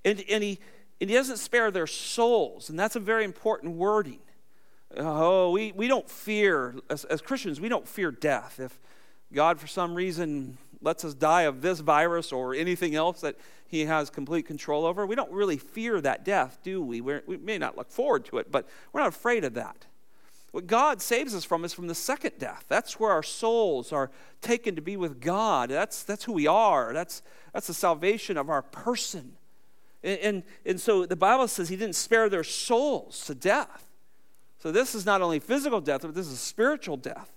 and 0.05 0.23
and 0.29 0.43
he 0.43 0.59
and 1.01 1.11
he 1.11 1.17
doesn't 1.17 1.39
spare 1.39 1.71
their 1.71 1.87
souls, 1.87 2.71
and 2.71 2.79
that's 2.79 2.97
a 2.97 3.01
very 3.01 3.25
important 3.25 3.77
wording. 3.77 4.21
Oh, 4.97 5.51
we, 5.51 5.73
we 5.73 5.89
don't 5.89 6.09
fear, 6.09 6.75
as, 6.89 7.05
as 7.05 7.21
Christians, 7.21 7.61
we 7.61 7.69
don't 7.69 7.87
fear 7.87 8.11
death. 8.11 8.59
If 8.59 8.81
God, 9.33 9.61
for 9.61 9.67
some 9.67 9.95
reason, 9.95 10.57
lets 10.87 11.05
us 11.05 11.14
die 11.14 11.42
of 11.42 11.61
this 11.61 11.81
virus 11.81 12.33
or 12.33 12.55
anything 12.55 12.94
else 12.94 13.20
that 13.20 13.37
he 13.68 13.85
has 13.87 14.09
complete 14.09 14.46
control 14.46 14.87
over. 14.87 15.05
We 15.05 15.16
don't 15.16 15.33
really 15.33 15.59
fear 15.59 16.01
that 16.01 16.25
death, 16.25 16.61
do 16.62 16.81
we? 16.81 17.01
We're, 17.01 17.25
we 17.27 17.37
may 17.37 17.59
not 17.59 17.77
look 17.77 17.90
forward 17.90 18.25
to 18.27 18.38
it, 18.38 18.53
but 18.53 18.66
we're 18.92 19.01
not 19.01 19.09
afraid 19.09 19.44
of 19.44 19.55
that. 19.55 19.85
What 20.53 20.68
God 20.68 21.03
saves 21.03 21.35
us 21.35 21.44
from 21.44 21.64
is 21.64 21.75
from 21.75 21.88
the 21.88 21.94
second 21.94 22.38
death. 22.38 22.64
That's 22.68 23.01
where 23.01 23.11
our 23.11 23.25
souls 23.25 23.92
are 23.92 24.11
taken 24.40 24.77
to 24.77 24.81
be 24.81 24.96
with 24.96 25.20
God. 25.20 25.70
That's, 25.70 26.05
that's 26.05 26.25
who 26.25 26.33
we 26.33 26.46
are. 26.46 26.94
That's, 26.94 27.20
that's 27.53 27.66
the 27.66 27.75
salvation 27.75 28.37
of 28.37 28.49
our 28.49 28.62
person. 28.62 29.33
And, 30.05 30.18
and, 30.20 30.42
and 30.64 30.81
so 30.81 31.05
the 31.05 31.16
Bible 31.16 31.49
says 31.49 31.68
he 31.68 31.77
didn't 31.77 31.96
spare 31.96 32.29
their 32.29 32.44
souls 32.44 33.27
to 33.27 33.35
death. 33.35 33.88
So 34.61 34.70
this 34.70 34.94
is 34.94 35.05
not 35.05 35.20
only 35.20 35.40
physical 35.40 35.81
death, 35.81 36.03
but 36.03 36.14
this 36.14 36.29
is 36.29 36.38
spiritual 36.38 36.96
death 36.96 37.33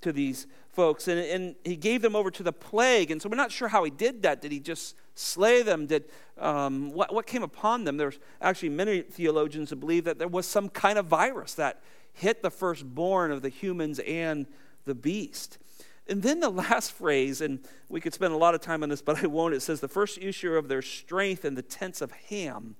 to 0.00 0.12
these 0.12 0.48
folks. 0.78 1.08
And, 1.08 1.18
and 1.18 1.56
he 1.64 1.74
gave 1.74 2.02
them 2.02 2.14
over 2.14 2.30
to 2.30 2.44
the 2.44 2.52
plague. 2.52 3.10
And 3.10 3.20
so 3.20 3.28
we're 3.28 3.34
not 3.34 3.50
sure 3.50 3.66
how 3.66 3.82
he 3.82 3.90
did 3.90 4.22
that. 4.22 4.40
Did 4.40 4.52
he 4.52 4.60
just 4.60 4.94
slay 5.16 5.62
them? 5.62 5.86
Did, 5.86 6.04
um, 6.38 6.92
what, 6.92 7.12
what 7.12 7.26
came 7.26 7.42
upon 7.42 7.82
them? 7.82 7.96
There's 7.96 8.20
actually 8.40 8.68
many 8.68 9.00
theologians 9.02 9.70
who 9.70 9.76
believe 9.76 10.04
that 10.04 10.20
there 10.20 10.28
was 10.28 10.46
some 10.46 10.68
kind 10.68 10.96
of 10.96 11.06
virus 11.06 11.54
that 11.54 11.82
hit 12.12 12.44
the 12.44 12.50
firstborn 12.50 13.32
of 13.32 13.42
the 13.42 13.48
humans 13.48 13.98
and 13.98 14.46
the 14.84 14.94
beast. 14.94 15.58
And 16.06 16.22
then 16.22 16.38
the 16.38 16.48
last 16.68 16.92
phrase, 16.92 17.40
and 17.40 17.58
we 17.88 18.00
could 18.00 18.14
spend 18.14 18.32
a 18.32 18.36
lot 18.36 18.54
of 18.54 18.60
time 18.60 18.84
on 18.84 18.88
this, 18.88 19.02
but 19.02 19.20
I 19.20 19.26
won't. 19.26 19.54
It 19.54 19.62
says, 19.62 19.80
the 19.80 19.88
first 19.88 20.16
issue 20.18 20.54
of 20.54 20.68
their 20.68 20.82
strength 20.82 21.44
in 21.44 21.56
the 21.56 21.62
tents 21.62 22.00
of 22.00 22.12
Ham. 22.28 22.76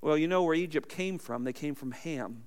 Well, 0.00 0.16
you 0.16 0.28
know 0.28 0.42
where 0.44 0.54
Egypt 0.54 0.88
came 0.88 1.18
from. 1.18 1.44
They 1.44 1.52
came 1.52 1.74
from 1.74 1.90
Ham. 1.92 2.44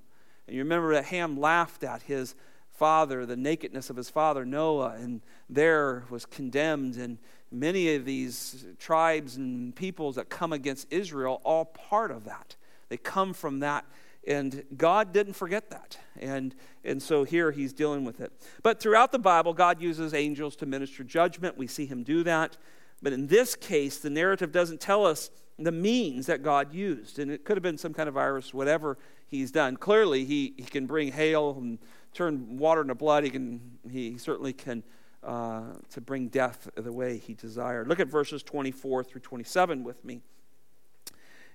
And 0.48 0.56
you 0.56 0.62
remember 0.64 0.92
that 0.94 1.04
Ham 1.04 1.38
laughed 1.38 1.84
at 1.84 2.02
his 2.02 2.34
father, 2.78 3.26
the 3.26 3.36
nakedness 3.36 3.90
of 3.90 3.96
his 3.96 4.08
father 4.08 4.46
Noah, 4.46 4.94
and 4.98 5.20
there 5.50 6.04
was 6.08 6.24
condemned. 6.24 6.96
And 6.96 7.18
many 7.50 7.94
of 7.94 8.04
these 8.04 8.64
tribes 8.78 9.36
and 9.36 9.74
peoples 9.74 10.14
that 10.14 10.28
come 10.28 10.52
against 10.52 10.90
Israel, 10.92 11.40
all 11.44 11.64
part 11.64 12.10
of 12.10 12.24
that. 12.24 12.56
They 12.88 12.96
come 12.96 13.34
from 13.34 13.60
that. 13.60 13.84
And 14.26 14.64
God 14.76 15.12
didn't 15.12 15.34
forget 15.34 15.70
that. 15.70 15.98
And, 16.20 16.54
and 16.84 17.02
so 17.02 17.24
here 17.24 17.50
he's 17.50 17.72
dealing 17.72 18.04
with 18.04 18.20
it. 18.20 18.32
But 18.62 18.78
throughout 18.80 19.10
the 19.10 19.18
Bible, 19.18 19.54
God 19.54 19.80
uses 19.80 20.12
angels 20.14 20.54
to 20.56 20.66
minister 20.66 21.02
judgment. 21.02 21.56
We 21.56 21.66
see 21.66 21.86
him 21.86 22.02
do 22.02 22.22
that. 22.24 22.56
But 23.00 23.12
in 23.12 23.28
this 23.28 23.54
case, 23.54 23.98
the 23.98 24.10
narrative 24.10 24.52
doesn't 24.52 24.80
tell 24.80 25.06
us 25.06 25.30
the 25.58 25.72
means 25.72 26.26
that 26.26 26.42
God 26.42 26.72
used. 26.72 27.18
And 27.18 27.30
it 27.30 27.44
could 27.44 27.56
have 27.56 27.62
been 27.62 27.78
some 27.78 27.94
kind 27.94 28.08
of 28.08 28.14
virus, 28.14 28.52
whatever 28.52 28.98
he's 29.26 29.50
done. 29.50 29.76
Clearly, 29.76 30.24
he, 30.24 30.54
he 30.56 30.64
can 30.64 30.86
bring 30.86 31.12
hail 31.12 31.56
and 31.58 31.78
turn 32.14 32.58
water 32.58 32.82
into 32.82 32.94
blood. 32.94 33.24
He, 33.24 33.30
can, 33.30 33.78
he 33.90 34.18
certainly 34.18 34.52
can 34.52 34.82
uh, 35.22 35.62
to 35.90 36.00
bring 36.00 36.28
death 36.28 36.68
the 36.76 36.92
way 36.92 37.18
he 37.18 37.34
desired. 37.34 37.88
Look 37.88 38.00
at 38.00 38.08
verses 38.08 38.42
24 38.42 39.04
through 39.04 39.20
27 39.20 39.84
with 39.84 40.04
me. 40.04 40.20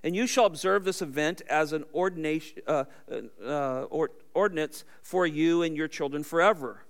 And 0.02 0.14
you 0.14 0.26
shall 0.26 0.44
observe 0.44 0.84
this 0.84 1.00
event 1.00 1.40
as 1.48 1.72
an 1.72 1.84
ordination, 1.94 2.60
uh, 2.66 2.84
uh, 3.42 3.84
or, 3.84 4.10
ordinance 4.34 4.84
for 5.02 5.26
you 5.26 5.62
and 5.62 5.74
your 5.76 5.88
children 5.88 6.22
forever. 6.22 6.84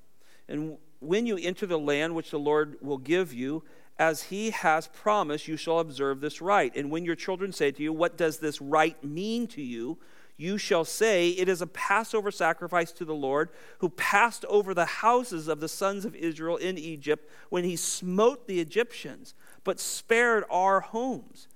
And 0.49 0.79
when 0.99 1.27
you 1.27 1.39
enter 1.41 1.65
the 1.65 1.79
land 1.79 2.17
which 2.17 2.33
the 2.33 2.41
Lord 2.41 2.77
will 2.83 2.99
give 2.99 3.33
you, 3.33 3.63
as 3.99 4.25
he 4.25 4.51
has 4.51 4.89
promised, 4.89 5.47
you 5.47 5.57
shall 5.57 5.79
observe 5.79 6.21
this 6.21 6.41
rite. 6.43 6.75
And 6.75 6.91
when 6.91 7.05
your 7.05 7.15
children 7.15 7.53
say 7.53 7.71
to 7.71 7.83
you, 7.83 7.93
What 7.93 8.17
does 8.17 8.39
this 8.39 8.61
rite 8.61 9.05
mean 9.05 9.47
to 9.49 9.63
you? 9.63 9.99
You 10.37 10.59
shall 10.59 10.85
say, 10.85 11.31
It 11.31 11.49
is 11.49 11.63
a 11.63 11.67
Passover 11.67 12.31
sacrifice 12.31 12.91
to 12.93 13.05
the 13.05 13.15
Lord, 13.15 13.51
who 13.79 13.89
passed 13.89 14.45
over 14.47 14.75
the 14.75 14.85
houses 14.85 15.49
of 15.49 15.61
the 15.61 15.69
sons 15.69 16.05
of 16.05 16.15
Israel 16.17 16.57
in 16.57 16.77
Egypt 16.77 17.31
when 17.51 17.65
he 17.65 17.77
smote 17.77 18.47
the 18.47 18.61
Egyptians, 18.61 19.35
but 19.63 19.79
spared 19.79 20.45
our 20.51 20.81
homes. 20.81 21.49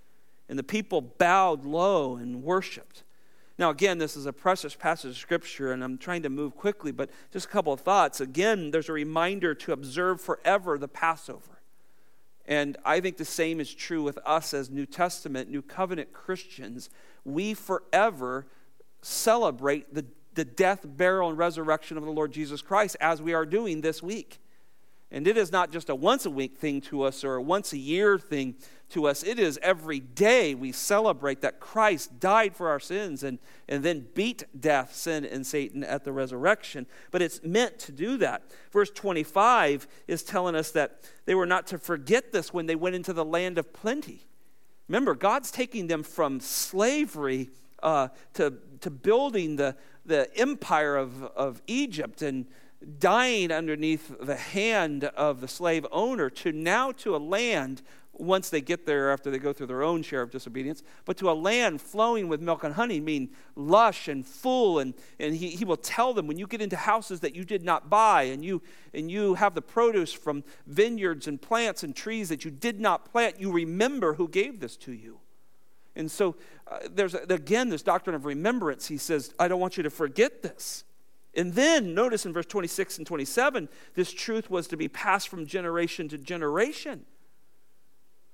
And 0.48 0.58
the 0.58 0.64
people 0.64 1.00
bowed 1.00 1.64
low 1.64 2.16
and 2.16 2.42
worshiped. 2.42 3.02
Now, 3.58 3.70
again, 3.70 3.98
this 3.98 4.16
is 4.16 4.24
a 4.24 4.32
precious 4.32 4.76
passage 4.76 5.10
of 5.10 5.16
Scripture, 5.16 5.72
and 5.72 5.82
I'm 5.82 5.98
trying 5.98 6.22
to 6.22 6.28
move 6.28 6.56
quickly, 6.56 6.92
but 6.92 7.10
just 7.32 7.46
a 7.46 7.48
couple 7.48 7.72
of 7.72 7.80
thoughts. 7.80 8.20
Again, 8.20 8.70
there's 8.70 8.88
a 8.88 8.92
reminder 8.92 9.52
to 9.56 9.72
observe 9.72 10.20
forever 10.20 10.78
the 10.78 10.86
Passover. 10.86 11.58
And 12.46 12.78
I 12.84 13.00
think 13.00 13.16
the 13.16 13.24
same 13.24 13.60
is 13.60 13.74
true 13.74 14.02
with 14.02 14.18
us 14.24 14.54
as 14.54 14.70
New 14.70 14.86
Testament, 14.86 15.50
New 15.50 15.60
Covenant 15.60 16.12
Christians. 16.12 16.88
We 17.24 17.52
forever 17.52 18.46
celebrate 19.02 19.94
the, 19.94 20.04
the 20.34 20.44
death, 20.44 20.80
burial, 20.84 21.28
and 21.28 21.38
resurrection 21.38 21.96
of 21.96 22.04
the 22.04 22.10
Lord 22.10 22.32
Jesus 22.32 22.62
Christ 22.62 22.96
as 23.00 23.22
we 23.22 23.34
are 23.34 23.46
doing 23.46 23.80
this 23.80 24.02
week. 24.02 24.40
And 25.10 25.26
it 25.26 25.38
is 25.38 25.50
not 25.50 25.72
just 25.72 25.88
a 25.88 25.94
once 25.94 26.26
a 26.26 26.30
week 26.30 26.58
thing 26.58 26.82
to 26.82 27.02
us 27.02 27.24
or 27.24 27.36
a 27.36 27.42
once 27.42 27.72
a 27.72 27.78
year 27.78 28.18
thing 28.18 28.56
to 28.90 29.06
us. 29.06 29.22
It 29.22 29.38
is 29.38 29.58
every 29.62 30.00
day 30.00 30.54
we 30.54 30.70
celebrate 30.70 31.40
that 31.40 31.60
Christ 31.60 32.20
died 32.20 32.54
for 32.54 32.68
our 32.68 32.80
sins 32.80 33.22
and, 33.22 33.38
and 33.68 33.82
then 33.82 34.06
beat 34.14 34.44
death, 34.58 34.94
sin, 34.94 35.24
and 35.24 35.46
Satan 35.46 35.82
at 35.82 36.04
the 36.04 36.12
resurrection. 36.12 36.86
But 37.10 37.22
it's 37.22 37.42
meant 37.42 37.78
to 37.80 37.92
do 37.92 38.18
that. 38.18 38.42
Verse 38.70 38.90
25 38.90 39.88
is 40.08 40.22
telling 40.22 40.54
us 40.54 40.70
that 40.72 41.00
they 41.24 41.34
were 41.34 41.46
not 41.46 41.66
to 41.68 41.78
forget 41.78 42.32
this 42.32 42.52
when 42.52 42.66
they 42.66 42.76
went 42.76 42.94
into 42.94 43.14
the 43.14 43.24
land 43.24 43.56
of 43.56 43.72
plenty. 43.72 44.26
Remember, 44.88 45.14
God's 45.14 45.50
taking 45.50 45.86
them 45.86 46.02
from 46.02 46.38
slavery 46.40 47.48
uh, 47.82 48.08
to, 48.34 48.54
to 48.80 48.90
building 48.90 49.56
the, 49.56 49.76
the 50.06 50.28
empire 50.38 50.96
of, 50.96 51.24
of 51.24 51.62
Egypt 51.66 52.22
and 52.22 52.46
dying 52.98 53.50
underneath 53.50 54.14
the 54.20 54.36
hand 54.36 55.04
of 55.04 55.40
the 55.40 55.48
slave 55.48 55.86
owner 55.90 56.30
to 56.30 56.52
now 56.52 56.92
to 56.92 57.16
a 57.16 57.18
land 57.18 57.82
once 58.12 58.50
they 58.50 58.60
get 58.60 58.84
there 58.84 59.12
after 59.12 59.30
they 59.30 59.38
go 59.38 59.52
through 59.52 59.66
their 59.66 59.82
own 59.82 60.02
share 60.02 60.22
of 60.22 60.30
disobedience, 60.30 60.82
but 61.04 61.16
to 61.16 61.30
a 61.30 61.32
land 61.32 61.80
flowing 61.80 62.28
with 62.28 62.40
milk 62.40 62.64
and 62.64 62.74
honey, 62.74 63.00
mean 63.00 63.30
lush 63.54 64.08
and 64.08 64.26
full. 64.26 64.80
And, 64.80 64.94
and 65.20 65.36
he, 65.36 65.50
he 65.50 65.64
will 65.64 65.76
tell 65.76 66.12
them 66.12 66.26
when 66.26 66.36
you 66.36 66.46
get 66.46 66.60
into 66.60 66.76
houses 66.76 67.20
that 67.20 67.36
you 67.36 67.44
did 67.44 67.62
not 67.62 67.88
buy, 67.88 68.24
and 68.24 68.44
you, 68.44 68.60
and 68.92 69.10
you 69.10 69.34
have 69.34 69.54
the 69.54 69.62
produce 69.62 70.12
from 70.12 70.42
vineyards 70.66 71.28
and 71.28 71.40
plants 71.40 71.82
and 71.82 71.94
trees 71.94 72.28
that 72.28 72.44
you 72.44 72.50
did 72.50 72.80
not 72.80 73.10
plant, 73.10 73.40
you 73.40 73.52
remember 73.52 74.14
who 74.14 74.28
gave 74.28 74.60
this 74.60 74.76
to 74.78 74.92
you. 74.92 75.20
And 75.98 76.10
so 76.10 76.36
uh, 76.70 76.78
there's, 76.90 77.14
again, 77.14 77.68
this 77.68 77.82
doctrine 77.82 78.14
of 78.14 78.24
remembrance. 78.24 78.86
He 78.86 78.96
says, 78.96 79.34
I 79.38 79.48
don't 79.48 79.60
want 79.60 79.76
you 79.76 79.82
to 79.82 79.90
forget 79.90 80.42
this. 80.42 80.84
And 81.34 81.52
then 81.52 81.94
notice 81.94 82.24
in 82.24 82.32
verse 82.32 82.46
26 82.46 82.98
and 82.98 83.06
27, 83.06 83.68
this 83.94 84.12
truth 84.12 84.48
was 84.48 84.66
to 84.68 84.76
be 84.76 84.88
passed 84.88 85.28
from 85.28 85.44
generation 85.44 86.08
to 86.08 86.18
generation. 86.18 87.04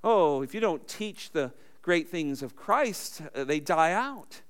Oh, 0.03 0.43
if 0.43 0.53
you 0.53 0.59
don't 0.59 0.87
teach 0.87 1.31
the 1.31 1.51
great 1.81 2.09
things 2.09 2.41
of 2.41 2.55
Christ, 2.55 3.21
uh, 3.33 3.43
they 3.43 3.59
die 3.59 3.91
out. 3.91 4.41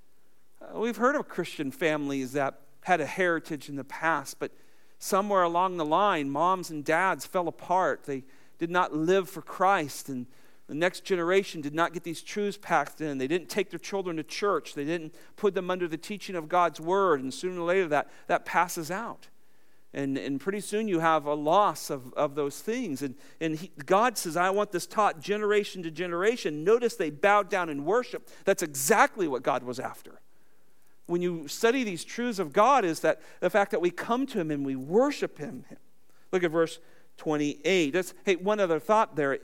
Uh, 0.61 0.80
we've 0.80 0.97
heard 0.97 1.16
of 1.16 1.28
Christian 1.28 1.72
families 1.72 2.34
that 2.34 2.59
had 2.82 3.01
a 3.01 3.05
heritage 3.05 3.68
in 3.70 3.78
the 3.78 3.84
past, 3.84 4.39
but 4.39 4.51
somewhere 4.99 5.43
along 5.43 5.78
the 5.78 5.86
line, 5.86 6.30
moms 6.30 6.70
and 6.70 6.84
dads 6.84 7.26
fell 7.26 7.47
apart. 7.47 8.03
They 8.03 8.24
did 8.59 8.70
not 8.70 8.93
live 8.93 9.30
for 9.30 9.41
Christ, 9.41 10.07
and 10.09 10.28
the 10.68 10.76
next 10.76 11.03
generation 11.03 11.61
did 11.61 11.76
not 11.76 11.93
get 11.93 12.03
these 12.03 12.24
truths 12.24 12.57
packed 12.59 12.99
in. 12.99 13.20
They 13.20 13.28
didn't 13.28 13.49
take 13.49 13.70
their 13.70 13.80
children 13.80 14.18
to 14.18 14.24
church. 14.24 14.74
They 14.74 14.86
didn't 14.86 15.13
put 15.36 15.53
them 15.53 15.70
under 15.70 15.88
the 15.88 15.97
teaching 15.97 16.36
of 16.36 16.49
God's 16.49 16.80
word. 16.80 17.22
And 17.22 17.32
sooner 17.32 17.61
or 17.61 17.66
later, 17.66 17.88
that, 17.89 18.09
that 18.28 18.45
passes 18.45 18.89
out. 18.89 19.28
And, 19.93 20.18
and 20.18 20.41
pretty 20.41 20.59
soon 20.59 20.88
you 20.88 20.99
have 20.99 21.26
a 21.26 21.36
loss 21.36 21.89
of, 21.89 22.11
of 22.16 22.36
those 22.36 22.59
things. 22.59 23.03
And, 23.03 23.16
and 23.39 23.55
he, 23.57 23.72
God 23.86 24.18
says, 24.18 24.36
I 24.36 24.49
want 24.49 24.72
this 24.72 24.88
taught 24.88 25.22
generation 25.22 25.84
to 25.84 25.91
generation. 25.91 26.63
Notice 26.63 26.95
they 26.95 27.11
bowed 27.11 27.49
down 27.49 27.70
in 27.70 27.86
worship. 27.86 28.28
That's 28.43 28.63
exactly 28.63 29.28
what 29.28 29.43
God 29.43 29.63
was 29.63 29.80
after. 29.80 30.20
When 31.05 31.22
you 31.22 31.47
study 31.47 31.84
these 31.84 32.03
truths 32.03 32.39
of 32.39 32.51
God, 32.51 32.84
is 32.84 33.01
that 33.01 33.22
the 33.39 33.51
fact 33.51 33.72
that 33.72 33.80
we 33.80 33.91
come 33.91 34.26
to 34.28 34.39
Him 34.39 34.49
and 34.49 34.66
we 34.66 34.76
worship 34.76 35.38
Him. 35.38 35.63
Look 36.32 36.43
at 36.43 36.51
verse 36.51 36.80
28. 37.18 37.91
That's, 37.91 38.13
hey, 38.26 38.36
one 38.36 38.59
other 38.59 38.80
thought 38.80 39.16
there 39.16 39.38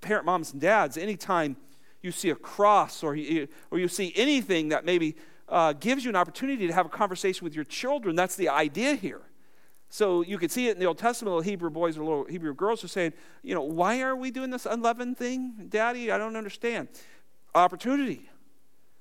parent 0.00 0.24
moms 0.24 0.52
and 0.52 0.60
dads, 0.60 0.96
anytime 0.96 1.56
you 2.02 2.12
see 2.12 2.30
a 2.30 2.34
cross 2.34 3.02
or 3.02 3.16
you, 3.16 3.48
or 3.70 3.78
you 3.78 3.88
see 3.88 4.12
anything 4.16 4.68
that 4.68 4.84
maybe 4.84 5.16
uh, 5.48 5.72
gives 5.72 6.04
you 6.04 6.10
an 6.10 6.16
opportunity 6.16 6.66
to 6.66 6.72
have 6.72 6.86
a 6.86 6.90
conversation 6.90 7.44
with 7.44 7.54
your 7.54 7.64
children, 7.64 8.14
that's 8.14 8.36
the 8.36 8.48
idea 8.48 8.94
here. 8.94 9.22
So 9.90 10.22
you 10.22 10.36
can 10.36 10.50
see 10.50 10.68
it 10.68 10.72
in 10.72 10.78
the 10.78 10.86
Old 10.86 10.98
Testament, 10.98 11.34
little 11.34 11.50
Hebrew 11.50 11.70
boys 11.70 11.96
or 11.96 12.04
little 12.04 12.24
Hebrew 12.24 12.54
girls 12.54 12.84
are 12.84 12.88
saying, 12.88 13.14
you 13.42 13.54
know, 13.54 13.62
why 13.62 14.02
are 14.02 14.14
we 14.14 14.30
doing 14.30 14.50
this 14.50 14.66
unleavened 14.66 15.16
thing, 15.16 15.66
Daddy? 15.68 16.12
I 16.12 16.18
don't 16.18 16.36
understand. 16.36 16.88
Opportunity. 17.54 18.27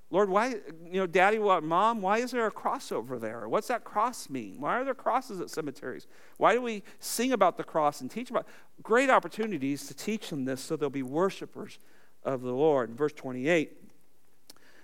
Lord, 0.09 0.29
why, 0.29 0.55
you 0.85 0.99
know, 0.99 1.07
daddy, 1.07 1.37
what, 1.37 1.63
mom, 1.63 2.01
why 2.01 2.19
is 2.19 2.31
there 2.31 2.47
a 2.47 2.51
cross 2.51 2.93
over 2.93 3.19
there? 3.19 3.49
What's 3.49 3.67
that 3.67 3.83
cross 3.83 4.29
mean? 4.29 4.61
Why 4.61 4.79
are 4.79 4.85
there 4.85 4.93
crosses 4.93 5.41
at 5.41 5.49
cemeteries? 5.49 6.07
Why 6.37 6.53
do 6.53 6.61
we 6.61 6.83
sing 6.99 7.33
about 7.33 7.57
the 7.57 7.65
cross 7.65 7.99
and 7.99 8.09
teach 8.09 8.29
about 8.29 8.47
great 8.81 9.09
opportunities 9.09 9.85
to 9.87 9.93
teach 9.93 10.29
them 10.29 10.45
this 10.45 10.61
so 10.61 10.77
they'll 10.77 10.89
be 10.89 11.03
worshipers 11.03 11.79
of 12.23 12.41
the 12.41 12.53
Lord? 12.53 12.91
Verse 12.91 13.11
28 13.11 13.73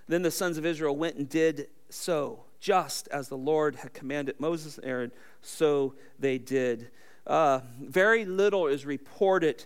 Then 0.10 0.24
the 0.24 0.32
sons 0.32 0.58
of 0.58 0.66
Israel 0.66 0.96
went 0.96 1.16
and 1.16 1.30
did 1.30 1.68
so, 1.90 2.44
just 2.60 3.08
as 3.08 3.30
the 3.30 3.38
Lord 3.38 3.78
had 3.78 3.94
commanded 3.94 4.40
Moses 4.40 4.78
and 4.78 4.86
Aaron, 4.86 5.12
so 5.42 5.96
they 6.20 6.38
did. 6.38 6.90
Uh, 7.26 7.62
very 7.80 8.26
little 8.26 8.68
is 8.68 8.86
reported 8.86 9.66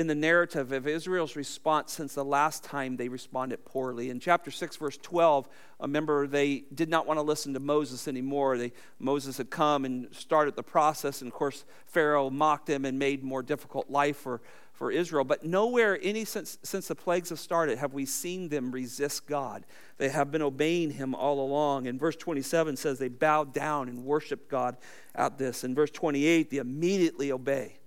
in 0.00 0.06
the 0.06 0.14
narrative 0.14 0.72
of 0.72 0.88
Israel's 0.88 1.36
response 1.36 1.92
since 1.92 2.14
the 2.14 2.24
last 2.24 2.64
time 2.64 2.96
they 2.96 3.10
responded 3.10 3.62
poorly. 3.66 4.08
In 4.08 4.18
chapter 4.18 4.50
6, 4.50 4.76
verse 4.76 4.96
12, 4.96 5.46
remember 5.78 6.26
they 6.26 6.64
did 6.74 6.88
not 6.88 7.06
want 7.06 7.18
to 7.18 7.22
listen 7.22 7.52
to 7.52 7.60
Moses 7.60 8.08
anymore. 8.08 8.56
They, 8.56 8.72
Moses 8.98 9.36
had 9.36 9.50
come 9.50 9.84
and 9.84 10.08
started 10.14 10.56
the 10.56 10.62
process, 10.62 11.20
and 11.20 11.30
of 11.30 11.34
course, 11.34 11.66
Pharaoh 11.84 12.30
mocked 12.30 12.70
him 12.70 12.86
and 12.86 12.98
made 12.98 13.22
more 13.22 13.42
difficult 13.42 13.90
life 13.90 14.16
for, 14.16 14.40
for 14.72 14.90
Israel. 14.90 15.22
But 15.22 15.44
nowhere, 15.44 15.98
any 16.02 16.24
since, 16.24 16.56
since 16.62 16.88
the 16.88 16.94
plagues 16.94 17.28
have 17.28 17.38
started, 17.38 17.76
have 17.76 17.92
we 17.92 18.06
seen 18.06 18.48
them 18.48 18.72
resist 18.72 19.26
God. 19.26 19.66
They 19.98 20.08
have 20.08 20.30
been 20.30 20.40
obeying 20.40 20.92
him 20.92 21.14
all 21.14 21.44
along. 21.44 21.88
And 21.88 22.00
verse 22.00 22.16
27 22.16 22.76
says 22.76 22.98
they 22.98 23.08
bowed 23.08 23.52
down 23.52 23.90
and 23.90 24.06
worshiped 24.06 24.48
God 24.48 24.78
at 25.14 25.36
this. 25.36 25.62
In 25.62 25.74
verse 25.74 25.90
28, 25.90 26.48
they 26.48 26.56
immediately 26.56 27.32
obey. 27.32 27.79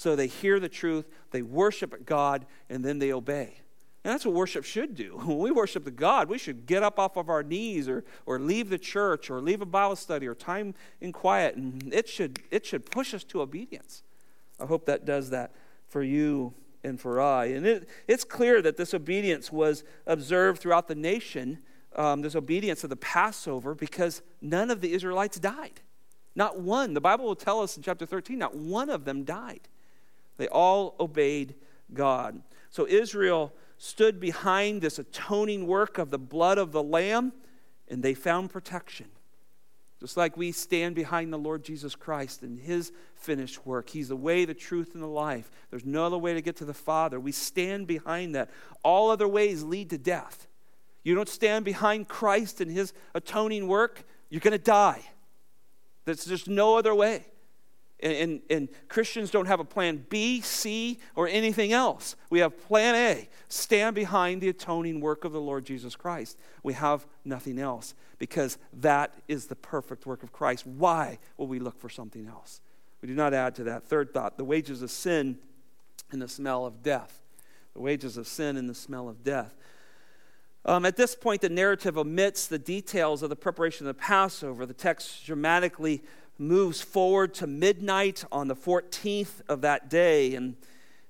So 0.00 0.16
they 0.16 0.28
hear 0.28 0.58
the 0.58 0.70
truth, 0.70 1.10
they 1.30 1.42
worship 1.42 2.06
God, 2.06 2.46
and 2.70 2.82
then 2.82 3.00
they 3.00 3.12
obey. 3.12 3.60
And 4.02 4.14
that's 4.14 4.24
what 4.24 4.34
worship 4.34 4.64
should 4.64 4.94
do. 4.94 5.20
When 5.26 5.36
we 5.36 5.50
worship 5.50 5.84
the 5.84 5.90
God, 5.90 6.30
we 6.30 6.38
should 6.38 6.64
get 6.64 6.82
up 6.82 6.98
off 6.98 7.18
of 7.18 7.28
our 7.28 7.42
knees 7.42 7.86
or, 7.86 8.02
or 8.24 8.38
leave 8.38 8.70
the 8.70 8.78
church 8.78 9.28
or 9.28 9.42
leave 9.42 9.60
a 9.60 9.66
Bible 9.66 9.96
study 9.96 10.26
or 10.26 10.34
time 10.34 10.72
in 11.02 11.12
quiet, 11.12 11.56
and 11.56 11.92
it 11.92 12.08
should, 12.08 12.38
it 12.50 12.64
should 12.64 12.90
push 12.90 13.12
us 13.12 13.24
to 13.24 13.42
obedience. 13.42 14.02
I 14.58 14.64
hope 14.64 14.86
that 14.86 15.04
does 15.04 15.28
that 15.28 15.52
for 15.86 16.02
you 16.02 16.54
and 16.82 16.98
for 16.98 17.20
I. 17.20 17.48
And 17.48 17.66
it, 17.66 17.86
it's 18.08 18.24
clear 18.24 18.62
that 18.62 18.78
this 18.78 18.94
obedience 18.94 19.52
was 19.52 19.84
observed 20.06 20.62
throughout 20.62 20.88
the 20.88 20.94
nation, 20.94 21.58
um, 21.94 22.22
this 22.22 22.34
obedience 22.34 22.84
of 22.84 22.88
the 22.88 22.96
Passover, 22.96 23.74
because 23.74 24.22
none 24.40 24.70
of 24.70 24.80
the 24.80 24.94
Israelites 24.94 25.38
died. 25.38 25.82
Not 26.34 26.58
one. 26.58 26.94
The 26.94 27.02
Bible 27.02 27.26
will 27.26 27.36
tell 27.36 27.60
us 27.60 27.76
in 27.76 27.82
chapter 27.82 28.06
13, 28.06 28.38
not 28.38 28.56
one 28.56 28.88
of 28.88 29.04
them 29.04 29.24
died. 29.24 29.68
They 30.40 30.48
all 30.48 30.96
obeyed 30.98 31.54
God. 31.92 32.40
So 32.70 32.86
Israel 32.86 33.52
stood 33.76 34.18
behind 34.18 34.80
this 34.80 34.98
atoning 34.98 35.66
work 35.66 35.98
of 35.98 36.08
the 36.08 36.18
blood 36.18 36.56
of 36.56 36.72
the 36.72 36.82
Lamb, 36.82 37.34
and 37.88 38.02
they 38.02 38.14
found 38.14 38.48
protection. 38.48 39.08
Just 40.00 40.16
like 40.16 40.38
we 40.38 40.50
stand 40.50 40.94
behind 40.94 41.30
the 41.30 41.36
Lord 41.36 41.62
Jesus 41.62 41.94
Christ 41.94 42.40
and 42.40 42.58
his 42.58 42.90
finished 43.16 43.66
work. 43.66 43.90
He's 43.90 44.08
the 44.08 44.16
way, 44.16 44.46
the 44.46 44.54
truth, 44.54 44.94
and 44.94 45.02
the 45.02 45.08
life. 45.08 45.50
There's 45.68 45.84
no 45.84 46.06
other 46.06 46.16
way 46.16 46.32
to 46.32 46.40
get 46.40 46.56
to 46.56 46.64
the 46.64 46.72
Father. 46.72 47.20
We 47.20 47.32
stand 47.32 47.86
behind 47.86 48.34
that. 48.34 48.48
All 48.82 49.10
other 49.10 49.28
ways 49.28 49.62
lead 49.62 49.90
to 49.90 49.98
death. 49.98 50.46
You 51.02 51.14
don't 51.14 51.28
stand 51.28 51.66
behind 51.66 52.08
Christ 52.08 52.62
and 52.62 52.70
his 52.70 52.94
atoning 53.14 53.68
work, 53.68 54.04
you're 54.30 54.40
going 54.40 54.52
to 54.52 54.58
die. 54.58 55.02
There's 56.06 56.24
just 56.24 56.48
no 56.48 56.78
other 56.78 56.94
way. 56.94 57.26
And, 58.02 58.12
and, 58.12 58.40
and, 58.48 58.68
Christians 58.88 59.30
don't 59.30 59.46
have 59.46 59.60
a 59.60 59.64
plan 59.64 60.06
B, 60.08 60.40
C, 60.40 60.98
or 61.14 61.28
anything 61.28 61.72
else. 61.72 62.16
We 62.30 62.38
have 62.38 62.58
plan 62.66 62.94
A 62.94 63.28
stand 63.48 63.94
behind 63.94 64.40
the 64.40 64.48
atoning 64.48 65.00
work 65.00 65.24
of 65.24 65.32
the 65.32 65.40
Lord 65.40 65.66
Jesus 65.66 65.96
Christ. 65.96 66.38
We 66.62 66.72
have 66.72 67.06
nothing 67.24 67.58
else 67.58 67.94
because 68.18 68.58
that 68.72 69.14
is 69.28 69.46
the 69.46 69.56
perfect 69.56 70.06
work 70.06 70.22
of 70.22 70.32
Christ. 70.32 70.66
Why 70.66 71.18
will 71.36 71.46
we 71.46 71.58
look 71.58 71.78
for 71.78 71.90
something 71.90 72.26
else? 72.26 72.60
We 73.02 73.08
do 73.08 73.14
not 73.14 73.34
add 73.34 73.54
to 73.56 73.64
that. 73.64 73.84
Third 73.84 74.12
thought 74.12 74.36
the 74.36 74.44
wages 74.44 74.82
of 74.82 74.90
sin 74.90 75.38
and 76.10 76.20
the 76.20 76.28
smell 76.28 76.66
of 76.66 76.82
death. 76.82 77.20
The 77.74 77.80
wages 77.80 78.16
of 78.16 78.26
sin 78.26 78.56
and 78.56 78.68
the 78.68 78.74
smell 78.74 79.08
of 79.08 79.22
death. 79.22 79.54
Um, 80.64 80.84
at 80.84 80.96
this 80.96 81.14
point, 81.14 81.40
the 81.40 81.48
narrative 81.48 81.96
omits 81.96 82.46
the 82.46 82.58
details 82.58 83.22
of 83.22 83.30
the 83.30 83.36
preparation 83.36 83.86
of 83.86 83.96
the 83.96 84.00
Passover. 84.02 84.66
The 84.66 84.74
text 84.74 85.24
dramatically 85.24 86.02
moves 86.40 86.80
forward 86.80 87.34
to 87.34 87.46
midnight 87.46 88.24
on 88.32 88.48
the 88.48 88.56
14th 88.56 89.42
of 89.48 89.60
that 89.60 89.90
day. 89.90 90.34
And, 90.34 90.56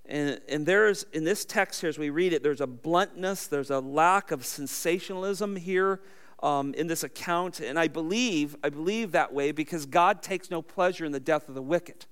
and, 0.04 0.40
and 0.48 0.66
there's, 0.66 1.04
in 1.12 1.22
this 1.22 1.44
text 1.44 1.80
here, 1.80 1.88
as 1.88 1.98
we 1.98 2.10
read 2.10 2.32
it, 2.32 2.42
there's 2.42 2.60
a 2.60 2.66
bluntness, 2.66 3.46
there's 3.46 3.70
a 3.70 3.78
lack 3.78 4.32
of 4.32 4.44
sensationalism 4.44 5.54
here 5.54 6.00
um, 6.42 6.74
in 6.74 6.88
this 6.88 7.04
account. 7.04 7.60
And 7.60 7.78
I 7.78 7.86
believe, 7.86 8.56
I 8.64 8.70
believe 8.70 9.12
that 9.12 9.32
way 9.32 9.52
because 9.52 9.86
God 9.86 10.20
takes 10.20 10.50
no 10.50 10.62
pleasure 10.62 11.04
in 11.04 11.12
the 11.12 11.20
death 11.20 11.48
of 11.48 11.54
the 11.54 11.62
wicked. 11.62 12.06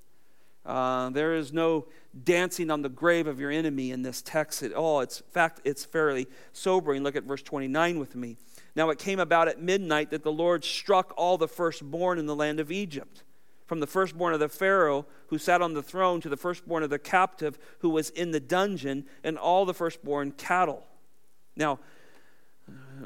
Uh, 0.64 1.10
there 1.10 1.34
is 1.34 1.52
no 1.52 1.86
dancing 2.24 2.70
on 2.70 2.82
the 2.82 2.88
grave 2.88 3.26
of 3.26 3.40
your 3.40 3.50
enemy 3.50 3.90
in 3.90 4.02
this 4.02 4.22
text 4.22 4.62
at 4.62 4.72
all. 4.72 5.00
It's, 5.00 5.20
in 5.20 5.26
fact, 5.30 5.60
it's 5.64 5.84
fairly 5.84 6.28
sobering. 6.52 7.02
Look 7.02 7.16
at 7.16 7.24
verse 7.24 7.42
29 7.42 7.98
with 7.98 8.14
me. 8.14 8.36
Now 8.78 8.90
it 8.90 9.00
came 9.00 9.18
about 9.18 9.48
at 9.48 9.60
midnight 9.60 10.10
that 10.10 10.22
the 10.22 10.30
Lord 10.30 10.62
struck 10.64 11.12
all 11.16 11.36
the 11.36 11.48
firstborn 11.48 12.16
in 12.16 12.26
the 12.26 12.36
land 12.36 12.60
of 12.60 12.70
Egypt, 12.70 13.24
from 13.66 13.80
the 13.80 13.88
firstborn 13.88 14.34
of 14.34 14.38
the 14.38 14.48
Pharaoh 14.48 15.04
who 15.26 15.36
sat 15.36 15.60
on 15.60 15.74
the 15.74 15.82
throne 15.82 16.20
to 16.20 16.28
the 16.28 16.36
firstborn 16.36 16.84
of 16.84 16.88
the 16.88 16.98
captive 17.00 17.58
who 17.80 17.88
was 17.88 18.10
in 18.10 18.30
the 18.30 18.38
dungeon, 18.38 19.04
and 19.24 19.36
all 19.36 19.64
the 19.64 19.74
firstborn 19.74 20.30
cattle. 20.30 20.86
Now, 21.56 21.80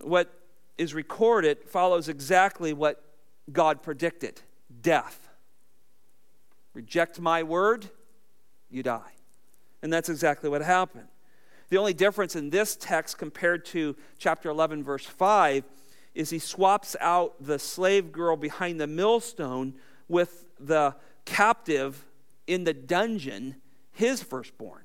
what 0.02 0.38
is 0.76 0.92
recorded 0.92 1.64
follows 1.64 2.06
exactly 2.06 2.74
what 2.74 3.02
God 3.50 3.82
predicted 3.82 4.42
death. 4.82 5.30
Reject 6.74 7.18
my 7.18 7.42
word, 7.42 7.88
you 8.68 8.82
die. 8.82 9.12
And 9.80 9.90
that's 9.90 10.10
exactly 10.10 10.50
what 10.50 10.60
happened. 10.60 11.08
The 11.72 11.78
only 11.78 11.94
difference 11.94 12.36
in 12.36 12.50
this 12.50 12.76
text 12.76 13.16
compared 13.16 13.64
to 13.64 13.96
chapter 14.18 14.50
11, 14.50 14.84
verse 14.84 15.06
5, 15.06 15.64
is 16.14 16.28
he 16.28 16.38
swaps 16.38 16.96
out 17.00 17.34
the 17.40 17.58
slave 17.58 18.12
girl 18.12 18.36
behind 18.36 18.78
the 18.78 18.86
millstone 18.86 19.72
with 20.06 20.44
the 20.60 20.94
captive 21.24 22.04
in 22.46 22.64
the 22.64 22.74
dungeon, 22.74 23.56
his 23.90 24.22
firstborn. 24.22 24.82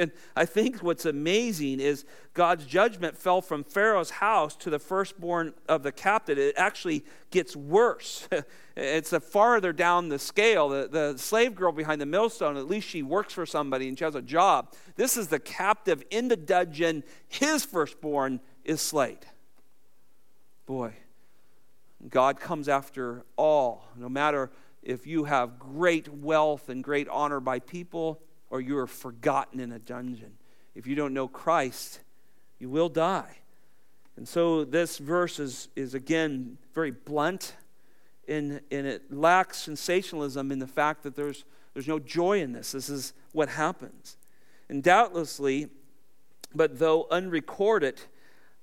And 0.00 0.12
I 0.34 0.46
think 0.46 0.78
what's 0.78 1.04
amazing 1.04 1.78
is 1.78 2.06
God's 2.32 2.64
judgment 2.64 3.18
fell 3.18 3.42
from 3.42 3.62
Pharaoh's 3.62 4.08
house 4.08 4.56
to 4.56 4.70
the 4.70 4.78
firstborn 4.78 5.52
of 5.68 5.82
the 5.82 5.92
captive. 5.92 6.38
It 6.38 6.54
actually 6.56 7.04
gets 7.30 7.54
worse. 7.54 8.26
it's 8.76 9.12
a 9.12 9.20
farther 9.20 9.74
down 9.74 10.08
the 10.08 10.18
scale. 10.18 10.70
The, 10.70 10.88
the 10.88 11.18
slave 11.18 11.54
girl 11.54 11.70
behind 11.70 12.00
the 12.00 12.06
millstone, 12.06 12.56
at 12.56 12.66
least 12.66 12.88
she 12.88 13.02
works 13.02 13.34
for 13.34 13.44
somebody 13.44 13.88
and 13.88 13.98
she 13.98 14.04
has 14.04 14.14
a 14.14 14.22
job. 14.22 14.72
This 14.96 15.18
is 15.18 15.28
the 15.28 15.38
captive 15.38 16.02
in 16.10 16.28
the 16.28 16.36
dungeon. 16.36 17.04
His 17.28 17.66
firstborn 17.66 18.40
is 18.64 18.80
slayed. 18.80 19.26
Boy, 20.64 20.94
God 22.08 22.40
comes 22.40 22.70
after 22.70 23.26
all, 23.36 23.84
no 23.96 24.08
matter 24.08 24.50
if 24.82 25.06
you 25.06 25.24
have 25.24 25.58
great 25.58 26.08
wealth 26.08 26.70
and 26.70 26.82
great 26.82 27.06
honor 27.08 27.40
by 27.40 27.58
people 27.58 28.22
or 28.50 28.60
you 28.60 28.76
are 28.76 28.86
forgotten 28.86 29.60
in 29.60 29.72
a 29.72 29.78
dungeon. 29.78 30.32
If 30.74 30.86
you 30.86 30.94
don't 30.94 31.14
know 31.14 31.28
Christ, 31.28 32.00
you 32.58 32.68
will 32.68 32.88
die. 32.88 33.38
And 34.16 34.28
so 34.28 34.64
this 34.64 34.98
verse 34.98 35.38
is, 35.38 35.68
is 35.76 35.94
again 35.94 36.58
very 36.74 36.90
blunt 36.90 37.54
and, 38.28 38.60
and 38.70 38.86
it 38.86 39.12
lacks 39.12 39.58
sensationalism 39.58 40.52
in 40.52 40.60
the 40.60 40.66
fact 40.66 41.02
that 41.02 41.16
there's, 41.16 41.44
there's 41.74 41.88
no 41.88 41.98
joy 41.98 42.40
in 42.40 42.52
this. 42.52 42.72
This 42.72 42.88
is 42.88 43.12
what 43.32 43.48
happens. 43.48 44.16
And 44.68 44.82
doubtlessly, 44.82 45.68
but 46.54 46.78
though 46.78 47.08
unrecorded, 47.10 48.00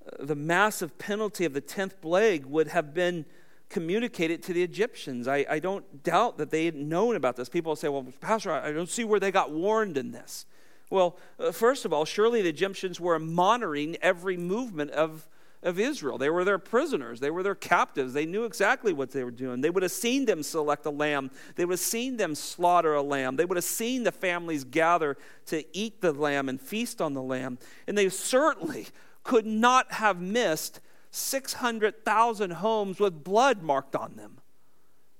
uh, 0.05 0.25
the 0.25 0.35
massive 0.35 0.97
penalty 0.97 1.43
of 1.43 1.53
the 1.53 1.61
10th 1.61 1.99
plague 2.01 2.45
would 2.45 2.69
have 2.69 2.93
been 2.93 3.25
communicated 3.70 4.41
to 4.43 4.53
the 4.53 4.63
Egyptians. 4.63 5.28
I, 5.28 5.45
I 5.49 5.59
don't 5.59 6.03
doubt 6.03 6.38
that 6.38 6.51
they 6.51 6.65
had 6.65 6.76
known 6.76 7.15
about 7.15 7.36
this. 7.36 7.49
People 7.49 7.76
say, 7.76 7.89
well, 7.89 8.05
Pastor, 8.22 8.51
I 8.51 8.72
don't 8.72 8.89
see 8.89 9.03
where 9.03 9.20
they 9.20 9.32
got 9.32 9.51
warned 9.51 9.97
in 9.97 10.11
this. 10.11 10.45
Well, 10.89 11.18
uh, 11.39 11.51
first 11.51 11.84
of 11.84 11.91
all, 11.91 12.05
surely 12.05 12.41
the 12.41 12.49
Egyptians 12.49 12.99
were 12.99 13.20
monitoring 13.20 13.97
every 14.01 14.38
movement 14.38 14.91
of, 14.91 15.28
of 15.61 15.80
Israel. 15.80 16.18
They 16.18 16.30
were 16.30 16.45
their 16.45 16.59
prisoners, 16.59 17.20
they 17.20 17.30
were 17.30 17.43
their 17.43 17.55
captives. 17.55 18.13
They 18.13 18.26
knew 18.26 18.45
exactly 18.45 18.93
what 18.93 19.11
they 19.11 19.26
were 19.26 19.32
doing. 19.32 19.59
They 19.59 19.70
would 19.70 19.84
have 19.84 19.91
seen 19.91 20.26
them 20.26 20.43
select 20.43 20.86
a 20.86 20.89
lamb, 20.89 21.30
they 21.55 21.65
would 21.65 21.74
have 21.74 21.80
seen 21.80 22.15
them 22.15 22.36
slaughter 22.36 22.93
a 22.93 23.01
lamb, 23.01 23.36
they 23.36 23.43
would 23.43 23.57
have 23.57 23.65
seen 23.65 24.03
the 24.03 24.13
families 24.13 24.63
gather 24.63 25.18
to 25.47 25.65
eat 25.78 25.99
the 25.99 26.13
lamb 26.13 26.47
and 26.47 26.61
feast 26.61 27.01
on 27.01 27.13
the 27.13 27.22
lamb. 27.22 27.57
And 27.86 27.97
they 27.97 28.07
certainly 28.07 28.88
could 29.24 29.45
not 29.45 29.91
have 29.91 30.22
missed 30.22 30.80
600,000 31.18 32.51
homes 32.51 32.99
with 32.99 33.24
blood 33.24 33.61
marked 33.61 33.95
on 33.95 34.15
them. 34.15 34.38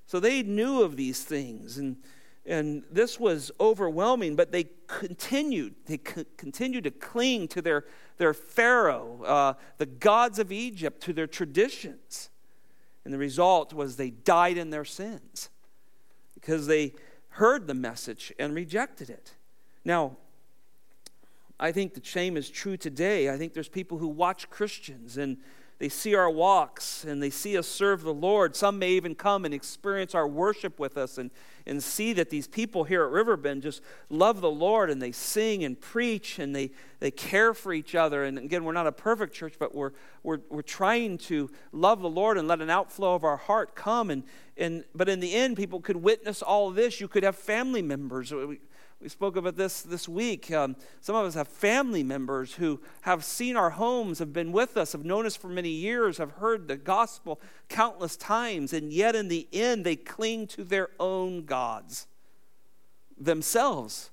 So 0.06 0.20
they 0.20 0.42
knew 0.44 0.82
of 0.82 0.96
these 0.96 1.24
things, 1.24 1.78
and, 1.78 1.98
and 2.46 2.84
this 2.90 3.20
was 3.20 3.52
overwhelming, 3.60 4.36
but 4.36 4.52
they 4.52 4.70
continued. 4.88 5.76
They 5.86 5.98
continued 5.98 6.86
to 6.86 6.92
cling 6.92 7.50
to 7.50 7.62
their, 7.62 7.84
their 8.18 8.34
Pharaoh, 8.34 9.24
uh, 9.24 9.54
the 9.78 9.86
gods 9.86 10.40
of 10.40 10.52
Egypt, 10.52 11.02
to 11.04 11.14
their 11.14 11.28
traditions. 11.28 12.30
And 13.04 13.14
the 13.14 13.18
result 13.18 13.74
was 13.74 13.96
they 13.96 14.12
died 14.12 14.58
in 14.58 14.70
their 14.70 14.86
sins 14.86 15.50
because 16.34 16.68
they 16.68 16.94
heard 17.30 17.68
the 17.68 17.74
message 17.74 18.34
and 18.40 18.56
rejected 18.56 19.10
it. 19.10 19.34
Now, 19.84 20.18
I 21.60 21.72
think 21.72 21.94
the 21.94 22.02
same 22.04 22.38
is 22.38 22.50
true 22.50 22.78
today. 22.78 23.30
I 23.30 23.38
think 23.38 23.54
there's 23.54 23.70
people 23.70 23.98
who 23.98 24.08
watch 24.08 24.50
Christians 24.50 25.18
and 25.18 25.38
they 25.80 25.90
see 25.90 26.16
our 26.16 26.30
walks 26.30 27.04
and 27.04 27.22
they 27.22 27.30
see 27.30 27.56
us 27.56 27.68
serve 27.68 28.02
the 28.02 28.14
Lord. 28.14 28.56
Some 28.56 28.80
may 28.80 28.92
even 28.92 29.14
come 29.14 29.46
and 29.46 29.54
experience 29.54 30.16
our 30.16 30.28
worship 30.28 30.80
with 30.80 30.98
us 30.98 31.20
and, 31.20 31.30
and 31.68 31.84
see 31.84 32.14
that 32.14 32.32
these 32.32 32.48
people 32.48 32.84
here 32.84 33.04
at 33.04 33.12
Riverbend 33.12 33.62
just 33.62 33.84
love 34.10 34.42
the 34.42 34.50
Lord 34.50 34.90
and 34.90 35.00
they 35.00 35.12
sing 35.12 35.64
and 35.64 35.80
preach 35.80 36.40
and 36.40 36.56
they, 36.56 36.72
they 37.00 37.12
care 37.12 37.54
for 37.54 37.74
each 37.74 37.94
other. 37.94 38.24
And 38.24 38.40
again, 38.40 38.64
we're 38.64 38.72
not 38.74 38.88
a 38.88 38.92
perfect 38.92 39.36
church, 39.36 39.54
but 39.60 39.76
we're, 39.76 39.92
we're, 40.24 40.40
we're 40.50 40.64
trying 40.64 41.20
to 41.20 41.52
love 41.72 42.02
the 42.02 42.10
Lord 42.10 42.40
and 42.40 42.48
let 42.48 42.60
an 42.60 42.72
outflow 42.72 43.14
of 43.14 43.24
our 43.24 43.38
heart 43.38 43.76
come. 43.76 44.10
And, 44.10 44.24
and, 44.58 44.84
but 44.96 45.08
in 45.08 45.20
the 45.20 45.36
end, 45.36 45.58
people 45.58 45.80
could 45.80 45.98
witness 45.98 46.42
all 46.42 46.72
this. 46.72 47.00
You 47.00 47.08
could 47.08 47.24
have 47.24 47.36
family 47.36 47.84
members. 47.84 48.34
We 49.00 49.10
spoke 49.10 49.36
about 49.36 49.56
this 49.56 49.84
this 49.84 50.10
week. 50.10 50.52
Um, 50.52 50.76
some 51.02 51.16
of 51.16 51.26
us 51.26 51.36
have 51.36 51.48
family 51.48 52.02
members 52.02 52.56
who 52.56 52.82
have 53.02 53.24
seen 53.24 53.56
our 53.56 53.70
homes, 53.70 54.18
have 54.18 54.34
been 54.34 54.52
with 54.52 54.76
us, 54.76 54.94
have 54.94 55.06
known 55.06 55.28
us 55.28 55.36
for 55.36 55.50
many 55.50 55.70
years, 55.70 56.18
have 56.18 56.32
heard 56.32 56.68
the 56.68 56.78
gospel 56.78 57.40
countless 57.70 58.18
times, 58.18 58.74
and 58.74 58.92
yet 58.92 59.16
in 59.16 59.28
the 59.28 59.48
end 59.54 59.86
they 59.86 59.96
cling 59.96 60.48
to 60.48 60.64
their 60.64 60.90
own 61.00 61.46
gods 61.46 62.08
themselves 63.20 64.10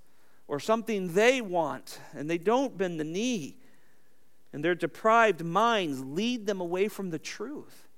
or 0.49 0.61
something 0.61 1.15
they 1.15 1.41
want, 1.41 1.99
and 2.13 2.29
they 2.29 2.39
don't 2.39 2.77
bend 2.77 3.01
the 3.01 3.05
knee. 3.05 3.57
And 4.53 4.63
their 4.63 4.75
deprived 4.75 5.43
minds 5.43 6.05
lead 6.05 6.47
them 6.47 6.61
away 6.61 6.89
from 6.89 7.11
the 7.11 7.19
truth. 7.19 7.89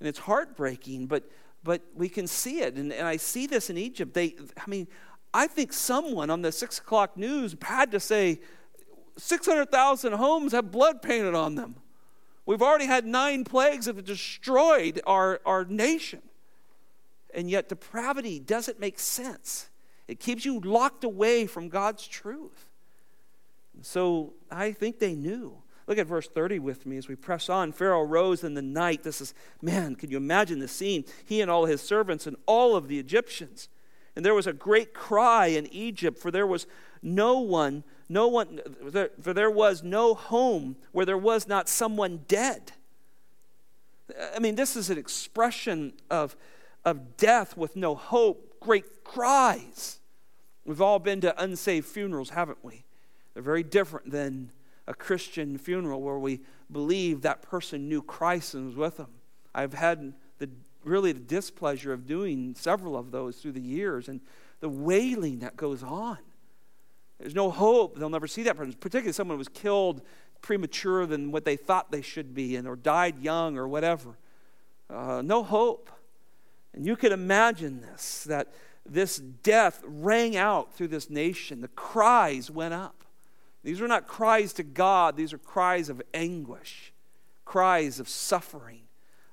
And 0.00 0.08
it's 0.08 0.18
heartbreaking, 0.18 1.06
but, 1.06 1.30
but 1.62 1.82
we 1.94 2.08
can 2.08 2.26
see 2.26 2.60
it. 2.60 2.74
And, 2.74 2.92
and 2.92 3.06
I 3.06 3.18
see 3.18 3.46
this 3.46 3.70
in 3.70 3.78
Egypt. 3.78 4.14
They, 4.14 4.34
I 4.56 4.68
mean, 4.68 4.88
I 5.34 5.46
think 5.46 5.72
someone 5.72 6.30
on 6.30 6.42
the 6.42 6.52
six 6.52 6.78
o'clock 6.78 7.16
news 7.16 7.56
had 7.62 7.90
to 7.92 8.00
say 8.00 8.40
600,000 9.16 10.12
homes 10.14 10.52
have 10.52 10.70
blood 10.70 11.02
painted 11.02 11.34
on 11.34 11.54
them. 11.54 11.76
We've 12.44 12.62
already 12.62 12.86
had 12.86 13.06
nine 13.06 13.44
plagues 13.44 13.86
that 13.86 13.96
have 13.96 14.04
destroyed 14.04 15.00
our, 15.06 15.40
our 15.46 15.64
nation. 15.64 16.22
And 17.34 17.50
yet, 17.50 17.68
depravity 17.68 18.40
doesn't 18.40 18.80
make 18.80 18.98
sense. 18.98 19.70
It 20.08 20.20
keeps 20.20 20.44
you 20.44 20.60
locked 20.60 21.04
away 21.04 21.46
from 21.46 21.68
God's 21.68 22.06
truth. 22.06 22.66
So 23.80 24.34
I 24.50 24.72
think 24.72 24.98
they 24.98 25.14
knew. 25.14 25.56
Look 25.86 25.98
at 25.98 26.06
verse 26.06 26.28
30 26.28 26.58
with 26.58 26.84
me 26.86 26.96
as 26.96 27.08
we 27.08 27.16
press 27.16 27.48
on. 27.48 27.72
Pharaoh 27.72 28.02
rose 28.02 28.44
in 28.44 28.54
the 28.54 28.62
night. 28.62 29.02
This 29.02 29.20
is, 29.20 29.34
man, 29.60 29.94
can 29.94 30.10
you 30.10 30.16
imagine 30.16 30.58
the 30.58 30.68
scene? 30.68 31.04
He 31.24 31.40
and 31.40 31.50
all 31.50 31.64
his 31.64 31.80
servants 31.80 32.26
and 32.26 32.36
all 32.46 32.76
of 32.76 32.88
the 32.88 32.98
Egyptians. 32.98 33.68
And 34.14 34.24
there 34.24 34.34
was 34.34 34.46
a 34.46 34.52
great 34.52 34.92
cry 34.92 35.46
in 35.46 35.66
Egypt, 35.72 36.18
for 36.18 36.30
there 36.30 36.46
was 36.46 36.66
no 37.02 37.40
one, 37.40 37.82
no 38.08 38.28
one, 38.28 38.60
for 39.20 39.32
there 39.32 39.50
was 39.50 39.82
no 39.82 40.14
home 40.14 40.76
where 40.92 41.06
there 41.06 41.18
was 41.18 41.48
not 41.48 41.68
someone 41.68 42.24
dead. 42.28 42.72
I 44.34 44.38
mean, 44.38 44.54
this 44.54 44.76
is 44.76 44.90
an 44.90 44.98
expression 44.98 45.94
of, 46.10 46.36
of 46.84 47.16
death 47.16 47.56
with 47.56 47.76
no 47.76 47.94
hope, 47.94 48.60
great 48.60 49.04
cries. 49.04 49.98
We've 50.64 50.82
all 50.82 50.98
been 50.98 51.20
to 51.22 51.42
unsaved 51.42 51.86
funerals, 51.86 52.30
haven't 52.30 52.58
we? 52.62 52.84
They're 53.34 53.42
very 53.42 53.62
different 53.62 54.10
than 54.10 54.52
a 54.86 54.94
Christian 54.94 55.58
funeral 55.58 56.02
where 56.02 56.18
we 56.18 56.40
believe 56.70 57.22
that 57.22 57.42
person 57.42 57.88
knew 57.88 58.02
Christ 58.02 58.54
and 58.54 58.66
was 58.66 58.76
with 58.76 58.98
them. 58.98 59.10
I've 59.54 59.74
had 59.74 60.12
really 60.84 61.12
the 61.12 61.20
displeasure 61.20 61.92
of 61.92 62.06
doing 62.06 62.54
several 62.56 62.96
of 62.96 63.10
those 63.10 63.36
through 63.36 63.52
the 63.52 63.60
years 63.60 64.08
and 64.08 64.20
the 64.60 64.68
wailing 64.68 65.40
that 65.40 65.56
goes 65.56 65.82
on. 65.82 66.18
There's 67.18 67.34
no 67.34 67.50
hope. 67.50 67.98
They'll 67.98 68.10
never 68.10 68.26
see 68.26 68.42
that 68.44 68.56
person, 68.56 68.72
particularly 68.74 69.12
someone 69.12 69.36
who 69.36 69.40
was 69.40 69.48
killed 69.48 70.02
premature 70.40 71.06
than 71.06 71.30
what 71.30 71.44
they 71.44 71.56
thought 71.56 71.90
they 71.90 72.02
should 72.02 72.34
be 72.34 72.56
and 72.56 72.66
or 72.66 72.76
died 72.76 73.20
young 73.20 73.56
or 73.56 73.68
whatever. 73.68 74.16
Uh, 74.90 75.22
no 75.24 75.42
hope. 75.42 75.90
And 76.74 76.84
you 76.84 76.96
can 76.96 77.12
imagine 77.12 77.80
this 77.80 78.24
that 78.24 78.52
this 78.84 79.18
death 79.18 79.80
rang 79.84 80.36
out 80.36 80.74
through 80.74 80.88
this 80.88 81.08
nation. 81.08 81.60
The 81.60 81.68
cries 81.68 82.50
went 82.50 82.74
up. 82.74 83.04
These 83.62 83.80
were 83.80 83.88
not 83.88 84.08
cries 84.08 84.52
to 84.54 84.64
God, 84.64 85.16
these 85.16 85.32
are 85.32 85.38
cries 85.38 85.88
of 85.88 86.02
anguish, 86.12 86.92
cries 87.44 88.00
of 88.00 88.08
suffering 88.08 88.82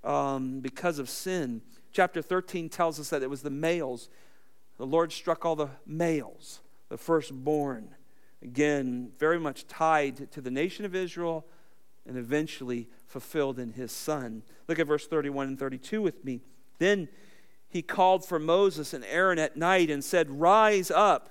um, 0.04 0.60
because 0.60 1.00
of 1.00 1.10
sin. 1.10 1.62
Chapter 1.91 2.22
13 2.22 2.70
tells 2.70 3.00
us 3.00 3.10
that 3.10 3.24
it 3.24 3.30
was 3.30 3.41
the 3.41 3.50
males. 3.50 4.10
The 4.78 4.86
Lord 4.86 5.12
struck 5.12 5.45
all 5.45 5.56
the 5.56 5.70
males, 5.86 6.62
the 6.89 6.97
firstborn. 6.97 7.95
Again, 8.41 9.12
very 9.18 9.39
much 9.39 9.68
tied 9.68 10.32
to 10.32 10.41
the 10.41 10.52
nation 10.52 10.86
of 10.86 10.95
Israel 10.95 11.45
and 12.08 12.18
eventually 12.18 12.88
fulfilled 13.06 13.60
in 13.60 13.74
his 13.74 13.91
son. 13.91 14.43
Look 14.68 14.80
at 14.80 14.88
verse 14.88 15.08
31 15.08 15.47
and 15.47 15.60
32 15.60 16.02
with 16.02 16.24
me. 16.24 16.41
Then 16.80 17.10
he 17.70 17.82
called 17.84 18.26
for 18.26 18.39
Moses 18.39 18.93
and 18.93 19.06
Aaron 19.06 19.38
at 19.38 19.56
night 19.56 19.91
and 19.91 20.04
said, 20.04 20.30
Rise 20.30 20.89
up. 20.89 21.30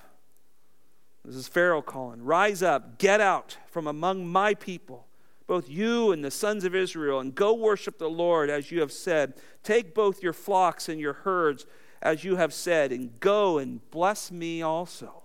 This 1.24 1.34
is 1.34 1.48
Pharaoh 1.48 1.82
calling. 1.82 2.22
Rise 2.22 2.62
up, 2.62 2.98
get 2.98 3.20
out 3.20 3.58
from 3.66 3.86
among 3.86 4.26
my 4.26 4.54
people, 4.54 5.07
both 5.48 5.68
you 5.68 6.12
and 6.12 6.22
the 6.22 6.30
sons 6.30 6.62
of 6.62 6.74
Israel, 6.74 7.18
and 7.18 7.34
go 7.34 7.52
worship 7.54 7.98
the 7.98 8.08
Lord 8.08 8.50
as 8.50 8.70
you 8.70 8.80
have 8.80 8.92
said. 8.92 9.34
Take 9.64 9.94
both 9.94 10.22
your 10.22 10.34
flocks 10.34 10.88
and 10.88 11.00
your 11.00 11.14
herds 11.14 11.66
as 12.00 12.22
you 12.22 12.36
have 12.36 12.54
said, 12.54 12.92
and 12.92 13.18
go 13.18 13.58
and 13.58 13.80
bless 13.90 14.30
me 14.30 14.62
also. 14.62 15.24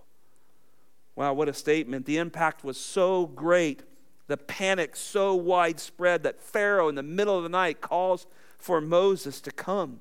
Wow, 1.15 1.33
what 1.33 1.49
a 1.49 1.53
statement. 1.53 2.07
The 2.07 2.17
impact 2.17 2.63
was 2.63 2.77
so 2.77 3.27
great, 3.27 3.83
the 4.27 4.37
panic 4.37 4.95
so 4.95 5.35
widespread 5.35 6.23
that 6.23 6.41
Pharaoh, 6.41 6.89
in 6.89 6.95
the 6.95 7.03
middle 7.03 7.37
of 7.37 7.43
the 7.43 7.49
night, 7.49 7.81
calls 7.81 8.25
for 8.57 8.81
Moses 8.81 9.41
to 9.41 9.51
come. 9.51 9.99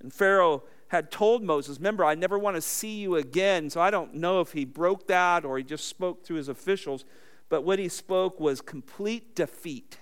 And 0.00 0.12
Pharaoh 0.12 0.62
had 0.88 1.10
told 1.10 1.42
Moses, 1.42 1.78
Remember, 1.78 2.04
I 2.04 2.14
never 2.14 2.38
want 2.38 2.56
to 2.56 2.60
see 2.60 2.98
you 2.98 3.16
again. 3.16 3.70
So 3.70 3.80
I 3.80 3.90
don't 3.90 4.14
know 4.14 4.40
if 4.40 4.52
he 4.52 4.64
broke 4.64 5.08
that 5.08 5.44
or 5.44 5.58
he 5.58 5.64
just 5.64 5.88
spoke 5.88 6.24
through 6.24 6.36
his 6.36 6.48
officials. 6.48 7.04
But 7.54 7.62
what 7.62 7.78
he 7.78 7.88
spoke 7.88 8.40
was 8.40 8.60
complete 8.60 9.36
defeat. 9.36 9.98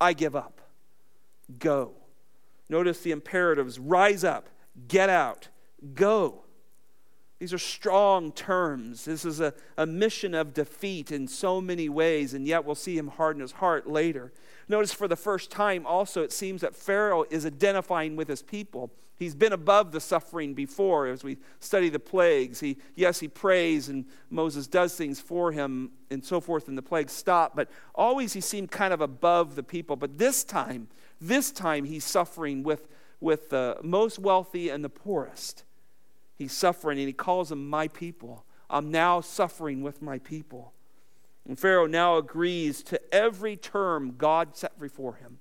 I 0.00 0.12
give 0.12 0.34
up. 0.34 0.60
Go. 1.60 1.92
Notice 2.68 3.00
the 3.02 3.12
imperatives 3.12 3.78
rise 3.78 4.24
up, 4.24 4.48
get 4.88 5.08
out, 5.08 5.50
go. 5.94 6.42
These 7.38 7.52
are 7.52 7.58
strong 7.58 8.32
terms. 8.32 9.04
This 9.04 9.24
is 9.24 9.38
a, 9.38 9.54
a 9.76 9.86
mission 9.86 10.34
of 10.34 10.52
defeat 10.52 11.12
in 11.12 11.28
so 11.28 11.60
many 11.60 11.88
ways, 11.88 12.34
and 12.34 12.44
yet 12.44 12.64
we'll 12.64 12.74
see 12.74 12.98
him 12.98 13.06
harden 13.06 13.40
his 13.40 13.52
heart 13.52 13.88
later. 13.88 14.32
Notice 14.68 14.92
for 14.92 15.06
the 15.06 15.14
first 15.14 15.52
time 15.52 15.86
also, 15.86 16.24
it 16.24 16.32
seems 16.32 16.62
that 16.62 16.74
Pharaoh 16.74 17.24
is 17.30 17.46
identifying 17.46 18.16
with 18.16 18.26
his 18.26 18.42
people. 18.42 18.90
He's 19.20 19.34
been 19.34 19.52
above 19.52 19.92
the 19.92 20.00
suffering 20.00 20.54
before 20.54 21.06
as 21.06 21.22
we 21.22 21.36
study 21.58 21.90
the 21.90 21.98
plagues. 21.98 22.58
He, 22.58 22.78
yes, 22.94 23.20
he 23.20 23.28
prays 23.28 23.90
and 23.90 24.06
Moses 24.30 24.66
does 24.66 24.96
things 24.96 25.20
for 25.20 25.52
him 25.52 25.90
and 26.10 26.24
so 26.24 26.40
forth, 26.40 26.68
and 26.68 26.78
the 26.78 26.82
plagues 26.82 27.12
stop, 27.12 27.54
but 27.54 27.68
always 27.94 28.32
he 28.32 28.40
seemed 28.40 28.70
kind 28.70 28.94
of 28.94 29.02
above 29.02 29.56
the 29.56 29.62
people. 29.62 29.94
But 29.94 30.16
this 30.16 30.42
time, 30.42 30.88
this 31.20 31.52
time 31.52 31.84
he's 31.84 32.02
suffering 32.02 32.62
with, 32.62 32.88
with 33.20 33.50
the 33.50 33.76
most 33.82 34.18
wealthy 34.18 34.70
and 34.70 34.82
the 34.82 34.88
poorest. 34.88 35.64
He's 36.34 36.52
suffering, 36.52 36.98
and 36.98 37.06
he 37.06 37.12
calls 37.12 37.50
them 37.50 37.68
my 37.68 37.88
people. 37.88 38.46
I'm 38.70 38.90
now 38.90 39.20
suffering 39.20 39.82
with 39.82 40.00
my 40.00 40.18
people. 40.18 40.72
And 41.46 41.58
Pharaoh 41.58 41.86
now 41.86 42.16
agrees 42.16 42.82
to 42.84 42.98
every 43.14 43.58
term 43.58 44.14
God 44.16 44.56
set 44.56 44.80
before 44.80 45.16
him. 45.16 45.40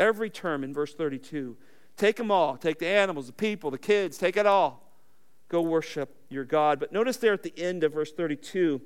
Every 0.00 0.30
term 0.30 0.64
in 0.64 0.74
verse 0.74 0.94
32. 0.94 1.56
Take 2.00 2.16
them 2.16 2.30
all. 2.30 2.56
Take 2.56 2.78
the 2.78 2.86
animals, 2.86 3.26
the 3.26 3.34
people, 3.34 3.70
the 3.70 3.76
kids, 3.76 4.16
take 4.16 4.38
it 4.38 4.46
all. 4.46 4.90
Go 5.50 5.60
worship 5.60 6.16
your 6.30 6.46
God. 6.46 6.80
But 6.80 6.92
notice 6.92 7.18
there 7.18 7.34
at 7.34 7.42
the 7.42 7.52
end 7.58 7.84
of 7.84 7.92
verse 7.92 8.10
32, 8.10 8.80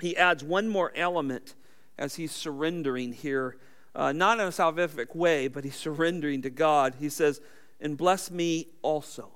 he 0.00 0.16
adds 0.16 0.44
one 0.44 0.68
more 0.68 0.92
element 0.94 1.56
as 1.98 2.14
he's 2.14 2.30
surrendering 2.30 3.12
here. 3.12 3.56
Uh, 3.96 4.12
not 4.12 4.38
in 4.38 4.46
a 4.46 4.50
salvific 4.50 5.16
way, 5.16 5.48
but 5.48 5.64
he's 5.64 5.74
surrendering 5.74 6.40
to 6.42 6.50
God. 6.50 6.94
He 7.00 7.08
says, 7.08 7.40
And 7.80 7.96
bless 7.96 8.30
me 8.30 8.68
also. 8.80 9.28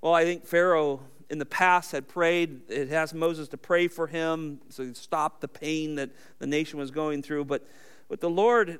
Well, 0.00 0.14
I 0.14 0.22
think 0.22 0.46
Pharaoh 0.46 1.00
in 1.28 1.40
the 1.40 1.46
past 1.46 1.90
had 1.90 2.06
prayed. 2.06 2.60
It 2.70 2.92
asked 2.92 3.12
Moses 3.12 3.48
to 3.48 3.56
pray 3.56 3.88
for 3.88 4.06
him 4.06 4.60
so 4.68 4.84
he 4.84 4.94
stop 4.94 5.40
the 5.40 5.48
pain 5.48 5.96
that 5.96 6.10
the 6.38 6.46
nation 6.46 6.78
was 6.78 6.92
going 6.92 7.24
through. 7.24 7.46
But, 7.46 7.66
but 8.08 8.20
the 8.20 8.30
Lord 8.30 8.78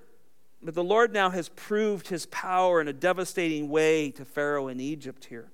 but 0.63 0.75
the 0.75 0.85
Lord 0.85 1.13
now 1.13 1.31
has 1.31 1.49
proved 1.51 2.09
his 2.09 2.27
power 2.27 2.81
in 2.81 2.89
a 2.89 2.93
devastating 2.93 3.69
way 3.69 4.11
to 4.13 4.25
Pharaoh 4.25 4.69
in 4.69 4.81
Egypt 4.81 5.27
here. 5.27 5.51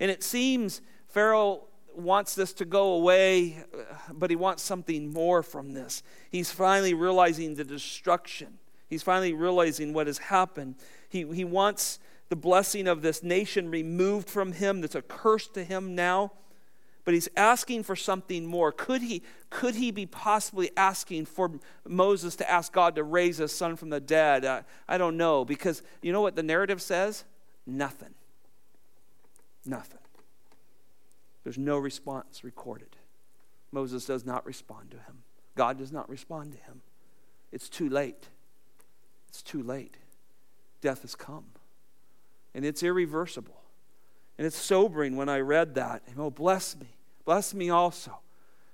And 0.00 0.10
it 0.10 0.22
seems 0.22 0.80
Pharaoh 1.08 1.64
wants 1.94 2.34
this 2.34 2.52
to 2.54 2.64
go 2.64 2.92
away, 2.92 3.64
but 4.12 4.30
he 4.30 4.36
wants 4.36 4.62
something 4.62 5.12
more 5.12 5.42
from 5.42 5.72
this. 5.72 6.02
He's 6.30 6.50
finally 6.50 6.94
realizing 6.94 7.54
the 7.54 7.64
destruction. 7.64 8.58
He's 8.88 9.02
finally 9.02 9.32
realizing 9.32 9.92
what 9.92 10.06
has 10.06 10.18
happened. 10.18 10.76
He, 11.08 11.26
he 11.32 11.44
wants 11.44 11.98
the 12.28 12.36
blessing 12.36 12.86
of 12.86 13.02
this 13.02 13.22
nation 13.22 13.70
removed 13.70 14.28
from 14.28 14.52
him, 14.52 14.80
that's 14.80 14.94
a 14.94 15.02
curse 15.02 15.48
to 15.48 15.64
him 15.64 15.94
now. 15.94 16.32
But 17.08 17.14
he's 17.14 17.30
asking 17.38 17.84
for 17.84 17.96
something 17.96 18.44
more. 18.44 18.70
Could 18.70 19.00
he, 19.00 19.22
could 19.48 19.76
he 19.76 19.90
be 19.90 20.04
possibly 20.04 20.70
asking 20.76 21.24
for 21.24 21.50
Moses 21.86 22.36
to 22.36 22.50
ask 22.50 22.70
God 22.70 22.96
to 22.96 23.02
raise 23.02 23.38
his 23.38 23.50
son 23.50 23.76
from 23.76 23.88
the 23.88 23.98
dead? 23.98 24.44
Uh, 24.44 24.60
I 24.86 24.98
don't 24.98 25.16
know, 25.16 25.42
because 25.42 25.82
you 26.02 26.12
know 26.12 26.20
what 26.20 26.36
the 26.36 26.42
narrative 26.42 26.82
says? 26.82 27.24
Nothing. 27.66 28.12
Nothing. 29.64 30.00
There's 31.44 31.56
no 31.56 31.78
response 31.78 32.44
recorded. 32.44 32.94
Moses 33.72 34.04
does 34.04 34.26
not 34.26 34.44
respond 34.44 34.90
to 34.90 34.98
him. 34.98 35.22
God 35.54 35.78
does 35.78 35.90
not 35.90 36.10
respond 36.10 36.52
to 36.52 36.58
him. 36.58 36.82
It's 37.52 37.70
too 37.70 37.88
late. 37.88 38.28
It's 39.30 39.40
too 39.40 39.62
late. 39.62 39.96
Death 40.82 41.00
has 41.00 41.14
come 41.14 41.46
and 42.54 42.66
it's 42.66 42.82
irreversible. 42.82 43.62
And 44.36 44.46
it's 44.46 44.58
sobering 44.58 45.16
when 45.16 45.30
I 45.30 45.40
read 45.40 45.74
that. 45.76 46.02
Oh, 46.18 46.30
bless 46.30 46.76
me. 46.76 46.88
Bless 47.28 47.52
me 47.52 47.68
also. 47.68 48.20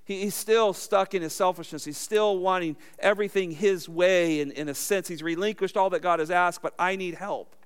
He, 0.05 0.21
he's 0.21 0.37
still 0.37 0.73
stuck 0.73 1.13
in 1.13 1.23
his 1.23 1.33
selfishness. 1.33 1.85
He's 1.85 1.99
still 1.99 2.39
wanting 2.39 2.77
everything 3.01 3.51
his 3.51 3.89
way, 3.89 4.39
in, 4.39 4.53
in 4.53 4.69
a 4.69 4.75
sense. 4.75 5.09
He's 5.09 5.25
relinquished 5.25 5.77
all 5.77 5.91
that 5.91 6.03
God 6.03 6.21
has 6.21 6.31
asked, 6.31 6.63
but 6.63 6.73
I 6.79 6.95
need 6.95 7.17
help. 7.17 7.57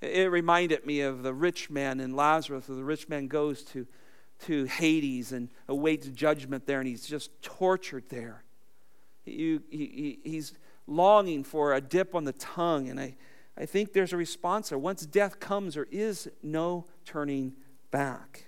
It, 0.00 0.22
it 0.22 0.28
reminded 0.28 0.84
me 0.84 1.02
of 1.02 1.22
the 1.22 1.32
rich 1.32 1.70
man 1.70 2.00
in 2.00 2.16
Lazarus, 2.16 2.68
where 2.68 2.76
the 2.76 2.82
rich 2.82 3.08
man 3.08 3.28
goes 3.28 3.62
to, 3.66 3.86
to 4.46 4.64
Hades 4.64 5.30
and 5.30 5.48
awaits 5.68 6.08
judgment 6.08 6.66
there, 6.66 6.80
and 6.80 6.88
he's 6.88 7.06
just 7.06 7.30
tortured 7.40 8.08
there. 8.08 8.42
He, 9.24 9.60
he, 9.70 10.18
he's 10.24 10.54
longing 10.88 11.44
for 11.44 11.74
a 11.74 11.80
dip 11.80 12.16
on 12.16 12.24
the 12.24 12.32
tongue, 12.32 12.88
and 12.88 12.98
I 12.98 13.14
I 13.56 13.66
think 13.66 13.92
there's 13.92 14.12
a 14.12 14.16
response 14.16 14.70
there. 14.70 14.78
Once 14.78 15.06
death 15.06 15.38
comes, 15.38 15.74
there 15.74 15.86
is 15.92 16.28
no 16.42 16.86
turning 17.04 17.52
back. 17.92 18.46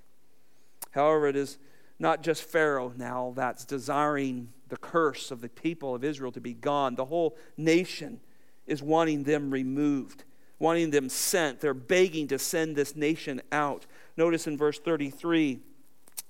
However, 0.95 1.29
it 1.29 1.37
is 1.37 1.59
not 1.99 2.23
just 2.23 2.43
Pharaoh 2.43 2.93
now 2.97 3.33
that's 3.37 3.65
desiring 3.65 4.53
the 4.69 4.77
curse 4.77 5.31
of 5.31 5.41
the 5.41 5.49
people 5.49 5.95
of 5.95 6.05
Israel 6.05 6.33
to 6.33 6.41
be 6.41 6.55
gone. 6.55 6.95
The 6.95 7.05
whole 7.05 7.37
nation 7.57 8.21
is 8.67 8.83
wanting 8.83 9.25
them 9.25 9.51
removed, 9.51 10.25
wanting 10.59 10.91
them 10.91 11.09
sent. 11.09 11.61
They're 11.61 11.75
begging 11.75 12.29
to 12.29 12.39
send 12.39 12.77
this 12.77 12.97
nation 12.97 13.43
out. 13.53 13.87
Notice 14.17 14.47
in 14.47 14.57
verse 14.57 14.79
33 14.79 15.61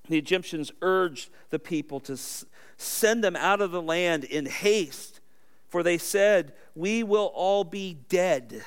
the 0.08 0.18
Egyptians 0.18 0.70
urged 0.82 1.30
the 1.48 1.58
people 1.58 1.98
to 2.00 2.18
send 2.76 3.24
them 3.24 3.36
out 3.36 3.62
of 3.62 3.70
the 3.70 3.80
land 3.80 4.24
in 4.24 4.44
haste 4.46 5.20
for 5.74 5.82
they 5.82 5.98
said, 5.98 6.52
We 6.76 7.02
will 7.02 7.32
all 7.34 7.64
be 7.64 7.94
dead. 8.08 8.62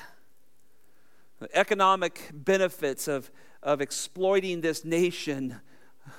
The 1.38 1.48
economic 1.56 2.28
benefits 2.34 3.08
of, 3.08 3.30
of 3.62 3.80
exploiting 3.80 4.60
this 4.60 4.84
nation 4.84 5.62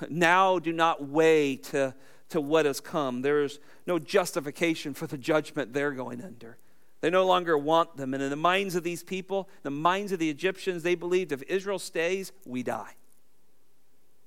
now 0.09 0.59
do 0.59 0.73
not 0.73 1.07
weigh 1.07 1.57
to, 1.57 1.93
to 2.29 2.41
what 2.41 2.65
has 2.65 2.79
come. 2.79 3.21
There's 3.21 3.59
no 3.87 3.99
justification 3.99 4.93
for 4.93 5.07
the 5.07 5.17
judgment 5.17 5.73
they're 5.73 5.91
going 5.91 6.23
under. 6.23 6.57
They 7.01 7.09
no 7.09 7.25
longer 7.25 7.57
want 7.57 7.97
them. 7.97 8.13
And 8.13 8.21
in 8.21 8.29
the 8.29 8.35
minds 8.35 8.75
of 8.75 8.83
these 8.83 9.03
people, 9.03 9.47
the 9.63 9.71
minds 9.71 10.11
of 10.11 10.19
the 10.19 10.29
Egyptians, 10.29 10.83
they 10.83 10.95
believed 10.95 11.31
if 11.31 11.41
Israel 11.43 11.79
stays, 11.79 12.31
we 12.45 12.61
die. 12.63 12.95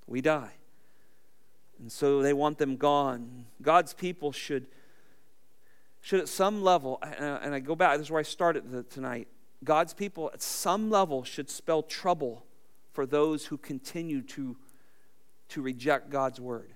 We 0.06 0.20
die. 0.20 0.52
And 1.78 1.90
so 1.90 2.22
they 2.22 2.32
want 2.32 2.58
them 2.58 2.76
gone. 2.76 3.46
God's 3.60 3.92
people 3.92 4.32
should 4.32 4.66
should 6.02 6.18
at 6.20 6.28
some 6.28 6.62
level, 6.62 6.98
and 7.00 7.54
I 7.54 7.60
go 7.60 7.76
back, 7.76 7.96
this 7.96 8.06
is 8.06 8.10
where 8.10 8.18
I 8.18 8.24
started 8.24 8.90
tonight, 8.90 9.28
God's 9.62 9.94
people 9.94 10.30
at 10.34 10.42
some 10.42 10.90
level 10.90 11.22
should 11.22 11.48
spell 11.48 11.82
trouble 11.82 12.44
for 12.92 13.06
those 13.06 13.46
who 13.46 13.56
continue 13.56 14.20
to, 14.22 14.56
to 15.52 15.62
reject 15.62 16.10
God's 16.10 16.40
word. 16.40 16.72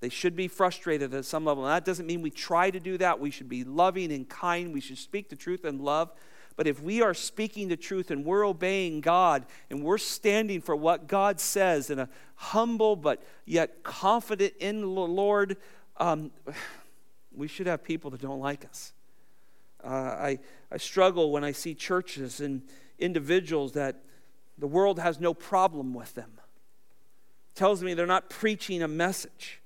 They 0.00 0.08
should 0.08 0.34
be 0.34 0.48
frustrated 0.48 1.14
at 1.14 1.24
some 1.24 1.44
level. 1.44 1.64
And 1.64 1.72
that 1.72 1.84
doesn't 1.84 2.06
mean 2.06 2.22
we 2.22 2.30
try 2.30 2.70
to 2.70 2.80
do 2.80 2.98
that. 2.98 3.20
We 3.20 3.30
should 3.30 3.48
be 3.48 3.62
loving 3.62 4.12
and 4.12 4.28
kind. 4.28 4.72
We 4.72 4.80
should 4.80 4.98
speak 4.98 5.28
the 5.28 5.36
truth 5.36 5.64
and 5.64 5.80
love. 5.80 6.12
But 6.56 6.66
if 6.66 6.82
we 6.82 7.02
are 7.02 7.14
speaking 7.14 7.68
the 7.68 7.76
truth 7.76 8.10
and 8.10 8.24
we're 8.24 8.44
obeying 8.44 9.00
God 9.00 9.46
and 9.70 9.82
we're 9.82 9.98
standing 9.98 10.60
for 10.60 10.74
what 10.74 11.06
God 11.06 11.40
says 11.40 11.88
in 11.88 11.98
a 11.98 12.08
humble 12.34 12.96
but 12.96 13.22
yet 13.46 13.82
confident 13.84 14.54
in 14.58 14.80
the 14.80 14.86
Lord, 14.86 15.56
um, 15.98 16.30
we 17.34 17.48
should 17.48 17.68
have 17.68 17.82
people 17.82 18.10
that 18.10 18.20
don't 18.20 18.40
like 18.40 18.64
us. 18.64 18.92
Uh, 19.84 19.88
I, 19.88 20.38
I 20.70 20.76
struggle 20.76 21.30
when 21.30 21.44
I 21.44 21.52
see 21.52 21.74
churches 21.74 22.40
and 22.40 22.62
individuals 22.98 23.72
that 23.72 24.02
the 24.58 24.66
world 24.66 24.98
has 24.98 25.20
no 25.20 25.32
problem 25.32 25.94
with 25.94 26.14
them. 26.14 26.32
Tells 27.54 27.82
me 27.82 27.94
they're 27.94 28.06
not 28.06 28.30
preaching 28.30 28.82
a 28.82 28.88
message. 28.88 29.60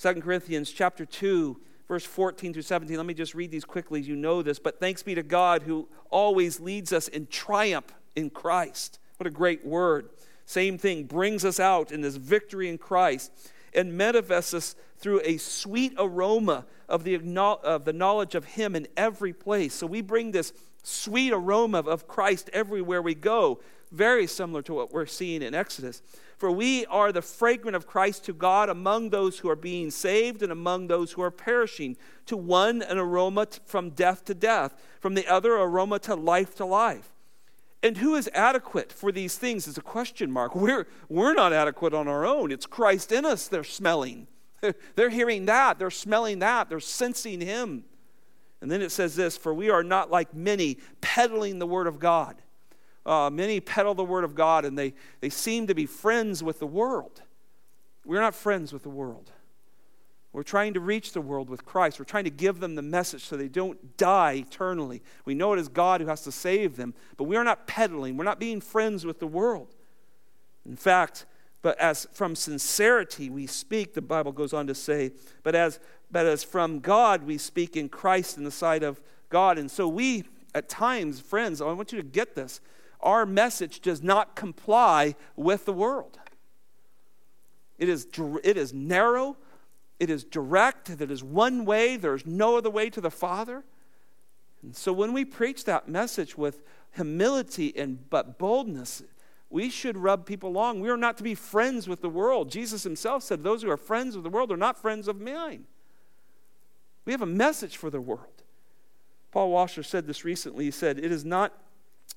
2 0.00 0.14
Corinthians 0.20 0.70
chapter 0.72 1.06
2 1.06 1.60
verse 1.92 2.06
14 2.06 2.54
through 2.54 2.62
17. 2.62 2.96
Let 2.96 3.04
me 3.04 3.12
just 3.12 3.34
read 3.34 3.50
these 3.50 3.66
quickly. 3.66 4.00
You 4.00 4.16
know 4.16 4.40
this. 4.40 4.58
But 4.58 4.80
thanks 4.80 5.02
be 5.02 5.14
to 5.14 5.22
God 5.22 5.64
who 5.64 5.88
always 6.08 6.58
leads 6.58 6.90
us 6.90 7.06
in 7.06 7.26
triumph 7.26 7.92
in 8.16 8.30
Christ. 8.30 8.98
What 9.18 9.26
a 9.26 9.30
great 9.30 9.62
word. 9.66 10.08
Same 10.46 10.78
thing, 10.78 11.04
brings 11.04 11.44
us 11.44 11.60
out 11.60 11.92
in 11.92 12.00
this 12.00 12.16
victory 12.16 12.70
in 12.70 12.78
Christ 12.78 13.30
and 13.74 13.96
manifests 13.96 14.54
us 14.54 14.74
through 14.96 15.20
a 15.24 15.36
sweet 15.36 15.92
aroma 15.98 16.64
of 16.88 17.04
the, 17.04 17.16
of 17.62 17.84
the 17.84 17.92
knowledge 17.92 18.34
of 18.34 18.44
Him 18.44 18.74
in 18.74 18.88
every 18.96 19.32
place. 19.32 19.74
So 19.74 19.86
we 19.86 20.00
bring 20.00 20.30
this 20.30 20.54
sweet 20.82 21.32
aroma 21.32 21.80
of 21.80 22.08
Christ 22.08 22.50
everywhere 22.52 23.02
we 23.02 23.14
go, 23.14 23.60
very 23.90 24.26
similar 24.26 24.62
to 24.62 24.74
what 24.74 24.92
we're 24.92 25.06
seeing 25.06 25.42
in 25.42 25.54
Exodus. 25.54 26.02
For 26.42 26.50
we 26.50 26.84
are 26.86 27.12
the 27.12 27.22
fragrance 27.22 27.76
of 27.76 27.86
Christ 27.86 28.24
to 28.24 28.32
God 28.32 28.68
among 28.68 29.10
those 29.10 29.38
who 29.38 29.48
are 29.48 29.54
being 29.54 29.92
saved 29.92 30.42
and 30.42 30.50
among 30.50 30.88
those 30.88 31.12
who 31.12 31.22
are 31.22 31.30
perishing. 31.30 31.96
To 32.26 32.36
one, 32.36 32.82
an 32.82 32.98
aroma 32.98 33.46
from 33.64 33.90
death 33.90 34.24
to 34.24 34.34
death, 34.34 34.74
from 34.98 35.14
the 35.14 35.24
other, 35.28 35.54
aroma 35.54 36.00
to 36.00 36.16
life 36.16 36.56
to 36.56 36.64
life. 36.64 37.12
And 37.80 37.98
who 37.98 38.16
is 38.16 38.28
adequate 38.34 38.90
for 38.90 39.12
these 39.12 39.38
things 39.38 39.68
is 39.68 39.78
a 39.78 39.82
question 39.82 40.32
mark. 40.32 40.56
We're, 40.56 40.88
we're 41.08 41.32
not 41.32 41.52
adequate 41.52 41.94
on 41.94 42.08
our 42.08 42.26
own. 42.26 42.50
It's 42.50 42.66
Christ 42.66 43.12
in 43.12 43.24
us 43.24 43.46
they're 43.46 43.62
smelling. 43.62 44.26
They're 44.96 45.10
hearing 45.10 45.46
that, 45.46 45.78
they're 45.78 45.90
smelling 45.92 46.40
that, 46.40 46.68
they're 46.68 46.80
sensing 46.80 47.40
Him. 47.40 47.84
And 48.60 48.68
then 48.68 48.82
it 48.82 48.90
says 48.90 49.14
this 49.14 49.36
For 49.36 49.54
we 49.54 49.70
are 49.70 49.84
not 49.84 50.10
like 50.10 50.34
many 50.34 50.78
peddling 51.00 51.60
the 51.60 51.68
Word 51.68 51.86
of 51.86 52.00
God 52.00 52.41
uh, 53.04 53.30
many 53.30 53.60
peddle 53.60 53.94
the 53.94 54.04
word 54.04 54.24
of 54.24 54.34
God 54.34 54.64
and 54.64 54.78
they, 54.78 54.94
they 55.20 55.30
seem 55.30 55.66
to 55.66 55.74
be 55.74 55.86
friends 55.86 56.42
with 56.42 56.58
the 56.58 56.66
world. 56.66 57.22
We're 58.04 58.20
not 58.20 58.34
friends 58.34 58.72
with 58.72 58.82
the 58.82 58.90
world. 58.90 59.30
We're 60.32 60.42
trying 60.42 60.72
to 60.74 60.80
reach 60.80 61.12
the 61.12 61.20
world 61.20 61.50
with 61.50 61.64
Christ. 61.64 61.98
We're 61.98 62.06
trying 62.06 62.24
to 62.24 62.30
give 62.30 62.58
them 62.58 62.74
the 62.74 62.82
message 62.82 63.24
so 63.24 63.36
they 63.36 63.48
don't 63.48 63.96
die 63.98 64.44
eternally. 64.46 65.02
We 65.26 65.34
know 65.34 65.52
it 65.52 65.58
is 65.58 65.68
God 65.68 66.00
who 66.00 66.06
has 66.06 66.22
to 66.22 66.32
save 66.32 66.76
them, 66.76 66.94
but 67.18 67.24
we 67.24 67.36
are 67.36 67.44
not 67.44 67.66
peddling. 67.66 68.16
We're 68.16 68.24
not 68.24 68.40
being 68.40 68.60
friends 68.60 69.04
with 69.04 69.18
the 69.18 69.26
world. 69.26 69.74
In 70.64 70.76
fact, 70.76 71.26
but 71.60 71.78
as 71.78 72.08
from 72.12 72.34
sincerity 72.34 73.28
we 73.28 73.46
speak, 73.46 73.92
the 73.92 74.00
Bible 74.00 74.32
goes 74.32 74.52
on 74.54 74.66
to 74.68 74.74
say, 74.74 75.12
but 75.42 75.54
as 75.54 75.78
but 76.10 76.26
as 76.26 76.44
from 76.44 76.80
God 76.80 77.24
we 77.24 77.38
speak 77.38 77.76
in 77.76 77.88
Christ 77.88 78.36
in 78.36 78.44
the 78.44 78.50
sight 78.50 78.82
of 78.82 79.00
God. 79.30 79.58
And 79.58 79.70
so 79.70 79.86
we 79.88 80.24
at 80.54 80.68
times, 80.68 81.20
friends, 81.20 81.60
I 81.60 81.72
want 81.72 81.92
you 81.92 82.00
to 82.00 82.06
get 82.06 82.34
this 82.34 82.60
our 83.02 83.26
message 83.26 83.80
does 83.80 84.02
not 84.02 84.36
comply 84.36 85.14
with 85.36 85.64
the 85.64 85.72
world. 85.72 86.18
It 87.78 87.88
is, 87.88 88.06
it 88.44 88.56
is 88.56 88.72
narrow, 88.72 89.36
it 89.98 90.08
is 90.10 90.24
direct, 90.24 90.90
it 90.90 91.10
is 91.10 91.24
one 91.24 91.64
way, 91.64 91.96
there's 91.96 92.26
no 92.26 92.56
other 92.56 92.70
way 92.70 92.90
to 92.90 93.00
the 93.00 93.10
Father. 93.10 93.64
And 94.62 94.76
so 94.76 94.92
when 94.92 95.12
we 95.12 95.24
preach 95.24 95.64
that 95.64 95.88
message 95.88 96.38
with 96.38 96.62
humility 96.92 97.72
and 97.76 98.08
but 98.08 98.38
boldness, 98.38 99.02
we 99.50 99.68
should 99.68 99.96
rub 99.96 100.24
people 100.24 100.48
along. 100.50 100.80
We 100.80 100.88
are 100.88 100.96
not 100.96 101.18
to 101.18 101.22
be 101.22 101.34
friends 101.34 101.88
with 101.88 102.00
the 102.00 102.08
world. 102.08 102.50
Jesus 102.50 102.84
himself 102.84 103.22
said, 103.22 103.42
Those 103.42 103.62
who 103.62 103.70
are 103.70 103.76
friends 103.76 104.16
of 104.16 104.22
the 104.22 104.30
world 104.30 104.50
are 104.50 104.56
not 104.56 104.80
friends 104.80 105.08
of 105.08 105.20
mine. 105.20 105.64
We 107.04 107.12
have 107.12 107.22
a 107.22 107.26
message 107.26 107.76
for 107.76 107.90
the 107.90 108.00
world. 108.00 108.42
Paul 109.30 109.50
Washer 109.50 109.82
said 109.82 110.06
this 110.06 110.24
recently. 110.24 110.66
He 110.66 110.70
said, 110.70 110.98
It 110.98 111.12
is 111.12 111.24
not 111.24 111.52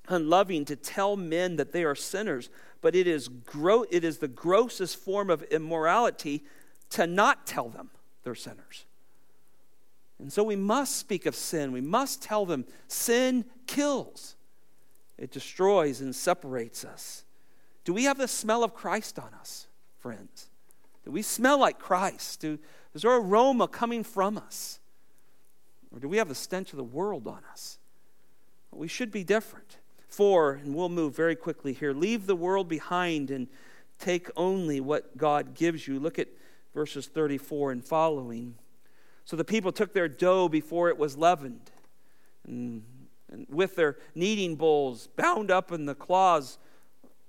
unloving 0.07 0.65
to 0.65 0.75
tell 0.75 1.15
men 1.15 1.55
that 1.55 1.71
they 1.71 1.83
are 1.83 1.95
sinners, 1.95 2.49
but 2.81 2.95
it 2.95 3.07
is, 3.07 3.27
gro- 3.27 3.85
it 3.89 4.03
is 4.03 4.19
the 4.19 4.27
grossest 4.27 4.97
form 4.97 5.29
of 5.29 5.43
immorality 5.43 6.43
to 6.91 7.07
not 7.07 7.45
tell 7.47 7.69
them 7.69 7.89
they're 8.23 8.35
sinners. 8.35 8.85
And 10.19 10.31
so 10.31 10.43
we 10.43 10.55
must 10.55 10.97
speak 10.97 11.25
of 11.25 11.35
sin. 11.35 11.71
We 11.71 11.81
must 11.81 12.21
tell 12.21 12.45
them 12.45 12.65
sin 12.87 13.45
kills, 13.67 14.35
it 15.17 15.31
destroys 15.31 16.01
and 16.01 16.15
separates 16.15 16.85
us. 16.85 17.23
Do 17.83 17.93
we 17.93 18.05
have 18.05 18.17
the 18.17 18.27
smell 18.27 18.63
of 18.63 18.73
Christ 18.73 19.19
on 19.19 19.33
us, 19.39 19.67
friends? 19.99 20.49
Do 21.03 21.11
we 21.11 21.21
smell 21.21 21.59
like 21.59 21.77
Christ? 21.77 22.41
Do, 22.41 22.57
is 22.93 23.03
there 23.03 23.15
aroma 23.15 23.67
coming 23.67 24.03
from 24.03 24.37
us? 24.37 24.79
Or 25.91 25.99
do 25.99 26.09
we 26.09 26.17
have 26.17 26.27
the 26.27 26.35
stench 26.35 26.73
of 26.73 26.77
the 26.77 26.83
world 26.83 27.27
on 27.27 27.41
us? 27.51 27.77
We 28.71 28.87
should 28.87 29.11
be 29.11 29.23
different. 29.23 29.77
Four, 30.15 30.53
and 30.53 30.73
we'll 30.73 30.87
move 30.87 31.13
very 31.13 31.35
quickly 31.35 31.73
here 31.73 31.91
leave 31.91 32.25
the 32.25 32.37
world 32.37 32.69
behind 32.69 33.29
and 33.29 33.49
take 33.99 34.29
only 34.37 34.79
what 34.79 35.17
God 35.17 35.53
gives 35.53 35.89
you. 35.89 35.99
Look 35.99 36.17
at 36.17 36.29
verses 36.73 37.07
34 37.07 37.73
and 37.73 37.83
following. 37.83 38.55
So 39.25 39.35
the 39.35 39.43
people 39.43 39.73
took 39.73 39.91
their 39.91 40.07
dough 40.07 40.47
before 40.47 40.87
it 40.87 40.97
was 40.97 41.17
leavened, 41.17 41.69
and, 42.47 42.83
and 43.29 43.45
with 43.49 43.75
their 43.75 43.97
kneading 44.15 44.55
bowls 44.55 45.09
bound 45.17 45.51
up 45.51 45.73
in 45.73 45.85
the 45.85 45.95
claws 45.95 46.59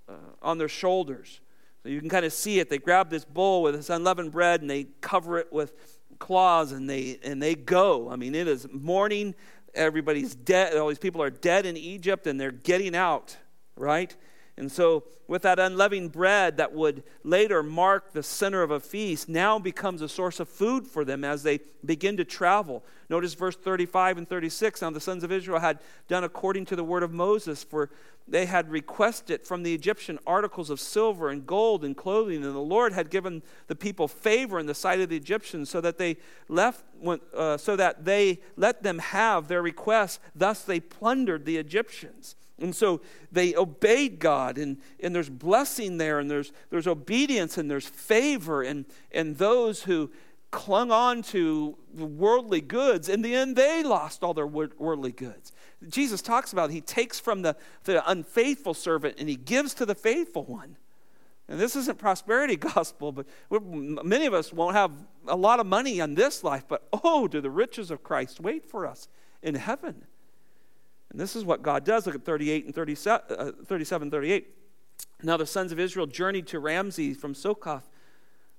uh, 0.09 0.13
on 0.41 0.59
their 0.59 0.69
shoulders. 0.69 1.41
So 1.83 1.89
you 1.89 1.99
can 1.99 2.09
kind 2.09 2.25
of 2.25 2.33
see 2.33 2.61
it. 2.61 2.71
They 2.71 2.79
grab 2.79 3.11
this 3.11 3.25
bowl 3.25 3.65
with 3.65 3.75
this 3.75 3.91
unleavened 3.91 4.31
bread 4.31 4.61
and 4.61 4.71
they 4.71 4.85
cover 5.01 5.39
it 5.39 5.53
with 5.53 5.99
claws 6.21 6.71
and 6.71 6.89
they 6.89 7.19
and 7.25 7.43
they 7.43 7.57
go. 7.57 8.09
I 8.11 8.15
mean, 8.15 8.37
it 8.37 8.47
is 8.47 8.69
morning 8.73 9.35
everybody's 9.77 10.35
dead. 10.35 10.77
All 10.77 10.89
these 10.89 10.99
people 10.99 11.23
are 11.23 11.31
dead 11.31 11.67
in 11.67 11.77
Egypt 11.77 12.27
and 12.27 12.41
they're 12.41 12.51
getting 12.51 12.97
out, 12.97 13.37
right? 13.77 14.15
And 14.59 14.73
so, 14.73 15.05
with 15.29 15.43
that 15.43 15.59
unleavened 15.59 16.13
bread 16.13 16.57
that 16.57 16.73
would 16.73 17.03
later 17.23 17.63
mark 17.63 18.13
the 18.13 18.23
center 18.23 18.63
of 18.63 18.71
a 18.71 18.81
feast, 18.81 19.29
now 19.29 19.59
becomes 19.59 20.01
a 20.01 20.09
source 20.09 20.41
of 20.41 20.49
food 20.49 20.87
for 20.87 21.05
them 21.05 21.25
as 21.25 21.43
they 21.43 21.61
begin 21.85 22.17
to 22.17 22.25
travel. 22.25 22.83
Notice 23.11 23.35
verse 23.35 23.55
35 23.55 24.17
and 24.17 24.29
36. 24.29 24.81
Now, 24.81 24.91
the 24.91 25.01
sons 25.01 25.25
of 25.25 25.31
Israel 25.31 25.61
had 25.61 25.81
done 26.09 26.25
according 26.25 26.65
to 26.67 26.77
the 26.77 26.85
word 26.85 27.03
of 27.03 27.13
Moses, 27.13 27.63
for 27.63 27.91
they 28.27 28.47
had 28.47 28.71
requested 28.71 29.45
from 29.45 29.63
the 29.63 29.75
Egyptian 29.75 30.19
articles 30.27 30.71
of 30.71 30.81
silver 30.81 31.29
and 31.29 31.47
gold 31.47 31.85
and 31.85 31.95
clothing, 31.95 32.43
and 32.43 32.55
the 32.55 32.59
Lord 32.59 32.95
had 32.95 33.11
given 33.11 33.43
the 33.67 33.77
people 33.77 34.09
favor 34.09 34.59
in 34.59 34.65
the 34.65 34.75
sight 34.75 35.01
of 35.01 35.11
the 35.11 35.17
Egyptians, 35.17 35.69
so 35.69 35.83
that 35.83 35.99
they 35.99 36.17
left, 36.49 36.83
uh, 37.35 37.59
so 37.59 37.77
that 37.77 38.07
they 38.07 38.41
let 38.57 38.83
them 38.83 39.01
have 39.01 39.49
their 39.49 39.61
requests. 39.61 40.19
Thus, 40.35 40.63
they 40.63 40.81
plundered 40.81 41.45
the 41.45 41.59
Egyptians. 41.59 42.37
And 42.59 42.75
so 42.75 43.03
they 43.31 43.55
obeyed 43.55 44.19
God, 44.19 44.57
and, 44.57 44.79
and 45.01 45.15
there's 45.15 45.29
blessing 45.29 45.99
there, 45.99 46.19
and 46.19 46.31
there's, 46.31 46.53
there's 46.71 46.87
obedience, 46.87 47.59
and 47.59 47.71
there's 47.71 47.87
favor. 47.87 48.63
And, 48.63 48.87
and 49.13 49.37
those 49.37 49.83
who 49.83 50.11
clung 50.51 50.91
on 50.91 51.23
to 51.23 51.77
worldly 51.95 52.63
goods, 52.63 53.09
in 53.09 53.21
the 53.21 53.35
end, 53.35 53.57
they 53.57 53.83
lost 53.83 54.23
all 54.23 54.33
their 54.33 54.47
worldly 54.47 55.13
goods. 55.13 55.53
Jesus 55.87 56.23
talks 56.23 56.53
about 56.53 56.71
he 56.71 56.81
takes 56.81 57.21
from 57.21 57.43
the, 57.43 57.57
the 57.85 58.09
unfaithful 58.11 58.73
servant 58.73 59.17
and 59.19 59.29
he 59.29 59.37
gives 59.37 59.75
to 59.75 59.85
the 59.85 59.95
faithful 59.95 60.45
one. 60.45 60.77
And 61.49 61.61
this 61.61 61.77
isn't 61.77 61.99
prosperity 61.99 62.57
gospel, 62.75 63.13
but 63.13 63.27
many 63.51 64.27
of 64.27 64.35
us 64.35 64.53
won't 64.53 64.75
have 64.75 64.93
a 65.29 65.37
lot 65.37 65.61
of 65.61 65.67
money 65.67 66.01
on 66.01 66.15
this 66.15 66.43
life, 66.43 66.65
but 66.67 66.89
oh, 67.05 67.29
do 67.29 67.41
the 67.41 67.51
riches 67.51 67.91
of 67.91 68.03
Christ 68.03 68.41
wait 68.41 68.65
for 68.65 68.87
us 68.87 69.09
in 69.43 69.55
heaven. 69.55 70.07
And 71.17 71.21
this 71.23 71.35
is 71.35 71.47
what 71.47 71.63
God 71.63 71.83
does. 71.83 72.05
Look 72.05 72.15
at 72.15 72.27
38 72.27 72.67
and 72.67 72.75
37, 72.75 73.37
uh, 73.39 73.53
37 73.65 74.11
38. 74.11 74.49
Now 75.23 75.39
the 75.39 75.47
sons 75.47 75.73
of 75.73 75.81
Israel 75.81 76.07
journeyed 76.07 76.47
to 76.49 76.61
Ramses 76.61 77.17
from 77.17 77.33
Succoth, 77.33 77.89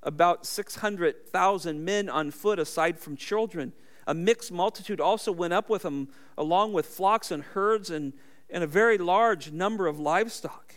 about 0.02 0.44
600,000 0.44 1.86
men 1.86 2.10
on 2.10 2.32
foot, 2.32 2.58
aside 2.58 2.98
from 2.98 3.16
children. 3.16 3.74
A 4.08 4.16
mixed 4.16 4.52
multitude 4.52 5.00
also 5.00 5.32
went 5.32 5.54
up 5.54 5.70
with 5.70 5.84
them, 5.84 6.08
along 6.36 6.74
with 6.74 6.88
flocks 6.88 7.30
and 7.30 7.44
herds 7.44 7.92
and, 7.92 8.14
and 8.50 8.64
a 8.64 8.68
very 8.68 8.98
large 8.98 9.52
number 9.52 9.86
of 9.86 10.00
livestock. 10.00 10.74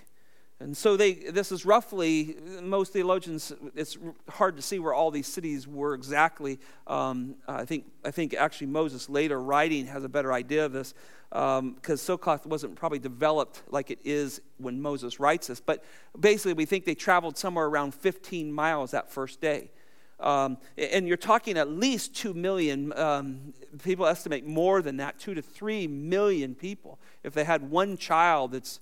And 0.62 0.76
so 0.76 0.99
they, 0.99 1.14
this 1.14 1.51
is 1.51 1.64
roughly, 1.64 2.37
most 2.62 2.93
theologians, 2.93 3.55
it's 3.74 3.97
hard 4.28 4.57
to 4.57 4.62
see 4.62 4.78
where 4.78 4.93
all 4.93 5.11
these 5.11 5.26
cities 5.26 5.66
were 5.66 5.95
exactly. 5.95 6.59
Um, 6.87 7.37
I, 7.49 7.64
think, 7.64 7.87
I 8.05 8.11
think 8.11 8.35
actually 8.35 8.66
Moses 8.66 9.09
later 9.09 9.41
writing 9.41 9.87
has 9.87 10.05
a 10.05 10.09
better 10.11 10.31
idea 10.35 10.66
of 10.66 10.72
this 10.72 10.93
because 11.31 11.61
um, 11.61 11.97
Succoth 11.97 12.45
wasn't 12.45 12.74
probably 12.74 12.99
developed 12.99 13.62
like 13.68 13.91
it 13.91 14.01
is 14.05 14.41
when 14.59 14.83
Moses 14.83 15.20
writes 15.20 15.47
this. 15.47 15.61
But 15.61 15.85
basically, 16.18 16.55
we 16.55 16.64
think 16.64 16.85
they 16.85 16.95
traveled 16.95 17.39
somewhere 17.39 17.66
around 17.66 17.95
15 17.95 18.53
miles 18.53 18.91
that 18.91 19.11
first 19.11 19.41
day. 19.41 19.70
Um, 20.18 20.59
and 20.76 21.09
you're 21.09 21.16
talking 21.16 21.57
at 21.57 21.68
least 21.68 22.14
2 22.16 22.35
million. 22.35 22.93
Um, 22.99 23.55
people 23.83 24.07
estimate 24.07 24.45
more 24.45 24.83
than 24.83 24.99
that, 24.99 25.18
2 25.18 25.35
to 25.35 25.43
3 25.43 25.87
million 25.87 26.55
people. 26.55 26.99
If 27.22 27.33
they 27.33 27.45
had 27.45 27.70
one 27.70 27.97
child, 27.97 28.55
it's, 28.55 28.81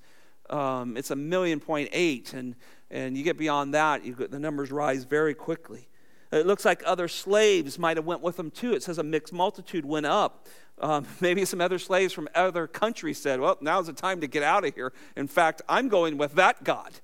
um, 0.50 0.96
it's 0.96 1.10
a 1.10 1.16
million 1.16 1.60
point 1.60 1.90
eight. 1.92 2.32
And, 2.32 2.56
and 2.90 3.16
you 3.16 3.22
get 3.22 3.38
beyond 3.38 3.74
that, 3.74 4.04
you 4.04 4.14
the 4.14 4.40
numbers 4.40 4.72
rise 4.72 5.04
very 5.04 5.34
quickly. 5.34 5.87
It 6.30 6.46
looks 6.46 6.64
like 6.64 6.82
other 6.84 7.08
slaves 7.08 7.78
might 7.78 7.96
have 7.96 8.06
went 8.06 8.20
with 8.20 8.36
them 8.36 8.50
too. 8.50 8.72
It 8.72 8.82
says 8.82 8.98
a 8.98 9.02
mixed 9.02 9.32
multitude 9.32 9.84
went 9.84 10.06
up. 10.06 10.46
Um, 10.80 11.06
maybe 11.20 11.44
some 11.44 11.60
other 11.60 11.78
slaves 11.78 12.12
from 12.12 12.28
other 12.34 12.66
countries 12.66 13.18
said, 13.20 13.40
Well, 13.40 13.56
now's 13.60 13.86
the 13.86 13.92
time 13.92 14.20
to 14.20 14.26
get 14.26 14.42
out 14.42 14.64
of 14.64 14.74
here. 14.74 14.92
In 15.16 15.26
fact, 15.26 15.62
I'm 15.68 15.88
going 15.88 16.18
with 16.18 16.34
that 16.34 16.64
God. 16.64 17.00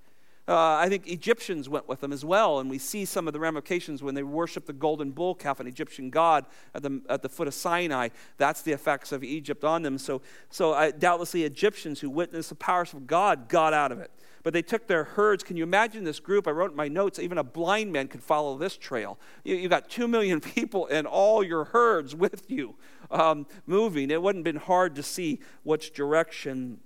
Uh, 0.47 0.75
I 0.75 0.91
think 0.91 1.09
Egyptians 1.09 1.71
went 1.71 1.89
with 1.89 2.03
them 2.03 2.13
as 2.13 2.23
well, 2.23 2.59
and 2.59 2.69
we 2.69 2.77
see 2.77 3.07
some 3.07 3.27
of 3.27 3.33
the 3.33 3.41
ramifications 3.41 4.03
when 4.03 4.15
they 4.15 4.23
worship 4.23 4.67
the 4.67 4.75
golden 4.75 5.11
bull 5.11 5.35
calf, 5.35 5.59
an 5.59 5.67
Egyptian 5.67 6.11
god, 6.11 6.45
at 6.75 6.83
the, 6.83 7.01
at 7.09 7.23
the 7.23 7.31
foot 7.31 7.49
of 7.49 7.55
Sinai. 7.55 8.11
That's 8.37 8.61
the 8.61 8.73
effects 8.73 9.11
of 9.11 9.25
Egypt 9.25 9.65
on 9.65 9.81
them. 9.81 9.97
So, 9.97 10.21
so 10.51 10.73
uh, 10.73 10.91
doubtlessly, 10.91 11.45
Egyptians 11.45 12.01
who 12.01 12.11
witnessed 12.11 12.51
the 12.51 12.57
powers 12.57 12.93
of 12.93 13.07
God 13.07 13.49
got 13.49 13.73
out 13.73 13.91
of 13.91 14.01
it. 14.01 14.11
But 14.45 14.53
they 14.53 14.63
took 14.63 14.87
their 14.87 15.05
herds. 15.05 15.43
Can 15.43 15.57
you 15.57 15.63
imagine 15.65 16.05
this 16.05 16.21
group? 16.21 16.47
I 16.47 16.51
wrote 16.51 16.71
in 16.71 16.77
my 16.77 16.87
notes, 16.87 17.19
even 17.19 17.39
a 17.39 17.43
blind 17.43 17.93
man 17.93 18.09
could 18.09 18.23
follow 18.23 18.59
this 18.59 18.77
trail. 18.77 19.19
You, 19.43 19.57
you 19.57 19.69
got 19.69 19.89
two 19.89 20.07
million 20.07 20.41
people 20.43 20.87
and 20.87 21.07
all 21.07 21.43
your 21.43 21.65
herds 21.65 22.15
with 22.15 22.49
you 22.51 22.77
um, 23.11 23.47
moving. 23.67 24.11
It 24.11 24.23
wouldn't 24.23 24.47
have 24.47 24.55
been 24.55 24.63
hard 24.63 24.95
to 24.97 25.03
see 25.03 25.41
which 25.63 25.95
direction 25.95 26.79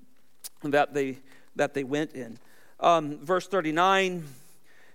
that 0.62 0.94
they, 0.94 1.18
that 1.56 1.74
they 1.74 1.84
went 1.84 2.12
in. 2.12 2.38
Um, 2.78 3.18
verse 3.18 3.48
39 3.48 4.24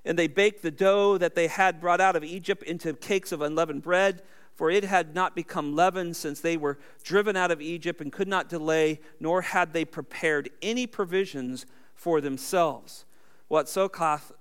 And 0.06 0.18
they 0.18 0.28
baked 0.28 0.64
the 0.64 0.72
dough 0.72 1.18
that 1.18 1.36
they 1.36 1.48
had 1.48 1.82
brought 1.82 2.00
out 2.00 2.16
of 2.16 2.24
Egypt 2.24 2.64
into 2.64 2.94
cakes 2.94 3.34
of 3.34 3.42
unleavened 3.42 3.84
bread, 3.84 4.22
for 4.56 4.72
it 4.72 4.86
had 4.86 5.14
not 5.14 5.36
become 5.36 5.76
leavened 5.76 6.16
since 6.16 6.40
they 6.40 6.56
were 6.56 6.80
driven 7.04 7.36
out 7.36 7.52
of 7.52 7.62
Egypt 7.62 8.00
and 8.00 8.10
could 8.10 8.30
not 8.30 8.48
delay, 8.48 9.02
nor 9.20 9.42
had 9.42 9.74
they 9.74 9.84
prepared 9.84 10.50
any 10.62 10.88
provisions 10.88 11.66
for 12.04 12.20
themselves. 12.20 13.06
What 13.48 13.70
Succoth, 13.70 14.34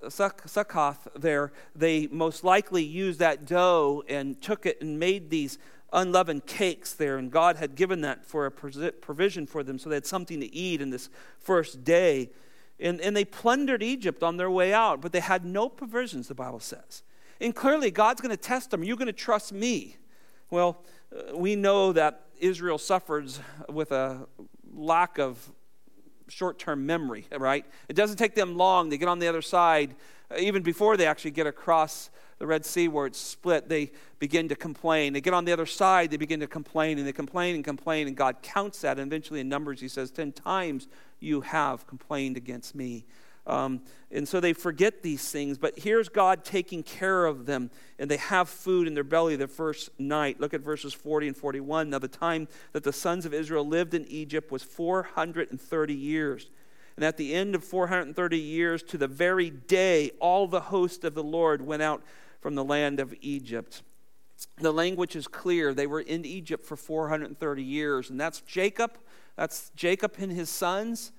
there, 1.14 1.52
they 1.76 2.08
most 2.08 2.42
likely 2.42 2.82
used 2.82 3.20
that 3.20 3.46
dough 3.46 4.02
and 4.08 4.42
took 4.42 4.66
it 4.66 4.80
and 4.80 4.98
made 4.98 5.30
these 5.30 5.58
unleavened 5.92 6.44
cakes 6.44 6.92
there, 6.92 7.18
and 7.18 7.30
God 7.30 7.54
had 7.58 7.76
given 7.76 8.00
that 8.00 8.26
for 8.26 8.46
a 8.46 8.50
provision 8.50 9.46
for 9.46 9.62
them 9.62 9.78
so 9.78 9.88
they 9.88 9.94
had 9.94 10.06
something 10.06 10.40
to 10.40 10.52
eat 10.52 10.80
in 10.80 10.90
this 10.90 11.08
first 11.38 11.84
day. 11.84 12.30
And, 12.80 13.00
and 13.00 13.16
they 13.16 13.24
plundered 13.24 13.80
Egypt 13.80 14.24
on 14.24 14.38
their 14.38 14.50
way 14.50 14.74
out, 14.74 15.00
but 15.00 15.12
they 15.12 15.20
had 15.20 15.44
no 15.44 15.68
provisions, 15.68 16.26
the 16.26 16.34
Bible 16.34 16.58
says. 16.58 17.04
And 17.40 17.54
clearly, 17.54 17.92
God's 17.92 18.20
going 18.20 18.36
to 18.36 18.36
test 18.36 18.72
them. 18.72 18.82
You're 18.82 18.96
going 18.96 19.06
to 19.06 19.12
trust 19.12 19.52
me. 19.52 19.98
Well, 20.50 20.82
uh, 21.16 21.36
we 21.36 21.54
know 21.54 21.92
that 21.92 22.22
Israel 22.40 22.78
suffers 22.78 23.38
with 23.68 23.92
a 23.92 24.26
lack 24.74 25.18
of 25.18 25.52
short 26.32 26.58
term 26.58 26.86
memory, 26.86 27.26
right? 27.36 27.64
It 27.88 27.94
doesn't 27.94 28.16
take 28.16 28.34
them 28.34 28.56
long. 28.56 28.88
They 28.88 28.98
get 28.98 29.08
on 29.08 29.18
the 29.18 29.28
other 29.28 29.42
side, 29.42 29.94
uh, 30.30 30.36
even 30.38 30.62
before 30.62 30.96
they 30.96 31.06
actually 31.06 31.32
get 31.32 31.46
across 31.46 32.10
the 32.38 32.46
Red 32.46 32.64
Sea 32.64 32.88
where 32.88 33.06
it's 33.06 33.18
split, 33.18 33.68
they 33.68 33.92
begin 34.18 34.48
to 34.48 34.56
complain. 34.56 35.12
They 35.12 35.20
get 35.20 35.34
on 35.34 35.44
the 35.44 35.52
other 35.52 35.66
side, 35.66 36.10
they 36.10 36.16
begin 36.16 36.40
to 36.40 36.46
complain, 36.46 36.98
and 36.98 37.06
they 37.06 37.12
complain 37.12 37.54
and 37.54 37.64
complain, 37.64 38.08
and 38.08 38.16
God 38.16 38.42
counts 38.42 38.80
that. 38.80 38.98
And 38.98 39.06
eventually, 39.06 39.40
in 39.40 39.48
Numbers, 39.48 39.80
He 39.80 39.88
says, 39.88 40.10
Ten 40.10 40.32
times 40.32 40.88
you 41.20 41.42
have 41.42 41.86
complained 41.86 42.36
against 42.36 42.74
me. 42.74 43.04
Um, 43.46 43.82
and 44.10 44.28
so 44.28 44.38
they 44.38 44.52
forget 44.52 45.02
these 45.02 45.30
things, 45.30 45.58
but 45.58 45.78
here's 45.78 46.08
God 46.08 46.44
taking 46.44 46.82
care 46.82 47.26
of 47.26 47.46
them, 47.46 47.70
and 47.98 48.10
they 48.10 48.18
have 48.18 48.48
food 48.48 48.86
in 48.86 48.94
their 48.94 49.04
belly 49.04 49.34
the 49.36 49.48
first 49.48 49.90
night. 49.98 50.40
Look 50.40 50.54
at 50.54 50.60
verses 50.60 50.92
40 50.92 51.28
and 51.28 51.36
41. 51.36 51.90
Now, 51.90 51.98
the 51.98 52.08
time 52.08 52.46
that 52.72 52.84
the 52.84 52.92
sons 52.92 53.26
of 53.26 53.34
Israel 53.34 53.66
lived 53.66 53.94
in 53.94 54.06
Egypt 54.06 54.52
was 54.52 54.62
430 54.62 55.94
years. 55.94 56.50
And 56.96 57.04
at 57.04 57.16
the 57.16 57.34
end 57.34 57.54
of 57.54 57.64
430 57.64 58.38
years, 58.38 58.82
to 58.84 58.98
the 58.98 59.08
very 59.08 59.50
day, 59.50 60.10
all 60.20 60.46
the 60.46 60.60
host 60.60 61.04
of 61.04 61.14
the 61.14 61.22
Lord 61.24 61.62
went 61.62 61.82
out 61.82 62.02
from 62.40 62.54
the 62.54 62.64
land 62.64 63.00
of 63.00 63.14
Egypt. 63.22 63.82
The 64.58 64.72
language 64.72 65.16
is 65.16 65.26
clear. 65.26 65.72
They 65.72 65.86
were 65.86 66.00
in 66.00 66.24
Egypt 66.24 66.66
for 66.66 66.76
430 66.76 67.62
years, 67.62 68.10
and 68.10 68.20
that's 68.20 68.40
Jacob. 68.42 68.98
That's 69.36 69.70
Jacob 69.74 70.14
and 70.18 70.30
his 70.30 70.50
sons 70.50 71.12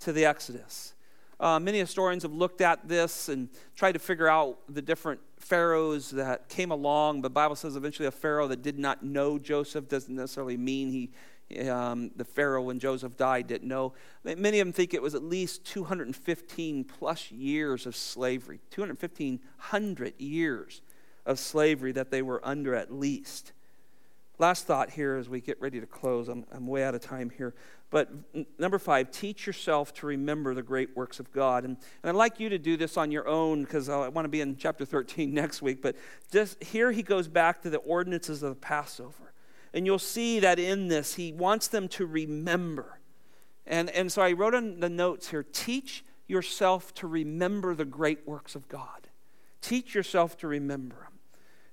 to 0.00 0.12
the 0.12 0.24
Exodus. 0.24 0.94
Uh, 1.40 1.58
many 1.60 1.78
historians 1.78 2.24
have 2.24 2.32
looked 2.32 2.60
at 2.60 2.88
this 2.88 3.28
and 3.28 3.48
tried 3.76 3.92
to 3.92 3.98
figure 3.98 4.28
out 4.28 4.58
the 4.68 4.82
different 4.82 5.20
pharaohs 5.38 6.10
that 6.10 6.48
came 6.48 6.72
along. 6.72 7.22
The 7.22 7.30
Bible 7.30 7.54
says 7.54 7.76
eventually 7.76 8.08
a 8.08 8.12
pharaoh 8.12 8.48
that 8.48 8.62
did 8.62 8.78
not 8.78 9.04
know 9.04 9.38
Joseph 9.38 9.88
doesn't 9.88 10.14
necessarily 10.14 10.56
mean 10.56 10.90
he 10.90 11.10
um, 11.68 12.10
the 12.16 12.24
Pharaoh, 12.24 12.62
when 12.62 12.78
Joseph 12.78 13.16
died, 13.16 13.46
didn't 13.46 13.68
know. 13.68 13.94
Many 14.22 14.60
of 14.60 14.66
them 14.66 14.72
think 14.72 14.92
it 14.92 15.00
was 15.00 15.14
at 15.14 15.22
least 15.22 15.64
215 15.64 16.84
plus 16.84 17.30
years 17.30 17.86
of 17.86 17.96
slavery, 17.96 18.60
215 18.70 19.40
years 20.18 20.82
of 21.24 21.38
slavery 21.38 21.92
that 21.92 22.10
they 22.10 22.22
were 22.22 22.46
under 22.46 22.74
at 22.74 22.92
least. 22.92 23.52
Last 24.38 24.66
thought 24.66 24.90
here 24.90 25.16
as 25.16 25.28
we 25.28 25.40
get 25.40 25.60
ready 25.60 25.80
to 25.80 25.86
close. 25.86 26.28
I'm, 26.28 26.44
I'm 26.52 26.66
way 26.66 26.84
out 26.84 26.94
of 26.94 27.00
time 27.00 27.30
here. 27.30 27.54
But 27.90 28.10
number 28.58 28.78
five, 28.78 29.10
teach 29.10 29.46
yourself 29.46 29.94
to 29.94 30.06
remember 30.06 30.54
the 30.54 30.62
great 30.62 30.94
works 30.94 31.20
of 31.20 31.32
God. 31.32 31.64
And, 31.64 31.76
and 32.02 32.10
I'd 32.10 32.16
like 32.16 32.38
you 32.38 32.50
to 32.50 32.58
do 32.58 32.76
this 32.76 32.98
on 32.98 33.10
your 33.10 33.26
own 33.26 33.62
because 33.62 33.88
I 33.88 34.08
want 34.08 34.26
to 34.26 34.28
be 34.28 34.42
in 34.42 34.56
chapter 34.56 34.84
13 34.84 35.32
next 35.34 35.62
week. 35.62 35.80
But 35.80 35.96
just 36.30 36.62
here 36.62 36.92
he 36.92 37.02
goes 37.02 37.28
back 37.28 37.62
to 37.62 37.70
the 37.70 37.78
ordinances 37.78 38.42
of 38.42 38.50
the 38.50 38.60
Passover. 38.60 39.32
And 39.72 39.86
you'll 39.86 39.98
see 39.98 40.40
that 40.40 40.58
in 40.58 40.88
this, 40.88 41.14
he 41.14 41.32
wants 41.32 41.68
them 41.68 41.88
to 41.88 42.06
remember. 42.06 43.00
And, 43.66 43.90
and 43.90 44.10
so 44.10 44.22
I 44.22 44.32
wrote 44.32 44.54
on 44.54 44.80
the 44.80 44.88
notes 44.88 45.30
here 45.30 45.42
teach 45.42 46.04
yourself 46.26 46.92
to 46.94 47.06
remember 47.06 47.74
the 47.74 47.84
great 47.84 48.26
works 48.26 48.54
of 48.54 48.68
God. 48.68 49.08
Teach 49.60 49.94
yourself 49.94 50.36
to 50.38 50.48
remember 50.48 50.96
them. 50.96 51.04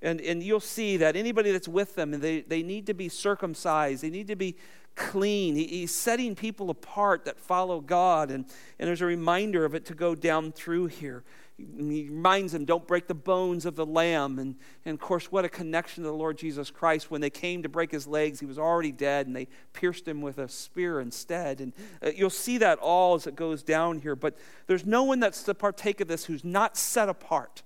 And, 0.01 0.21
and 0.21 0.43
you'll 0.43 0.59
see 0.59 0.97
that 0.97 1.15
anybody 1.15 1.51
that's 1.51 1.67
with 1.67 1.95
them, 1.95 2.11
they, 2.11 2.41
they 2.41 2.63
need 2.63 2.85
to 2.87 2.93
be 2.93 3.09
circumcised, 3.09 4.03
they 4.03 4.09
need 4.09 4.27
to 4.27 4.35
be 4.35 4.55
clean. 4.95 5.55
He, 5.55 5.65
he's 5.65 5.93
setting 5.93 6.35
people 6.35 6.69
apart 6.69 7.25
that 7.25 7.39
follow 7.39 7.81
God. 7.81 8.31
And, 8.31 8.45
and 8.79 8.87
there's 8.87 9.01
a 9.01 9.05
reminder 9.05 9.65
of 9.65 9.75
it 9.75 9.85
to 9.85 9.93
go 9.93 10.15
down 10.15 10.51
through 10.51 10.87
here 10.87 11.23
he 11.57 12.09
reminds 12.09 12.51
them, 12.51 12.65
don't 12.65 12.85
break 12.85 13.07
the 13.07 13.13
bones 13.13 13.65
of 13.65 13.75
the 13.75 13.85
lamb. 13.85 14.39
And, 14.39 14.55
and 14.83 14.93
of 14.93 14.99
course, 14.99 15.31
what 15.31 15.45
a 15.45 15.49
connection 15.49 16.03
to 16.03 16.09
the 16.09 16.15
Lord 16.15 16.37
Jesus 16.37 16.69
Christ. 16.69 17.09
When 17.09 17.21
they 17.21 17.29
came 17.29 17.63
to 17.63 17.69
break 17.69 17.91
his 17.91 18.07
legs, 18.07 18.41
he 18.41 18.45
was 18.45 18.59
already 18.59 18.91
dead, 18.91 19.27
and 19.27 19.35
they 19.35 19.47
pierced 19.71 20.05
him 20.05 20.21
with 20.21 20.37
a 20.37 20.49
spear 20.49 20.99
instead. 20.99 21.61
And 21.61 21.73
uh, 22.03 22.11
you'll 22.13 22.29
see 22.29 22.57
that 22.57 22.79
all 22.79 23.15
as 23.15 23.25
it 23.25 23.35
goes 23.35 23.63
down 23.63 23.99
here. 23.99 24.17
But 24.17 24.37
there's 24.67 24.85
no 24.85 25.03
one 25.03 25.21
that's 25.21 25.43
to 25.43 25.53
partake 25.53 26.01
of 26.01 26.09
this 26.09 26.25
who's 26.25 26.43
not 26.43 26.75
set 26.75 27.07
apart. 27.07 27.63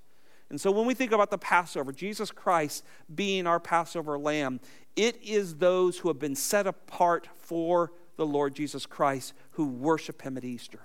And 0.51 0.61
so 0.61 0.71
when 0.71 0.85
we 0.85 0.93
think 0.93 1.11
about 1.11 1.31
the 1.31 1.37
Passover, 1.37 1.91
Jesus 1.91 2.31
Christ 2.31 2.83
being 3.13 3.47
our 3.47 3.59
Passover 3.59 4.17
lamb, 4.17 4.59
it 4.99 5.23
is 5.23 5.55
those 5.55 5.99
who 5.99 6.09
have 6.09 6.19
been 6.19 6.35
set 6.35 6.67
apart 6.67 7.27
for 7.37 7.93
the 8.17 8.25
Lord 8.25 8.53
Jesus 8.53 8.85
Christ 8.85 9.33
who 9.51 9.65
worship 9.65 10.21
him 10.23 10.35
at 10.35 10.43
Easter. 10.43 10.81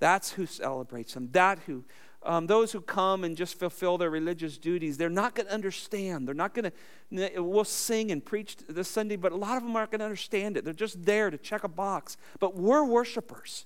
That's 0.00 0.32
who 0.32 0.46
celebrates 0.46 1.14
him. 1.14 1.28
That 1.30 1.60
who 1.60 1.84
um, 2.22 2.48
those 2.48 2.72
who 2.72 2.82
come 2.82 3.24
and 3.24 3.34
just 3.34 3.58
fulfill 3.58 3.96
their 3.96 4.10
religious 4.10 4.58
duties, 4.58 4.98
they're 4.98 5.08
not 5.08 5.34
going 5.34 5.46
to 5.46 5.54
understand. 5.54 6.28
They're 6.28 6.34
not 6.34 6.52
going 6.52 6.70
to, 7.10 7.40
we'll 7.40 7.64
sing 7.64 8.10
and 8.10 8.22
preach 8.22 8.58
this 8.68 8.88
Sunday, 8.88 9.16
but 9.16 9.32
a 9.32 9.36
lot 9.36 9.56
of 9.56 9.62
them 9.62 9.74
aren't 9.74 9.90
going 9.90 10.00
to 10.00 10.04
understand 10.04 10.58
it. 10.58 10.64
They're 10.64 10.74
just 10.74 11.02
there 11.06 11.30
to 11.30 11.38
check 11.38 11.64
a 11.64 11.68
box. 11.68 12.18
But 12.38 12.56
we're 12.56 12.84
worshipers. 12.84 13.64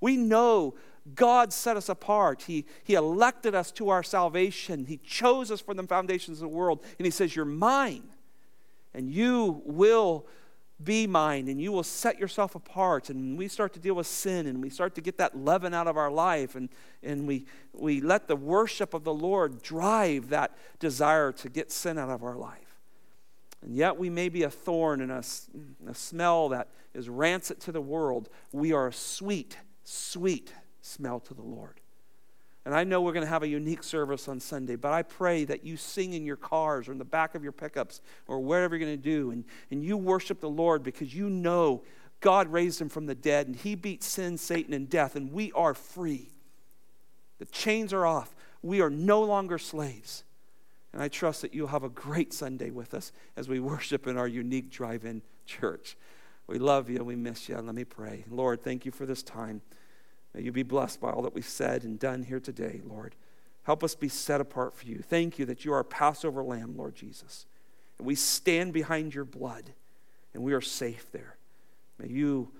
We 0.00 0.16
know 0.16 0.74
God 1.14 1.52
set 1.52 1.76
us 1.76 1.88
apart. 1.88 2.42
He, 2.42 2.66
he 2.82 2.94
elected 2.94 3.54
us 3.54 3.70
to 3.72 3.90
our 3.90 4.02
salvation. 4.02 4.86
He 4.86 4.96
chose 4.96 5.52
us 5.52 5.60
from 5.60 5.76
the 5.76 5.84
foundations 5.84 6.38
of 6.42 6.50
the 6.50 6.56
world. 6.56 6.82
And 6.98 7.06
He 7.06 7.12
says, 7.12 7.36
You're 7.36 7.44
mine. 7.44 8.08
And 8.94 9.10
you 9.10 9.62
will 9.64 10.26
be 10.82 11.06
mine 11.06 11.48
and 11.48 11.60
you 11.60 11.70
will 11.70 11.82
set 11.82 12.18
yourself 12.18 12.54
apart. 12.54 13.10
And 13.10 13.38
we 13.38 13.48
start 13.48 13.72
to 13.74 13.80
deal 13.80 13.94
with 13.94 14.06
sin 14.06 14.46
and 14.46 14.62
we 14.62 14.70
start 14.70 14.94
to 14.96 15.00
get 15.00 15.18
that 15.18 15.36
leaven 15.36 15.74
out 15.74 15.86
of 15.86 15.96
our 15.96 16.10
life 16.10 16.54
and, 16.54 16.68
and 17.02 17.26
we, 17.26 17.46
we 17.72 18.00
let 18.00 18.28
the 18.28 18.36
worship 18.36 18.94
of 18.94 19.04
the 19.04 19.14
lord 19.14 19.62
drive 19.62 20.28
that 20.30 20.56
desire 20.78 21.32
to 21.32 21.48
get 21.48 21.70
sin 21.70 21.98
out 21.98 22.10
of 22.10 22.22
our 22.22 22.36
life. 22.36 22.80
And 23.62 23.74
yet 23.76 23.96
we 23.96 24.10
may 24.10 24.28
be 24.28 24.42
a 24.42 24.50
thorn 24.50 25.00
and 25.00 25.12
a, 25.12 25.22
a 25.88 25.94
smell 25.94 26.48
that 26.48 26.68
is 26.94 27.08
rancid 27.08 27.60
to 27.60 27.72
the 27.72 27.80
world. 27.80 28.28
We 28.50 28.72
are 28.72 28.88
a 28.88 28.92
sweet 28.92 29.56
sweet 29.84 30.52
smell 30.80 31.18
to 31.20 31.34
the 31.34 31.42
lord 31.42 31.81
and 32.64 32.74
I 32.74 32.84
know 32.84 33.00
we're 33.00 33.12
going 33.12 33.24
to 33.24 33.30
have 33.30 33.42
a 33.42 33.48
unique 33.48 33.82
service 33.82 34.28
on 34.28 34.38
Sunday, 34.38 34.76
but 34.76 34.92
I 34.92 35.02
pray 35.02 35.44
that 35.44 35.64
you 35.64 35.76
sing 35.76 36.12
in 36.12 36.24
your 36.24 36.36
cars 36.36 36.88
or 36.88 36.92
in 36.92 36.98
the 36.98 37.04
back 37.04 37.34
of 37.34 37.42
your 37.42 37.52
pickups 37.52 38.00
or 38.28 38.38
wherever 38.40 38.76
you're 38.76 38.86
going 38.86 38.96
to 38.96 39.02
do, 39.02 39.32
and, 39.32 39.44
and 39.70 39.84
you 39.84 39.96
worship 39.96 40.40
the 40.40 40.48
Lord 40.48 40.82
because 40.82 41.14
you 41.14 41.28
know 41.28 41.82
God 42.20 42.52
raised 42.52 42.80
him 42.80 42.88
from 42.88 43.06
the 43.06 43.16
dead 43.16 43.48
and 43.48 43.56
he 43.56 43.74
beat 43.74 44.04
sin, 44.04 44.38
Satan, 44.38 44.72
and 44.72 44.88
death, 44.88 45.16
and 45.16 45.32
we 45.32 45.50
are 45.52 45.74
free. 45.74 46.28
The 47.38 47.46
chains 47.46 47.92
are 47.92 48.06
off. 48.06 48.34
We 48.62 48.80
are 48.80 48.90
no 48.90 49.22
longer 49.22 49.58
slaves. 49.58 50.22
And 50.92 51.02
I 51.02 51.08
trust 51.08 51.42
that 51.42 51.54
you'll 51.54 51.68
have 51.68 51.82
a 51.82 51.88
great 51.88 52.32
Sunday 52.32 52.70
with 52.70 52.94
us 52.94 53.12
as 53.36 53.48
we 53.48 53.58
worship 53.58 54.06
in 54.06 54.16
our 54.16 54.28
unique 54.28 54.70
drive 54.70 55.04
in 55.04 55.22
church. 55.46 55.96
We 56.46 56.58
love 56.58 56.88
you. 56.90 57.02
We 57.02 57.16
miss 57.16 57.48
you. 57.48 57.56
Let 57.56 57.74
me 57.74 57.84
pray. 57.84 58.24
Lord, 58.30 58.62
thank 58.62 58.84
you 58.84 58.92
for 58.92 59.06
this 59.06 59.22
time. 59.22 59.62
May 60.34 60.42
you 60.42 60.52
be 60.52 60.62
blessed 60.62 61.00
by 61.00 61.10
all 61.10 61.22
that 61.22 61.34
we've 61.34 61.44
said 61.44 61.84
and 61.84 61.98
done 61.98 62.22
here 62.22 62.40
today, 62.40 62.80
Lord. 62.84 63.14
Help 63.64 63.84
us 63.84 63.94
be 63.94 64.08
set 64.08 64.40
apart 64.40 64.74
for 64.74 64.86
you. 64.86 64.98
Thank 64.98 65.38
you 65.38 65.46
that 65.46 65.64
you 65.64 65.72
are 65.72 65.76
our 65.76 65.84
Passover 65.84 66.42
lamb, 66.42 66.76
Lord 66.76 66.94
Jesus. 66.94 67.46
And 67.98 68.06
we 68.06 68.14
stand 68.14 68.72
behind 68.72 69.14
your 69.14 69.24
blood 69.24 69.70
and 70.34 70.42
we 70.42 70.52
are 70.52 70.60
safe 70.60 71.10
there. 71.12 71.36
May 71.98 72.08
you 72.08 72.50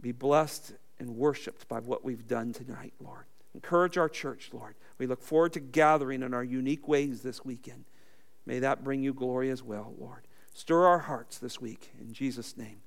be 0.00 0.12
blessed 0.12 0.72
and 0.98 1.16
worshiped 1.16 1.68
by 1.68 1.80
what 1.80 2.04
we've 2.04 2.26
done 2.26 2.52
tonight, 2.52 2.94
Lord. 3.00 3.24
Encourage 3.54 3.98
our 3.98 4.08
church, 4.08 4.50
Lord. 4.52 4.74
We 4.98 5.06
look 5.06 5.22
forward 5.22 5.52
to 5.54 5.60
gathering 5.60 6.22
in 6.22 6.32
our 6.34 6.44
unique 6.44 6.86
ways 6.88 7.22
this 7.22 7.44
weekend. 7.44 7.84
May 8.46 8.60
that 8.60 8.84
bring 8.84 9.02
you 9.02 9.12
glory 9.12 9.50
as 9.50 9.62
well, 9.62 9.94
Lord. 9.98 10.26
Stir 10.54 10.84
our 10.84 11.00
hearts 11.00 11.38
this 11.38 11.60
week. 11.60 11.90
In 12.00 12.12
Jesus' 12.12 12.56
name, 12.56 12.80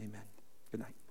amen. 0.00 0.22
Good 0.70 0.80
night. 0.80 1.01